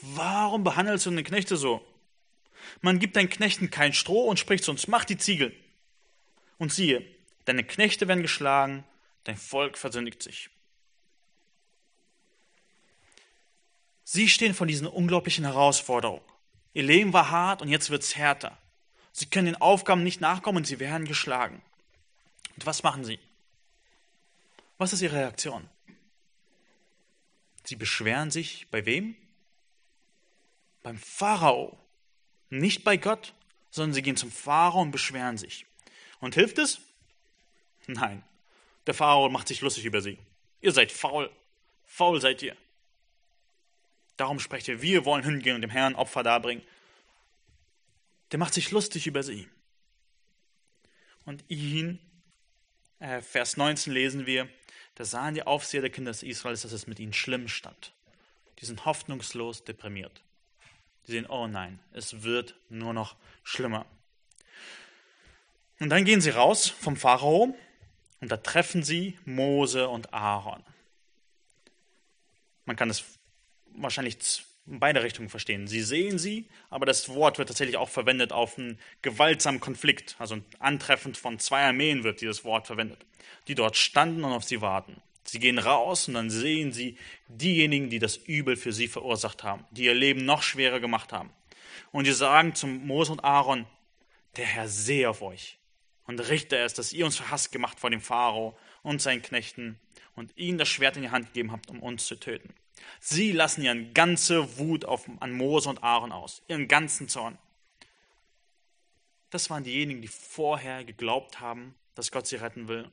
warum 0.00 0.64
behandelst 0.64 1.06
du 1.06 1.10
den 1.10 1.24
Knechte 1.24 1.56
so? 1.56 1.84
Man 2.80 2.98
gibt 2.98 3.16
deinen 3.16 3.28
Knechten 3.28 3.70
kein 3.70 3.92
Stroh 3.92 4.24
und 4.24 4.38
spricht 4.38 4.64
zu 4.64 4.70
uns, 4.70 4.88
mach 4.88 5.04
die 5.04 5.18
Ziegel. 5.18 5.54
Und 6.58 6.72
siehe, 6.72 7.04
deine 7.50 7.64
Knechte 7.64 8.06
werden 8.06 8.22
geschlagen, 8.22 8.84
dein 9.24 9.36
Volk 9.36 9.76
versündigt 9.76 10.22
sich. 10.22 10.50
Sie 14.04 14.28
stehen 14.28 14.54
vor 14.54 14.68
diesen 14.68 14.86
unglaublichen 14.86 15.44
Herausforderungen. 15.44 16.22
Ihr 16.74 16.84
Leben 16.84 17.12
war 17.12 17.30
hart 17.30 17.60
und 17.60 17.68
jetzt 17.68 17.90
wird 17.90 18.04
es 18.04 18.16
härter. 18.16 18.56
Sie 19.12 19.26
können 19.26 19.46
den 19.46 19.60
Aufgaben 19.60 20.04
nicht 20.04 20.20
nachkommen 20.20 20.58
und 20.58 20.66
sie 20.66 20.78
werden 20.78 21.08
geschlagen. 21.08 21.60
Und 22.54 22.66
was 22.66 22.84
machen 22.84 23.04
sie? 23.04 23.18
Was 24.78 24.92
ist 24.92 25.02
ihre 25.02 25.16
Reaktion? 25.16 25.68
Sie 27.64 27.74
beschweren 27.74 28.30
sich 28.30 28.68
bei 28.70 28.86
wem? 28.86 29.16
Beim 30.84 30.98
Pharao. 30.98 31.76
Nicht 32.48 32.84
bei 32.84 32.96
Gott, 32.96 33.34
sondern 33.70 33.94
sie 33.94 34.02
gehen 34.02 34.16
zum 34.16 34.30
Pharao 34.30 34.80
und 34.80 34.92
beschweren 34.92 35.36
sich. 35.36 35.66
Und 36.20 36.34
hilft 36.34 36.58
es? 36.58 36.80
Nein. 37.92 38.22
Der 38.86 38.94
Pharao 38.94 39.28
macht 39.28 39.48
sich 39.48 39.60
lustig 39.60 39.84
über 39.84 40.00
sie. 40.00 40.18
Ihr 40.60 40.72
seid 40.72 40.92
faul. 40.92 41.30
Faul 41.86 42.20
seid 42.20 42.42
ihr. 42.42 42.56
Darum 44.16 44.38
sprecht 44.38 44.68
ihr, 44.68 44.82
wir 44.82 45.04
wollen 45.04 45.24
hingehen 45.24 45.56
und 45.56 45.62
dem 45.62 45.70
Herrn 45.70 45.94
Opfer 45.94 46.22
darbringen. 46.22 46.62
Der 48.30 48.38
macht 48.38 48.54
sich 48.54 48.70
lustig 48.70 49.06
über 49.06 49.22
sie. 49.22 49.48
Und 51.24 51.44
ihn, 51.48 51.98
äh, 53.00 53.22
Vers 53.22 53.56
19 53.56 53.92
lesen 53.92 54.26
wir, 54.26 54.48
da 54.94 55.04
sahen 55.04 55.34
die 55.34 55.42
Aufseher 55.42 55.80
der 55.80 55.90
Kinder 55.90 56.10
des 56.10 56.22
Israels, 56.22 56.62
dass 56.62 56.72
es 56.72 56.86
mit 56.86 57.00
ihnen 57.00 57.12
schlimm 57.12 57.48
stand. 57.48 57.92
Die 58.58 58.66
sind 58.66 58.84
hoffnungslos 58.84 59.64
deprimiert. 59.64 60.22
Die 61.06 61.12
sehen, 61.12 61.26
oh 61.26 61.46
nein, 61.46 61.80
es 61.92 62.22
wird 62.22 62.54
nur 62.68 62.92
noch 62.92 63.16
schlimmer. 63.42 63.86
Und 65.80 65.88
dann 65.88 66.04
gehen 66.04 66.20
sie 66.20 66.30
raus 66.30 66.68
vom 66.68 66.96
Pharao 66.96 67.56
und 68.20 68.30
da 68.30 68.36
treffen 68.36 68.82
sie 68.82 69.18
Mose 69.24 69.88
und 69.88 70.12
Aaron. 70.12 70.62
Man 72.66 72.76
kann 72.76 72.90
es 72.90 73.04
wahrscheinlich 73.74 74.18
in 74.66 74.78
beide 74.78 75.02
Richtungen 75.02 75.30
verstehen. 75.30 75.66
Sie 75.66 75.80
sehen 75.80 76.18
sie, 76.18 76.48
aber 76.68 76.86
das 76.86 77.08
Wort 77.08 77.38
wird 77.38 77.48
tatsächlich 77.48 77.76
auch 77.76 77.88
verwendet 77.88 78.32
auf 78.32 78.58
einen 78.58 78.78
gewaltsamen 79.02 79.60
Konflikt. 79.60 80.16
Also 80.18 80.36
ein 80.36 80.44
Antreffen 80.58 81.14
von 81.14 81.38
zwei 81.38 81.62
Armeen 81.64 82.04
wird 82.04 82.20
dieses 82.20 82.44
Wort 82.44 82.66
verwendet, 82.66 83.04
die 83.48 83.54
dort 83.54 83.76
standen 83.76 84.22
und 84.22 84.32
auf 84.32 84.44
sie 84.44 84.60
warten. 84.60 85.00
Sie 85.24 85.38
gehen 85.38 85.58
raus 85.58 86.08
und 86.08 86.14
dann 86.14 86.30
sehen 86.30 86.72
sie 86.72 86.98
diejenigen, 87.28 87.90
die 87.90 87.98
das 87.98 88.16
Übel 88.16 88.56
für 88.56 88.72
sie 88.72 88.88
verursacht 88.88 89.42
haben, 89.44 89.64
die 89.70 89.84
ihr 89.84 89.94
Leben 89.94 90.24
noch 90.24 90.42
schwerer 90.42 90.80
gemacht 90.80 91.12
haben. 91.12 91.30
Und 91.92 92.04
sie 92.04 92.12
sagen 92.12 92.54
zum 92.54 92.86
Mose 92.86 93.12
und 93.12 93.24
Aaron, 93.24 93.66
der 94.36 94.46
Herr 94.46 94.68
sehe 94.68 95.08
auf 95.08 95.22
euch 95.22 95.59
und 96.10 96.18
richte 96.28 96.56
es, 96.56 96.74
dass 96.74 96.92
ihr 96.92 97.06
uns 97.06 97.16
verhasst 97.16 97.52
gemacht 97.52 97.78
vor 97.78 97.88
dem 97.88 98.00
Pharao 98.00 98.58
und 98.82 99.00
seinen 99.00 99.22
Knechten 99.22 99.78
und 100.16 100.36
ihnen 100.36 100.58
das 100.58 100.68
Schwert 100.68 100.96
in 100.96 101.02
die 101.02 101.10
Hand 101.10 101.26
gegeben 101.28 101.52
habt, 101.52 101.70
um 101.70 101.80
uns 101.80 102.04
zu 102.04 102.16
töten. 102.16 102.52
Sie 102.98 103.30
lassen 103.30 103.62
ihren 103.62 103.94
ganze 103.94 104.58
Wut 104.58 104.84
auf, 104.84 105.08
an 105.20 105.30
Mose 105.30 105.68
und 105.68 105.84
Aaron 105.84 106.10
aus, 106.10 106.42
ihren 106.48 106.66
ganzen 106.66 107.08
Zorn. 107.08 107.38
Das 109.30 109.50
waren 109.50 109.62
diejenigen, 109.62 110.02
die 110.02 110.08
vorher 110.08 110.82
geglaubt 110.82 111.38
haben, 111.38 111.76
dass 111.94 112.10
Gott 112.10 112.26
sie 112.26 112.36
retten 112.36 112.66
will. 112.66 112.90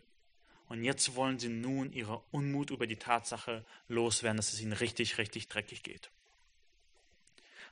Und 0.70 0.84
jetzt 0.84 1.16
wollen 1.16 1.40
sie 1.40 1.50
nun 1.50 1.94
ihre 1.94 2.22
Unmut 2.30 2.70
über 2.70 2.86
die 2.86 2.98
Tatsache 2.98 3.66
loswerden, 3.88 4.38
dass 4.38 4.54
es 4.54 4.62
ihnen 4.62 4.74
richtig, 4.74 5.18
richtig 5.18 5.48
dreckig 5.48 5.82
geht. 5.82 6.12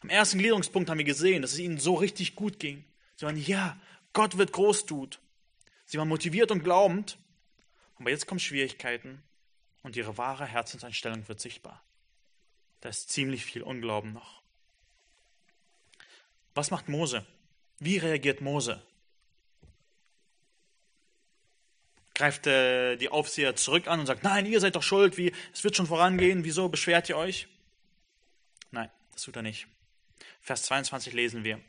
Am 0.02 0.10
ersten 0.10 0.40
Gliederungspunkt 0.40 0.90
haben 0.90 0.98
wir 0.98 1.06
gesehen, 1.06 1.44
dass 1.44 1.54
es 1.54 1.60
ihnen 1.60 1.78
so 1.78 1.94
richtig 1.94 2.36
gut 2.36 2.58
ging. 2.58 2.84
Sie 3.16 3.28
waren, 3.28 3.38
ja, 3.38 3.80
Gott 4.14 4.38
wird 4.40 4.52
groß 4.52 4.88
tut. 4.88 5.20
Sie 5.86 5.98
waren 5.98 6.08
motiviert 6.08 6.52
und 6.52 6.64
glaubend. 6.64 7.18
Aber 7.98 8.10
jetzt 8.10 8.28
kommen 8.28 8.40
Schwierigkeiten 8.40 9.24
und 9.84 9.96
ihre 9.96 10.18
wahre 10.18 10.46
Herzenseinstellung 10.46 11.28
wird 11.28 11.40
sichtbar. 11.40 11.82
Da 12.82 12.90
ist 12.90 13.10
ziemlich 13.10 13.46
viel 13.46 13.62
Unglauben 13.62 14.14
noch. 14.14 14.42
Was 16.54 16.72
macht 16.72 16.90
Mose? 16.90 17.26
Wie 17.80 17.98
reagiert 17.98 18.42
Mose? 18.42 18.82
Greift 22.14 22.48
äh, 22.48 22.96
die 22.96 23.10
Aufseher 23.10 23.56
zurück 23.56 23.88
an 23.88 24.00
und 24.00 24.06
sagt, 24.06 24.24
nein, 24.24 24.46
ihr 24.46 24.62
seid 24.62 24.76
doch 24.76 24.84
schuld, 24.84 25.18
wie, 25.18 25.34
es 25.54 25.64
wird 25.64 25.76
schon 25.76 25.88
vorangehen, 25.88 26.46
wieso 26.46 26.70
beschwert 26.70 27.10
ihr 27.10 27.18
euch? 27.18 27.48
Nein, 28.72 28.90
das 29.12 29.24
tut 29.24 29.36
er 29.36 29.42
nicht. 29.42 29.68
Vers 30.42 30.64
22 30.64 31.14
lesen 31.14 31.44
wir. 31.44 31.60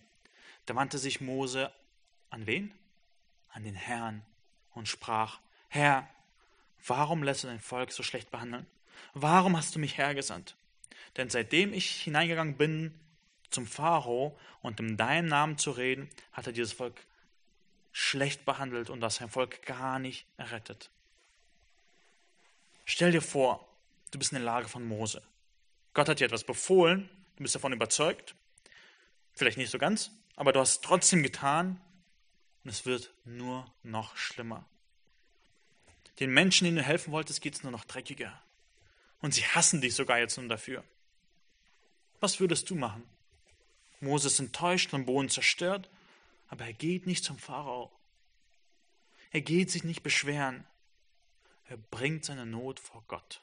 Da 0.66 0.74
wandte 0.76 0.98
sich 0.98 1.20
Mose 1.20 1.72
an 2.30 2.46
wen? 2.46 2.72
An 3.56 3.64
den 3.64 3.74
Herrn 3.74 4.20
und 4.74 4.86
sprach, 4.86 5.40
Herr, 5.68 6.06
warum 6.86 7.22
lässt 7.22 7.42
du 7.42 7.46
dein 7.46 7.58
Volk 7.58 7.90
so 7.90 8.02
schlecht 8.02 8.30
behandeln? 8.30 8.66
Warum 9.14 9.56
hast 9.56 9.74
du 9.74 9.78
mich 9.78 9.96
hergesandt? 9.96 10.56
Denn 11.16 11.30
seitdem 11.30 11.72
ich 11.72 12.02
hineingegangen 12.02 12.58
bin 12.58 12.92
zum 13.48 13.66
Pharao 13.66 14.38
und 14.60 14.78
in 14.78 14.98
deinem 14.98 15.28
Namen 15.28 15.56
zu 15.56 15.70
reden, 15.70 16.10
hat 16.32 16.46
er 16.46 16.52
dieses 16.52 16.74
Volk 16.74 17.00
schlecht 17.92 18.44
behandelt 18.44 18.90
und 18.90 19.00
das 19.00 19.16
Volk 19.30 19.64
gar 19.64 19.98
nicht 19.98 20.26
errettet. 20.36 20.90
Stell 22.84 23.10
dir 23.10 23.22
vor, 23.22 23.66
du 24.10 24.18
bist 24.18 24.32
in 24.32 24.36
der 24.36 24.44
Lage 24.44 24.68
von 24.68 24.84
Mose. 24.84 25.22
Gott 25.94 26.10
hat 26.10 26.20
dir 26.20 26.26
etwas 26.26 26.44
befohlen, 26.44 27.08
du 27.36 27.42
bist 27.42 27.54
davon 27.54 27.72
überzeugt, 27.72 28.34
vielleicht 29.32 29.56
nicht 29.56 29.70
so 29.70 29.78
ganz, 29.78 30.10
aber 30.34 30.52
du 30.52 30.60
hast 30.60 30.70
es 30.72 30.80
trotzdem 30.82 31.22
getan 31.22 31.80
und 32.66 32.70
es 32.70 32.84
wird 32.84 33.14
nur 33.24 33.72
noch 33.84 34.16
schlimmer. 34.16 34.66
Den 36.18 36.34
Menschen, 36.34 36.64
denen 36.64 36.78
du 36.78 36.82
helfen 36.82 37.12
wolltest, 37.12 37.40
geht 37.40 37.54
es 37.54 37.62
nur 37.62 37.70
noch 37.70 37.84
dreckiger. 37.84 38.42
Und 39.20 39.34
sie 39.34 39.44
hassen 39.44 39.80
dich 39.80 39.94
sogar 39.94 40.18
jetzt 40.18 40.36
nun 40.36 40.48
dafür. 40.48 40.82
Was 42.18 42.40
würdest 42.40 42.68
du 42.68 42.74
machen? 42.74 43.04
Moses 44.00 44.32
ist 44.32 44.40
enttäuscht, 44.40 44.90
vom 44.90 45.06
Boden 45.06 45.28
zerstört, 45.28 45.88
aber 46.48 46.64
er 46.64 46.72
geht 46.72 47.06
nicht 47.06 47.22
zum 47.22 47.38
Pharao. 47.38 47.92
Er 49.30 49.42
geht 49.42 49.70
sich 49.70 49.84
nicht 49.84 50.02
beschweren. 50.02 50.66
Er 51.68 51.76
bringt 51.76 52.24
seine 52.24 52.46
Not 52.46 52.80
vor 52.80 53.04
Gott. 53.06 53.42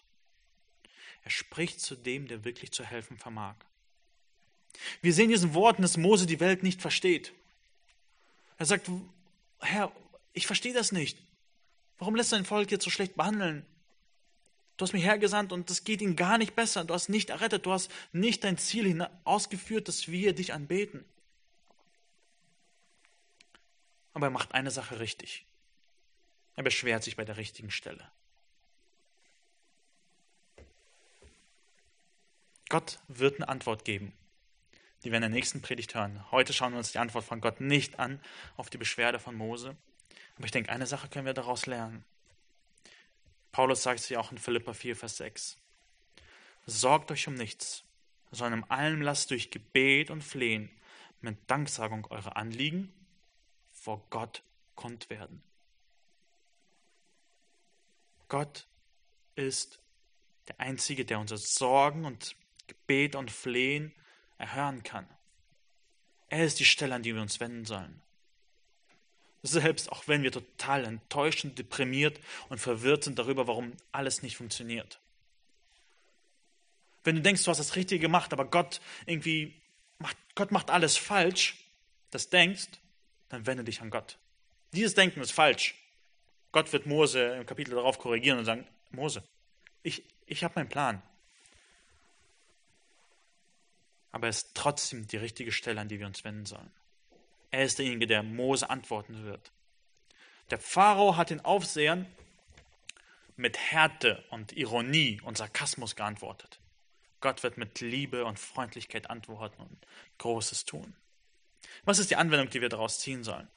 Er 1.24 1.32
spricht 1.32 1.80
zu 1.80 1.96
dem, 1.96 2.28
der 2.28 2.44
wirklich 2.44 2.74
zu 2.74 2.84
helfen 2.84 3.18
vermag. 3.18 3.56
Wir 5.02 5.14
sehen 5.14 5.30
diesen 5.30 5.54
Worten, 5.54 5.82
dass 5.82 5.96
Mose 5.96 6.26
die 6.26 6.42
Welt 6.42 6.62
nicht 6.62 6.82
versteht. 6.82 7.32
Er 8.58 8.66
sagt, 8.66 8.90
Herr, 9.60 9.92
ich 10.34 10.48
verstehe 10.48 10.74
das 10.74 10.92
nicht. 10.92 11.18
Warum 11.98 12.16
lässt 12.16 12.32
dein 12.32 12.46
Volk 12.46 12.72
jetzt 12.72 12.84
so 12.84 12.90
schlecht 12.90 13.16
behandeln? 13.16 13.66
Du 14.78 14.84
hast 14.84 14.94
mich 14.94 15.04
hergesandt 15.04 15.52
und 15.52 15.70
es 15.70 15.84
geht 15.84 16.02
ihnen 16.02 16.16
gar 16.16 16.38
nicht 16.38 16.56
besser. 16.56 16.84
Du 16.84 16.94
hast 16.94 17.08
nicht 17.08 17.30
errettet. 17.30 17.66
Du 17.66 17.72
hast 17.72 17.92
nicht 18.12 18.44
dein 18.44 18.58
Ziel 18.58 19.08
ausgeführt, 19.24 19.88
dass 19.88 20.08
wir 20.08 20.34
dich 20.34 20.54
anbeten. 20.54 21.06
Aber 24.14 24.28
er 24.28 24.32
macht 24.32 24.54
eine 24.54 24.72
Sache 24.72 25.00
richtig. 25.00 25.46
Er 26.56 26.64
beschwert 26.64 27.04
sich 27.04 27.16
bei 27.16 27.26
der 27.26 27.38
richtigen 27.38 27.72
Stelle. 27.72 28.12
Gott 32.70 33.00
wird 33.08 33.36
eine 33.36 33.50
Antwort 33.50 33.86
geben, 33.86 34.14
die 35.04 35.12
wir 35.12 35.18
in 35.18 35.22
der 35.22 35.30
nächsten 35.30 35.62
Predigt 35.62 35.96
hören. 35.96 36.24
Heute 36.32 36.54
schauen 36.54 36.72
wir 36.72 36.78
uns 36.78 36.92
die 36.92 37.00
Antwort 37.00 37.26
von 37.26 37.42
Gott 37.42 37.60
nicht 37.60 38.00
an 38.00 38.20
auf 38.56 38.70
die 38.70 38.78
Beschwerde 38.78 39.20
von 39.20 39.36
Mose. 39.36 39.76
Aber 40.36 40.46
ich 40.46 40.52
denke, 40.52 40.72
eine 40.72 40.88
Sache 40.88 41.10
können 41.10 41.26
wir 41.26 41.34
daraus 41.34 41.66
lernen. 41.66 42.04
Paulus 43.52 43.84
sagt 43.84 44.10
ja 44.10 44.20
auch 44.20 44.32
in 44.32 44.38
Philippa 44.38 44.74
4, 44.74 44.96
Vers 44.96 45.18
6. 45.18 45.58
Sorgt 46.66 47.12
euch 47.12 47.28
um 47.28 47.34
nichts, 47.34 47.84
sondern 48.32 48.64
in 48.64 48.72
allem 48.72 49.02
lasst 49.02 49.30
durch 49.32 49.52
Gebet 49.52 50.10
und 50.10 50.24
Flehen 50.24 50.70
mit 51.22 51.38
Danksagung 51.48 52.08
eure 52.10 52.36
Anliegen 52.36 52.92
vor 53.72 54.04
Gott 54.10 54.42
kund 54.76 55.10
werden. 55.10 55.44
Gott 58.30 58.66
ist 59.36 59.80
der 60.48 60.60
Einzige, 60.60 61.06
der 61.06 61.20
unsere 61.20 61.40
Sorgen 61.40 62.06
und 62.06 62.36
Gebet 62.68 63.16
und 63.16 63.30
Flehen 63.30 63.94
erhören 64.38 64.84
kann. 64.84 65.08
Er 66.30 66.46
ist 66.46 66.60
die 66.60 66.66
Stelle, 66.66 66.96
an 66.96 67.04
die 67.04 67.14
wir 67.14 67.22
uns 67.22 67.40
wenden 67.40 67.66
sollen. 67.66 68.02
Selbst 69.44 69.92
auch 69.92 70.08
wenn 70.08 70.24
wir 70.24 70.32
total 70.32 70.86
enttäuscht 70.86 71.44
und 71.44 71.60
deprimiert 71.60 72.20
und 72.50 72.60
verwirrt 72.60 73.04
sind 73.04 73.20
darüber, 73.20 73.48
warum 73.48 73.74
alles 73.92 74.24
nicht 74.24 74.38
funktioniert. 74.38 75.00
Wenn 77.04 77.16
du 77.16 77.22
denkst, 77.22 77.44
du 77.44 77.52
hast 77.52 77.58
das 77.58 77.76
Richtige 77.76 78.00
gemacht, 78.00 78.32
aber 78.32 78.46
Gott 78.46 78.80
irgendwie 79.06 79.54
macht, 80.00 80.18
Gott 80.36 80.52
macht 80.52 80.70
alles 80.70 80.96
falsch, 80.96 81.58
das 82.12 82.30
denkst, 82.30 82.70
dann 83.30 83.46
wende 83.46 83.64
dich 83.64 83.82
an 83.82 83.90
Gott. 83.90 84.18
Dieses 84.72 84.94
Denken 84.94 85.22
ist 85.22 85.32
falsch. 85.32 85.76
Gott 86.52 86.72
wird 86.72 86.86
Mose 86.86 87.36
im 87.36 87.46
Kapitel 87.46 87.76
darauf 87.76 88.00
korrigieren 88.00 88.40
und 88.40 88.46
sagen, 88.46 88.66
Mose, 88.92 89.24
ich, 89.82 90.04
ich 90.26 90.44
habe 90.44 90.54
meinen 90.56 90.70
Plan. 90.70 91.02
Aber 94.14 94.28
er 94.28 94.30
ist 94.30 94.52
trotzdem 94.54 95.08
die 95.08 95.18
richtige 95.18 95.52
Stelle, 95.52 95.82
an 95.82 95.90
die 95.90 96.00
wir 96.00 96.08
uns 96.08 96.24
wenden 96.24 96.46
sollen. 96.46 96.72
Er 97.52 97.66
ist 97.66 97.80
derjenige, 97.80 98.08
der 98.08 98.24
Mose 98.24 98.70
antworten 98.70 99.26
wird. 99.26 99.52
Der 100.50 100.60
Pharao 100.60 101.18
hat 101.18 101.32
den 101.32 101.44
Aufsehern 101.44 102.06
mit 103.36 103.58
Härte 103.58 104.24
und 104.30 104.54
Ironie 104.54 105.20
und 105.24 105.38
Sarkasmus 105.38 105.96
geantwortet. 105.96 106.60
Gott 107.22 107.42
wird 107.42 107.58
mit 107.58 107.80
Liebe 107.82 108.26
und 108.26 108.40
Freundlichkeit 108.40 109.10
antworten 109.10 109.62
und 109.62 109.78
Großes 110.20 110.66
tun. 110.66 110.96
Was 111.86 111.98
ist 111.98 112.12
die 112.12 112.16
Anwendung, 112.16 112.50
die 112.50 112.62
wir 112.62 112.70
daraus 112.70 113.00
ziehen 113.00 113.24
sollen? 113.24 113.48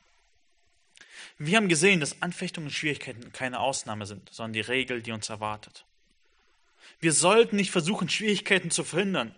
Wir 1.38 1.57
haben 1.59 1.68
gesehen, 1.68 2.00
dass 2.00 2.22
Anfechtungen 2.22 2.68
und 2.68 2.72
Schwierigkeiten 2.72 3.32
keine 3.32 3.61
Ausnahme 3.61 4.07
sind, 4.07 4.32
sondern 4.32 4.54
die 4.54 4.61
Regel, 4.61 5.02
die 5.02 5.12
uns 5.12 5.28
erwartet. 5.28 5.84
Wir 7.00 7.12
sollten 7.12 7.57
nicht 7.57 7.70
versuchen, 7.70 8.09
Schwierigkeiten 8.09 8.70
zu 8.70 8.84
verhindern, 8.84 9.34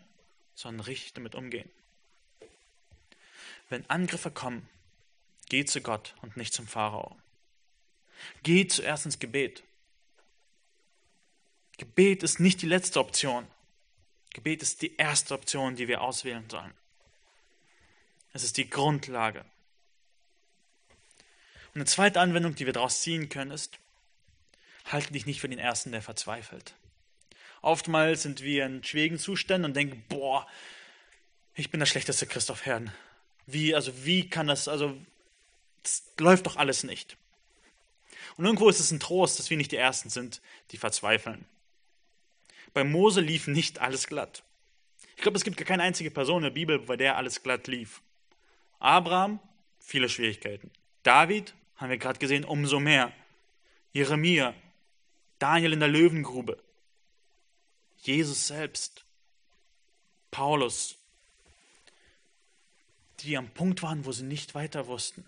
sondern 0.59 0.85
richtig 0.87 1.13
damit 1.13 1.37
umgehen. 1.37 1.71
Wenn 3.69 3.89
Angriffe 3.89 4.33
kommen, 4.33 4.69
geh 5.49 5.65
zu 5.65 5.81
Gott 5.81 6.17
und 6.21 6.37
nicht 6.37 6.53
zum 6.53 6.67
Pharao. 6.67 7.17
Geh 8.43 8.67
zuerst 8.67 9.05
ins 9.05 9.21
Gebet. 9.21 9.63
Gebet 11.77 12.25
ist 12.25 12.41
nicht 12.41 12.61
die 12.61 12.67
letzte 12.67 12.99
Option. 12.99 13.47
Gebet 14.31 14.63
ist 14.63 14.83
die 14.83 14.97
erste 14.97 15.35
Option, 15.35 15.77
die 15.77 15.87
wir 15.87 16.01
auswählen 16.01 16.51
sollen. 16.51 16.75
Es 18.33 18.43
ist 18.43 18.57
die 18.57 18.69
Grundlage. 18.69 19.45
Und 21.69 21.77
eine 21.77 21.85
zweite 21.85 22.21
Anwendung, 22.21 22.57
die 22.57 22.67
wir 22.67 22.73
daraus 22.73 23.01
ziehen 23.01 23.29
können, 23.29 23.53
ist, 23.53 23.79
halte 24.87 25.13
dich 25.13 25.25
nicht 25.25 25.41
für 25.41 25.49
den 25.49 25.61
Ersten, 25.61 25.93
der 25.93 26.03
verzweifelt. 26.03 26.75
Oftmals 27.63 28.23
sind 28.23 28.43
wir 28.43 28.67
in 28.67 28.85
schwierigen 28.85 29.19
Zuständen 29.19 29.71
und 29.71 29.77
denken, 29.77 30.05
boah, 30.09 30.47
ich 31.55 31.71
bin 31.71 31.81
der 31.81 31.87
schlechteste 31.87 32.27
Christoph 32.27 32.67
Herrn. 32.67 32.93
Wie, 33.47 33.75
also 33.75 33.93
wie 34.05 34.29
kann 34.29 34.47
das, 34.47 34.69
also, 34.69 34.97
das 35.83 36.05
läuft 36.19 36.47
doch 36.47 36.57
alles 36.57 36.85
nicht. 36.85 37.17
Und 38.37 38.45
irgendwo 38.45 38.69
ist 38.69 38.79
es 38.79 38.93
ein 38.93 39.01
Trost, 39.01 39.39
dass 39.39 39.51
wir 39.51 39.57
nicht 39.57 39.73
die 39.73 39.77
Ersten 39.77 40.11
sind, 40.11 40.41
die 40.71 40.77
verzweifeln. 40.77 41.45
Bei 42.73 42.85
Mose 42.85 43.21
lief 43.21 43.49
nicht 43.49 43.81
alles 43.81 44.07
glatt. 44.07 44.45
Ich 45.17 45.23
glaube, 45.23 45.37
es 45.37 45.43
gibt 45.43 45.57
keine 45.57 45.83
einzige 45.83 46.13
Person 46.13 46.39
in 46.39 46.45
der 46.45 46.51
Bibel, 46.51 46.79
bei 46.79 46.97
der 46.97 47.17
alles 47.17 47.43
glatt 47.43 47.67
lief. 47.67 48.03
Abraham, 48.79 49.41
viele 49.81 50.09
Schwierigkeiten. 50.09 50.71
David, 51.03 51.55
haben 51.77 51.91
wir 51.91 51.99
gerade 51.99 52.21
gesehen, 52.21 52.45
umso 52.45 52.79
mehr. 52.79 53.13
Jeremia, 53.93 54.55
Daniel 55.41 55.73
in 55.73 55.81
der 55.81 55.89
Löwengrube. 55.89 56.63
Jesus 58.03 58.47
selbst. 58.47 59.05
Paulus, 60.31 60.97
die 63.21 63.37
am 63.37 63.49
Punkt 63.51 63.83
waren, 63.83 64.05
wo 64.05 64.13
sie 64.13 64.25
nicht 64.25 64.55
weiter 64.55 64.87
wussten. 64.87 65.25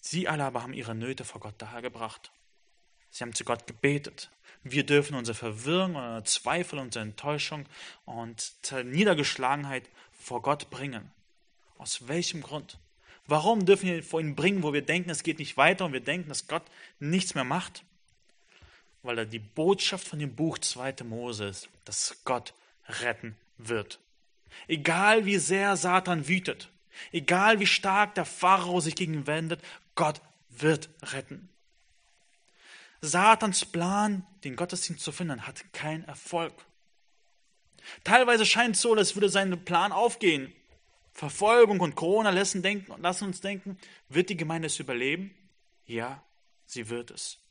Sie 0.00 0.28
alle 0.28 0.44
aber 0.44 0.62
haben 0.62 0.74
ihre 0.74 0.94
Nöte 0.94 1.24
vor 1.24 1.40
Gott 1.40 1.54
dargebracht. 1.58 2.32
Sie 3.10 3.22
haben 3.22 3.34
zu 3.34 3.44
Gott 3.44 3.66
gebetet. 3.66 4.30
Wir 4.62 4.84
dürfen 4.84 5.14
unsere 5.14 5.36
Verwirrung, 5.36 5.96
unsere 5.96 6.24
Zweifel, 6.24 6.78
unsere 6.78 7.04
Enttäuschung 7.04 7.66
und 8.04 8.54
Niedergeschlagenheit 8.84 9.88
vor 10.12 10.42
Gott 10.42 10.70
bringen. 10.70 11.10
Aus 11.78 12.08
welchem 12.08 12.42
Grund? 12.42 12.78
Warum 13.26 13.64
dürfen 13.64 13.86
wir 13.86 14.02
vor 14.02 14.20
ihn 14.20 14.34
bringen, 14.34 14.62
wo 14.62 14.72
wir 14.72 14.82
denken, 14.82 15.10
es 15.10 15.22
geht 15.22 15.38
nicht 15.38 15.56
weiter 15.56 15.84
und 15.84 15.92
wir 15.92 16.00
denken, 16.00 16.28
dass 16.28 16.46
Gott 16.46 16.64
nichts 16.98 17.34
mehr 17.34 17.44
macht? 17.44 17.84
Weil 19.02 19.18
er 19.18 19.26
die 19.26 19.38
Botschaft 19.38 20.06
von 20.06 20.18
dem 20.18 20.34
Buch 20.34 20.58
2. 20.58 21.04
Mose 21.04 21.46
ist, 21.46 21.68
dass 21.84 22.16
Gott 22.24 22.54
retten 22.88 23.36
wird. 23.58 23.98
Egal 24.68 25.24
wie 25.24 25.38
sehr 25.38 25.76
Satan 25.76 26.28
wütet, 26.28 26.70
egal 27.10 27.58
wie 27.58 27.66
stark 27.66 28.14
der 28.14 28.24
Pharao 28.24 28.80
sich 28.80 28.94
gegen 28.94 29.14
ihn 29.14 29.26
wendet, 29.26 29.60
Gott 29.94 30.20
wird 30.50 30.90
retten. 31.02 31.48
Satans 33.00 33.64
Plan, 33.64 34.24
den 34.44 34.54
Gottesdienst 34.54 35.02
zu 35.02 35.10
finden, 35.10 35.46
hat 35.46 35.72
keinen 35.72 36.04
Erfolg. 36.04 36.54
Teilweise 38.04 38.46
scheint 38.46 38.76
es 38.76 38.82
so, 38.82 38.94
als 38.94 39.16
würde 39.16 39.28
sein 39.28 39.64
Plan 39.64 39.90
aufgehen. 39.90 40.52
Verfolgung 41.12 41.80
und 41.80 41.96
Corona 41.96 42.30
lassen, 42.30 42.62
denken, 42.62 42.94
lassen 43.02 43.26
uns 43.26 43.40
denken, 43.40 43.76
wird 44.08 44.30
die 44.30 44.36
Gemeinde 44.36 44.66
es 44.66 44.78
überleben? 44.78 45.34
Ja, 45.84 46.22
sie 46.64 46.88
wird 46.88 47.10
es. 47.10 47.41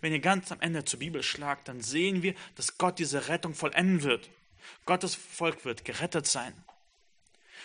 Wenn 0.00 0.12
ihr 0.12 0.20
ganz 0.20 0.52
am 0.52 0.60
Ende 0.60 0.84
zur 0.84 0.98
Bibel 0.98 1.22
schlagt, 1.22 1.68
dann 1.68 1.80
sehen 1.80 2.22
wir, 2.22 2.34
dass 2.54 2.78
Gott 2.78 2.98
diese 2.98 3.28
Rettung 3.28 3.54
vollenden 3.54 4.02
wird. 4.02 4.30
Gottes 4.84 5.14
Volk 5.14 5.64
wird 5.64 5.84
gerettet 5.84 6.26
sein. 6.26 6.54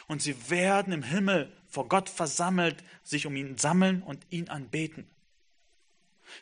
Und 0.07 0.21
sie 0.21 0.49
werden 0.49 0.93
im 0.93 1.03
Himmel 1.03 1.51
vor 1.67 1.87
Gott 1.87 2.09
versammelt, 2.09 2.83
sich 3.03 3.25
um 3.25 3.35
ihn 3.35 3.57
sammeln 3.57 4.01
und 4.03 4.25
ihn 4.29 4.49
anbeten. 4.49 5.09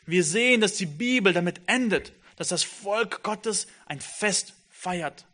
Wir 0.06 0.24
sehen, 0.24 0.60
dass 0.60 0.74
die 0.74 0.86
Bibel 0.86 1.32
damit 1.32 1.60
endet, 1.66 2.12
dass 2.36 2.48
das 2.48 2.62
Volk 2.62 3.22
Gottes 3.22 3.66
ein 3.86 4.00
Fest 4.00 4.54
feiert, 4.70 5.26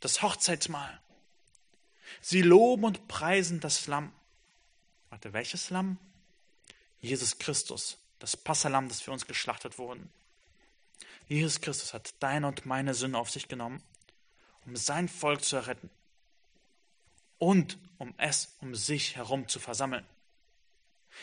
das 0.00 0.22
Hochzeitsmahl. 0.22 1.00
Sie 2.20 2.42
loben 2.42 2.84
und 2.84 3.08
preisen 3.08 3.60
das 3.60 3.86
Lamm. 3.86 4.12
Warte, 5.10 5.32
welches 5.32 5.70
Lamm? 5.70 5.98
Jesus 7.00 7.38
Christus, 7.38 7.98
das 8.24 8.38
Passalam, 8.38 8.88
das 8.88 9.02
für 9.02 9.12
uns 9.12 9.26
geschlachtet 9.26 9.76
wurde. 9.76 10.00
Jesus 11.28 11.60
Christus 11.60 11.92
hat 11.92 12.14
deine 12.20 12.48
und 12.48 12.64
meine 12.64 12.94
Sünde 12.94 13.18
auf 13.18 13.30
sich 13.30 13.48
genommen, 13.48 13.82
um 14.64 14.76
sein 14.76 15.10
Volk 15.10 15.44
zu 15.44 15.56
erretten 15.56 15.90
und 17.36 17.76
um 17.98 18.14
es 18.16 18.54
um 18.62 18.74
sich 18.74 19.16
herum 19.16 19.46
zu 19.46 19.60
versammeln. 19.60 20.06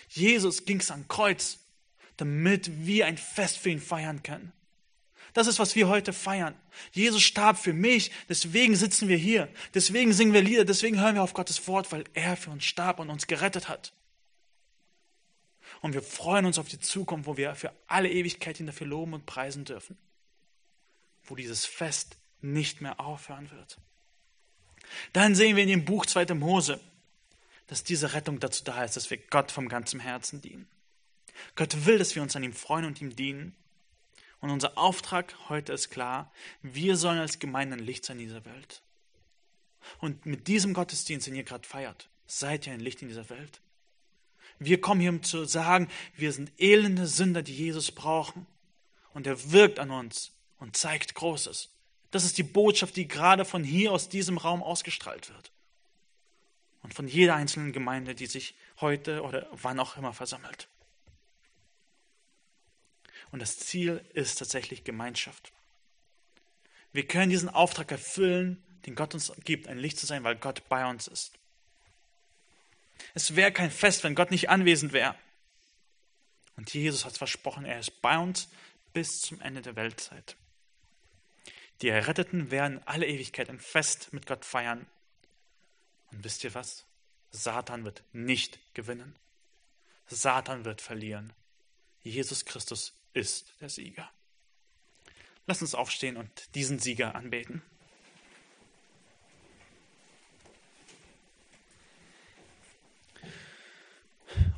Jesus 0.10 0.66
ging 0.66 0.80
es 0.80 0.92
am 0.92 1.08
Kreuz, 1.08 1.58
damit 2.18 2.86
wir 2.86 3.08
ein 3.08 3.18
Fest 3.18 3.58
für 3.58 3.72
ihn 3.72 3.82
feiern 3.82 4.22
können. 4.22 4.52
Das 5.34 5.48
ist, 5.48 5.58
was 5.58 5.76
wir 5.76 5.88
heute 5.88 6.14
feiern. 6.14 6.54
Jesus 6.92 7.24
starb 7.24 7.58
für 7.58 7.74
mich, 7.74 8.12
deswegen 8.30 8.76
sitzen 8.76 9.08
wir 9.08 9.18
hier, 9.18 9.52
deswegen 9.74 10.14
singen 10.14 10.34
wir 10.34 10.44
Lieder, 10.44 10.66
deswegen 10.66 11.00
hören 11.00 11.16
wir 11.16 11.24
auf 11.24 11.34
Gottes 11.34 11.68
Wort, 11.68 11.92
weil 11.92 12.04
er 12.14 12.38
für 12.38 12.52
uns 12.52 12.64
starb 12.64 13.00
und 13.00 13.10
uns 13.10 13.26
gerettet 13.26 13.70
hat. 13.70 13.92
Und 15.82 15.94
wir 15.94 16.04
freuen 16.04 16.46
uns 16.46 16.60
auf 16.60 16.68
die 16.68 16.80
Zukunft, 16.80 17.28
wo 17.28 17.38
wir 17.38 17.56
für 17.56 17.74
alle 17.88 18.10
Ewigkeit 18.10 18.60
ihn 18.60 18.68
dafür 18.68 18.88
loben 18.88 19.14
und 19.14 19.26
preisen 19.26 19.66
dürfen. 19.66 19.98
Wo 21.24 21.36
dieses 21.36 21.66
Fest 21.66 22.18
nicht 22.42 22.82
mehr 22.82 23.00
aufhören 23.00 23.50
wird. 23.52 23.78
Dann 25.14 25.36
sehen 25.36 25.56
wir 25.56 25.64
in 25.64 25.70
dem 25.70 25.86
Buch 25.86 26.06
2. 26.06 26.34
Mose, 26.36 26.80
dass 27.68 27.84
diese 27.84 28.14
Rettung 28.14 28.40
dazu 28.40 28.64
da 28.64 28.84
ist, 28.84 28.96
dass 28.96 29.10
wir 29.10 29.18
Gott 29.18 29.52
vom 29.52 29.70
ganzen 29.70 30.00
Herzen 30.00 30.42
dienen. 30.42 30.68
Gott 31.56 31.86
will, 31.86 31.98
dass 31.98 32.16
wir 32.16 32.22
uns 32.22 32.36
an 32.36 32.44
ihm 32.44 32.54
freuen 32.54 32.86
und 32.86 33.02
ihm 33.02 33.16
dienen. 33.16 33.56
Und 34.40 34.50
unser 34.50 34.78
Auftrag 34.78 35.36
heute 35.50 35.74
ist 35.74 35.90
klar, 35.90 36.32
wir 36.62 36.98
sollen 36.98 37.20
als 37.20 37.40
Gemeinde 37.40 37.78
ein 37.78 37.84
Licht 37.84 38.06
sein 38.06 38.20
in 38.20 38.26
dieser 38.26 38.46
Welt. 38.46 38.82
Und 40.00 40.26
mit 40.26 40.48
diesem 40.48 40.74
Gottesdienst, 40.74 41.28
den 41.28 41.36
ihr 41.36 41.44
gerade 41.44 41.68
feiert, 41.68 42.10
seid 42.28 42.68
ihr 42.68 42.74
ein 42.74 42.80
Licht 42.80 43.02
in 43.02 43.08
dieser 43.08 43.30
Welt. 43.30 43.62
Wir 44.64 44.80
kommen 44.80 45.02
hier, 45.02 45.10
um 45.10 45.24
zu 45.24 45.46
sagen, 45.46 45.90
wir 46.16 46.32
sind 46.32 46.52
elende 46.60 47.08
Sünder, 47.08 47.42
die 47.42 47.56
Jesus 47.56 47.92
brauchen. 47.92 48.46
Und 49.12 49.26
er 49.26 49.52
wirkt 49.52 49.80
an 49.80 49.90
uns 49.90 50.34
und 50.60 50.78
zeigt 50.78 51.16
Großes. 51.16 51.70
Das 52.12 52.24
ist 52.24 52.38
die 52.38 52.44
Botschaft, 52.44 52.96
die 52.96 53.08
gerade 53.08 53.44
von 53.44 53.64
hier 53.64 53.92
aus 53.92 54.08
diesem 54.08 54.38
Raum 54.38 54.62
ausgestrahlt 54.62 55.30
wird. 55.34 55.52
Und 56.84 56.94
von 56.94 57.08
jeder 57.08 57.36
einzelnen 57.36 57.72
Gemeinde, 57.72 58.14
die 58.14 58.28
sich 58.28 58.54
heute 58.80 59.24
oder 59.24 59.48
wann 59.52 59.80
auch 59.80 59.98
immer 59.98 60.14
versammelt. 60.14 60.68
Und 63.32 63.42
das 63.42 63.58
Ziel 63.58 64.06
ist 64.14 64.38
tatsächlich 64.38 64.84
Gemeinschaft. 64.84 65.52
Wir 66.94 67.08
können 67.08 67.32
diesen 67.32 67.50
Auftrag 67.50 67.92
erfüllen, 67.92 68.62
den 68.86 68.94
Gott 68.94 69.16
uns 69.16 69.32
gibt, 69.44 69.68
ein 69.68 69.80
Licht 69.80 69.98
zu 69.98 70.06
sein, 70.06 70.24
weil 70.24 70.36
Gott 70.36 70.70
bei 70.70 70.88
uns 70.88 71.08
ist. 71.08 71.34
Es 73.14 73.36
wäre 73.36 73.52
kein 73.52 73.72
Fest, 73.72 74.04
wenn 74.04 74.16
Gott 74.16 74.32
nicht 74.32 74.50
anwesend 74.50 74.94
wäre. 74.94 75.16
Und 76.58 76.74
Jesus 76.74 77.06
hat 77.06 77.18
versprochen, 77.18 77.66
er 77.66 77.80
ist 77.80 78.02
bei 78.02 78.18
uns 78.18 78.50
bis 78.94 79.22
zum 79.22 79.42
Ende 79.42 79.62
der 79.62 79.76
Weltzeit. 79.76 80.36
Die 81.82 81.90
Erretteten 81.90 82.52
werden 82.52 82.82
alle 82.86 83.08
Ewigkeit 83.08 83.50
ein 83.50 83.60
Fest 83.60 84.14
mit 84.14 84.28
Gott 84.28 84.46
feiern. 84.46 84.86
Und 86.12 86.24
wisst 86.24 86.44
ihr 86.44 86.54
was? 86.54 86.86
Satan 87.32 87.86
wird 87.86 88.04
nicht 88.14 88.60
gewinnen. 88.74 89.16
Satan 90.08 90.66
wird 90.66 90.82
verlieren. 90.82 91.34
Jesus 92.04 92.46
Christus 92.46 92.94
ist 93.14 93.54
der 93.62 93.70
Sieger. 93.70 94.12
Lass 95.48 95.62
uns 95.62 95.74
aufstehen 95.74 96.18
und 96.18 96.56
diesen 96.56 96.80
Sieger 96.80 97.16
anbeten. 97.16 97.62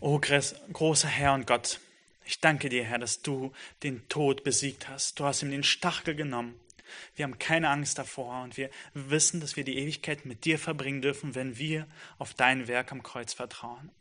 O 0.06 0.20
großer 0.20 1.08
Herr 1.08 1.34
und 1.34 1.48
Gott, 1.48 1.80
ich 2.26 2.42
danke 2.42 2.68
dir, 2.68 2.84
Herr, 2.84 3.00
dass 3.00 3.22
du 3.22 3.54
den 3.84 4.06
Tod 4.10 4.44
besiegt 4.44 4.90
hast. 4.90 5.18
Du 5.18 5.24
hast 5.24 5.44
ihm 5.44 5.50
den 5.50 5.64
Stachel 5.64 6.14
genommen. 6.14 6.60
Wir 7.16 7.24
haben 7.24 7.40
keine 7.40 7.70
Angst 7.70 8.00
davor 8.00 8.44
und 8.44 8.58
wir 8.58 8.70
wissen, 8.94 9.40
dass 9.40 9.56
wir 9.56 9.64
die 9.64 9.78
Ewigkeit 9.78 10.26
mit 10.26 10.44
dir 10.44 10.60
verbringen 10.60 11.02
dürfen, 11.02 11.36
wenn 11.36 11.58
wir 11.58 11.88
auf 12.18 12.34
dein 12.34 12.68
Werk 12.68 12.92
am 12.92 13.02
Kreuz 13.02 13.32
vertrauen. 13.32 13.92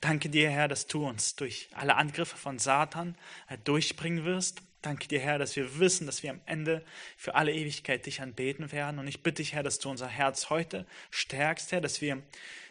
Danke 0.00 0.28
dir, 0.28 0.48
Herr, 0.48 0.68
dass 0.68 0.86
du 0.86 1.04
uns 1.04 1.34
durch 1.34 1.68
alle 1.74 1.96
Angriffe 1.96 2.36
von 2.36 2.60
Satan 2.60 3.16
äh, 3.48 3.58
durchbringen 3.64 4.24
wirst. 4.24 4.62
Danke 4.82 5.08
dir, 5.08 5.18
Herr, 5.18 5.40
dass 5.40 5.56
wir 5.56 5.80
wissen, 5.80 6.06
dass 6.06 6.22
wir 6.22 6.30
am 6.30 6.40
Ende 6.46 6.84
für 7.16 7.34
alle 7.34 7.52
Ewigkeit 7.52 8.06
dich 8.06 8.20
anbeten 8.20 8.70
werden. 8.70 9.00
Und 9.00 9.08
ich 9.08 9.24
bitte 9.24 9.42
dich, 9.42 9.54
Herr, 9.54 9.64
dass 9.64 9.80
du 9.80 9.90
unser 9.90 10.06
Herz 10.06 10.50
heute 10.50 10.86
stärkst, 11.10 11.72
Herr, 11.72 11.80
dass 11.80 12.00
wir 12.00 12.22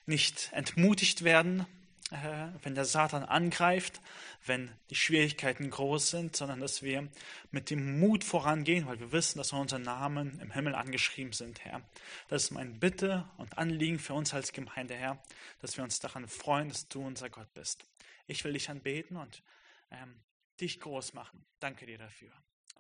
nicht 0.06 0.52
entmutigt 0.54 1.26
werden, 1.26 1.66
wenn 2.10 2.74
der 2.74 2.86
Satan 2.86 3.24
angreift, 3.24 4.00
wenn 4.46 4.72
die 4.90 4.96
Schwierigkeiten 4.96 5.70
groß 5.70 6.10
sind, 6.10 6.36
sondern 6.38 6.62
dass 6.62 6.82
wir 6.82 7.10
mit 7.52 7.70
dem 7.70 8.00
Mut 8.00 8.24
vorangehen, 8.24 8.88
weil 8.88 9.00
wir 9.00 9.12
wissen, 9.12 9.40
dass 9.40 9.52
unsere 9.52 9.82
Namen 9.82 10.40
im 10.40 10.52
Himmel 10.52 10.74
angeschrieben 10.74 11.34
sind, 11.34 11.66
Herr. 11.66 11.82
Das 12.30 12.44
ist 12.44 12.52
mein 12.52 12.80
Bitte 12.80 13.28
und 13.38 13.58
Anliegen 13.58 14.00
für 14.00 14.14
uns 14.14 14.34
als 14.34 14.54
Gemeinde, 14.54 14.96
Herr, 14.96 15.22
dass 15.60 15.76
wir 15.76 15.84
uns 15.84 16.00
daran 16.00 16.28
freuen, 16.30 16.70
dass 16.70 16.88
du 16.88 17.06
unser 17.06 17.30
Gott 17.30 17.54
bist. 17.54 17.84
Ich 18.26 18.44
will 18.46 18.54
dich 18.54 18.70
anbeten 18.70 19.18
und 19.18 19.44
ähm, 19.92 20.22
dich 20.62 20.80
groß 20.80 21.14
machen. 21.14 21.46
Danke 21.60 21.86
dir 21.86 21.98
dafür. 21.98 22.32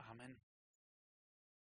Amen. 0.09 0.46